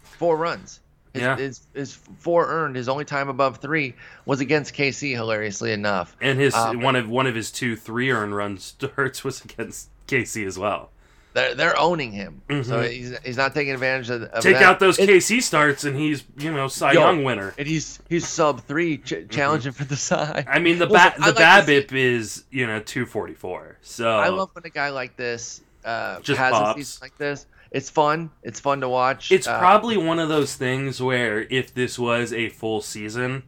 four 0.03 0.37
runs. 0.37 0.81
His, 1.13 1.23
yeah. 1.23 1.37
his, 1.37 1.67
his 1.73 1.95
four 1.95 2.47
earned. 2.47 2.77
His 2.77 2.89
only 2.89 3.05
time 3.05 3.29
above 3.29 3.59
three 3.59 3.95
was 4.27 4.41
against 4.41 4.75
KC. 4.75 5.13
Hilariously 5.13 5.73
enough, 5.73 6.17
and 6.21 6.39
his 6.39 6.55
um, 6.55 6.81
one 6.81 6.97
of 6.97 7.09
one 7.09 7.27
of 7.27 7.35
his 7.35 7.51
two 7.51 7.77
three 7.77 8.11
earned 8.11 8.37
runs 8.37 8.65
starts 8.81 9.25
was 9.25 9.45
against 9.45 9.89
KC 10.07 10.47
as 10.47 10.59
well. 10.59 10.91
They're 11.37 11.55
they're 11.55 11.79
owning 11.79 12.13
him, 12.13 12.41
mm-hmm. 12.49 12.63
so 12.63 12.81
he's, 12.81 13.15
he's 13.19 13.37
not 13.37 13.53
taking 13.53 13.75
advantage 13.75 14.09
of. 14.09 14.23
of 14.23 14.43
Take 14.43 14.55
that. 14.55 14.63
out 14.63 14.81
those 14.81 14.97
KC 14.97 15.43
starts, 15.43 15.85
and 15.85 15.95
he's 15.95 16.25
you 16.39 16.51
know 16.51 16.67
Cy 16.67 16.93
Yo, 16.93 17.01
Young 17.01 17.25
winner, 17.25 17.53
and 17.59 17.69
he's 17.69 17.99
he's 18.09 18.27
sub 18.27 18.63
three 18.63 18.97
ch- 18.97 19.11
mm-hmm. 19.11 19.29
challenging 19.29 19.73
mm-hmm. 19.73 19.83
for 19.83 19.87
the 19.87 19.97
side. 19.97 20.47
I 20.49 20.61
mean 20.61 20.79
the 20.79 20.87
ba- 20.87 21.13
the 21.19 21.35
like 21.35 21.67
BABIP 21.67 21.93
is 21.93 22.45
you 22.51 22.67
know 22.67 22.81
two 22.81 23.05
forty 23.05 23.35
four. 23.35 23.77
So 23.83 24.09
I 24.09 24.29
love 24.29 24.49
when 24.55 24.65
a 24.65 24.71
guy 24.71 24.89
like 24.89 25.19
this 25.19 25.61
uh, 25.85 26.21
Just 26.21 26.39
has 26.39 26.53
pops. 26.53 26.81
a 26.81 26.83
season 26.83 27.05
like 27.05 27.19
this. 27.19 27.45
It's 27.71 27.91
fun. 27.91 28.31
It's 28.43 28.59
fun 28.59 28.81
to 28.81 28.89
watch. 28.89 29.31
It's 29.31 29.47
uh, 29.47 29.59
probably 29.59 29.99
one 29.99 30.19
of 30.19 30.31
those 30.31 30.55
things 30.55 31.03
where 31.03 31.43
if 31.43 31.75
this 31.75 31.99
was 31.99 32.33
a 32.33 32.49
full 32.49 32.81
season, 32.81 33.43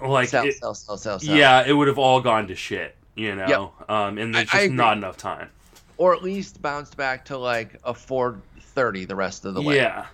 like 0.00 0.30
sell, 0.30 0.46
it, 0.46 0.54
sell, 0.54 0.72
sell, 0.72 0.96
sell, 0.96 1.18
sell. 1.20 1.36
yeah, 1.36 1.62
it 1.66 1.74
would 1.74 1.88
have 1.88 1.98
all 1.98 2.22
gone 2.22 2.46
to 2.46 2.54
shit. 2.54 2.96
You 3.14 3.34
know, 3.34 3.74
yep. 3.80 3.90
um, 3.90 4.16
and 4.16 4.34
there's 4.34 4.48
just 4.48 4.70
not 4.70 4.96
enough 4.96 5.18
time 5.18 5.50
or 6.02 6.12
at 6.12 6.20
least 6.20 6.60
bounced 6.60 6.96
back 6.96 7.24
to 7.24 7.38
like 7.38 7.76
a 7.84 7.94
430 7.94 9.04
the 9.04 9.14
rest 9.14 9.44
of 9.44 9.54
the 9.54 9.62
way. 9.62 9.76
Yeah. 9.76 10.06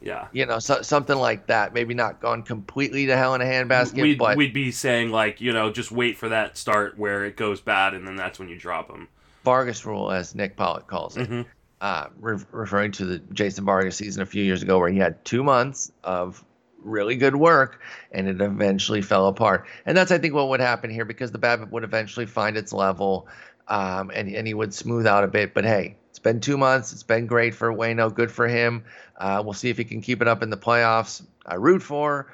Yeah. 0.00 0.26
You 0.32 0.46
know, 0.46 0.58
so, 0.58 0.82
something 0.82 1.16
like 1.16 1.46
that. 1.46 1.72
Maybe 1.72 1.94
not 1.94 2.20
gone 2.20 2.42
completely 2.42 3.06
to 3.06 3.16
hell 3.16 3.36
in 3.36 3.40
a 3.40 3.44
handbasket, 3.44 4.02
we'd, 4.02 4.18
but 4.18 4.36
we'd 4.36 4.52
be 4.52 4.72
saying 4.72 5.10
like 5.12 5.40
you 5.40 5.52
know 5.52 5.70
just 5.70 5.92
wait 5.92 6.16
for 6.18 6.28
that 6.30 6.58
start 6.58 6.98
where 6.98 7.24
it 7.24 7.36
goes 7.36 7.60
bad 7.60 7.94
and 7.94 8.04
then 8.04 8.16
that's 8.16 8.40
when 8.40 8.48
you 8.48 8.58
drop 8.58 8.88
them. 8.88 9.06
Vargas 9.44 9.86
rule, 9.86 10.10
as 10.10 10.34
Nick 10.34 10.56
Pollack 10.56 10.88
calls 10.88 11.16
it, 11.16 11.30
Mhm. 11.30 11.46
uh, 11.80 12.06
re- 12.20 12.42
referring 12.50 12.90
to 12.92 13.04
the 13.04 13.20
Jason 13.32 13.64
Vargas 13.64 13.96
season 13.96 14.22
a 14.22 14.26
few 14.26 14.42
years 14.42 14.60
ago, 14.60 14.76
where 14.80 14.88
he 14.90 14.98
had 14.98 15.24
two 15.24 15.44
months 15.44 15.92
of 16.02 16.44
really 16.82 17.16
good 17.16 17.34
work 17.36 17.80
and 18.12 18.28
it 18.28 18.40
eventually 18.40 19.02
fell 19.02 19.26
apart. 19.26 19.66
And 19.84 19.96
that's, 19.96 20.12
I 20.12 20.18
think, 20.18 20.32
what 20.32 20.48
would 20.48 20.60
happen 20.60 20.90
here 20.90 21.04
because 21.04 21.32
the 21.32 21.38
BABIP 21.38 21.70
would 21.70 21.82
eventually 21.82 22.24
find 22.26 22.56
its 22.56 22.72
level 22.72 23.26
um, 23.68 24.10
and, 24.14 24.28
and 24.28 24.46
he 24.46 24.54
would 24.54 24.74
smooth 24.74 25.06
out 25.06 25.24
a 25.24 25.28
bit. 25.28 25.54
But 25.54 25.64
hey, 25.64 25.96
it's 26.10 26.18
been 26.18 26.40
two 26.40 26.56
months. 26.56 26.92
It's 26.92 27.02
been 27.02 27.26
great 27.26 27.54
for 27.54 27.72
Wayno. 27.72 28.12
Good 28.12 28.32
for 28.32 28.48
him. 28.48 28.84
Uh, 29.16 29.42
we'll 29.44 29.54
see 29.54 29.70
if 29.70 29.78
he 29.78 29.84
can 29.84 30.00
keep 30.00 30.22
it 30.22 30.28
up 30.28 30.42
in 30.42 30.50
the 30.50 30.56
playoffs. 30.56 31.22
I 31.46 31.54
root 31.54 31.82
for 31.82 32.32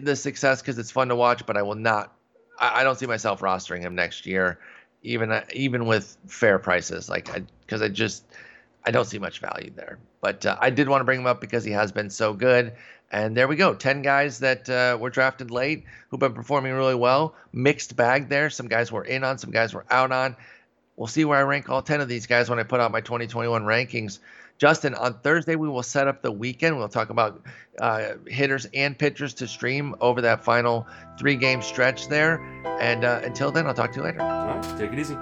the 0.00 0.16
success 0.16 0.62
because 0.62 0.78
it's 0.78 0.90
fun 0.90 1.08
to 1.08 1.16
watch, 1.16 1.44
but 1.46 1.56
I 1.56 1.62
will 1.62 1.74
not. 1.74 2.12
I, 2.58 2.80
I 2.80 2.84
don't 2.84 2.98
see 2.98 3.06
myself 3.06 3.40
rostering 3.40 3.80
him 3.80 3.94
next 3.94 4.26
year, 4.26 4.58
even 5.02 5.30
uh, 5.30 5.44
even 5.52 5.86
with 5.86 6.16
fair 6.26 6.58
prices. 6.58 7.08
Like, 7.08 7.28
because 7.60 7.82
I, 7.82 7.88
just 7.88 8.24
I 8.84 8.90
don't 8.90 9.04
see 9.04 9.18
much 9.18 9.40
value 9.40 9.72
there. 9.74 9.98
But 10.20 10.46
uh, 10.46 10.56
I 10.60 10.70
did 10.70 10.88
want 10.88 11.00
to 11.00 11.04
bring 11.04 11.20
him 11.20 11.26
up 11.26 11.40
because 11.40 11.64
he 11.64 11.72
has 11.72 11.92
been 11.92 12.10
so 12.10 12.32
good. 12.32 12.72
And 13.12 13.36
there 13.36 13.46
we 13.46 13.56
go. 13.56 13.74
10 13.74 14.02
guys 14.02 14.40
that 14.40 14.68
uh, 14.68 14.98
were 15.00 15.10
drafted 15.10 15.50
late 15.50 15.84
who've 16.08 16.18
been 16.18 16.32
performing 16.32 16.72
really 16.72 16.94
well. 16.94 17.34
Mixed 17.52 17.94
bag 17.94 18.28
there. 18.28 18.50
Some 18.50 18.66
guys 18.66 18.90
were 18.90 19.04
in 19.04 19.22
on, 19.22 19.38
some 19.38 19.52
guys 19.52 19.72
were 19.72 19.84
out 19.90 20.10
on. 20.10 20.36
We'll 20.96 21.06
see 21.06 21.24
where 21.24 21.38
I 21.38 21.42
rank 21.42 21.68
all 21.68 21.82
10 21.82 22.00
of 22.00 22.08
these 22.08 22.26
guys 22.26 22.48
when 22.48 22.58
I 22.58 22.62
put 22.62 22.80
out 22.80 22.90
my 22.90 23.00
2021 23.00 23.62
rankings. 23.64 24.18
Justin, 24.58 24.94
on 24.94 25.18
Thursday, 25.20 25.54
we 25.54 25.68
will 25.68 25.82
set 25.82 26.08
up 26.08 26.22
the 26.22 26.32
weekend. 26.32 26.78
We'll 26.78 26.88
talk 26.88 27.10
about 27.10 27.42
uh, 27.78 28.12
hitters 28.26 28.66
and 28.72 28.98
pitchers 28.98 29.34
to 29.34 29.46
stream 29.46 29.94
over 30.00 30.22
that 30.22 30.42
final 30.42 30.86
three 31.18 31.36
game 31.36 31.60
stretch 31.60 32.08
there. 32.08 32.40
And 32.80 33.04
uh, 33.04 33.20
until 33.22 33.52
then, 33.52 33.66
I'll 33.66 33.74
talk 33.74 33.92
to 33.92 33.98
you 33.98 34.04
later. 34.04 34.22
All 34.22 34.56
right, 34.56 34.78
take 34.78 34.92
it 34.92 34.98
easy. 34.98 35.16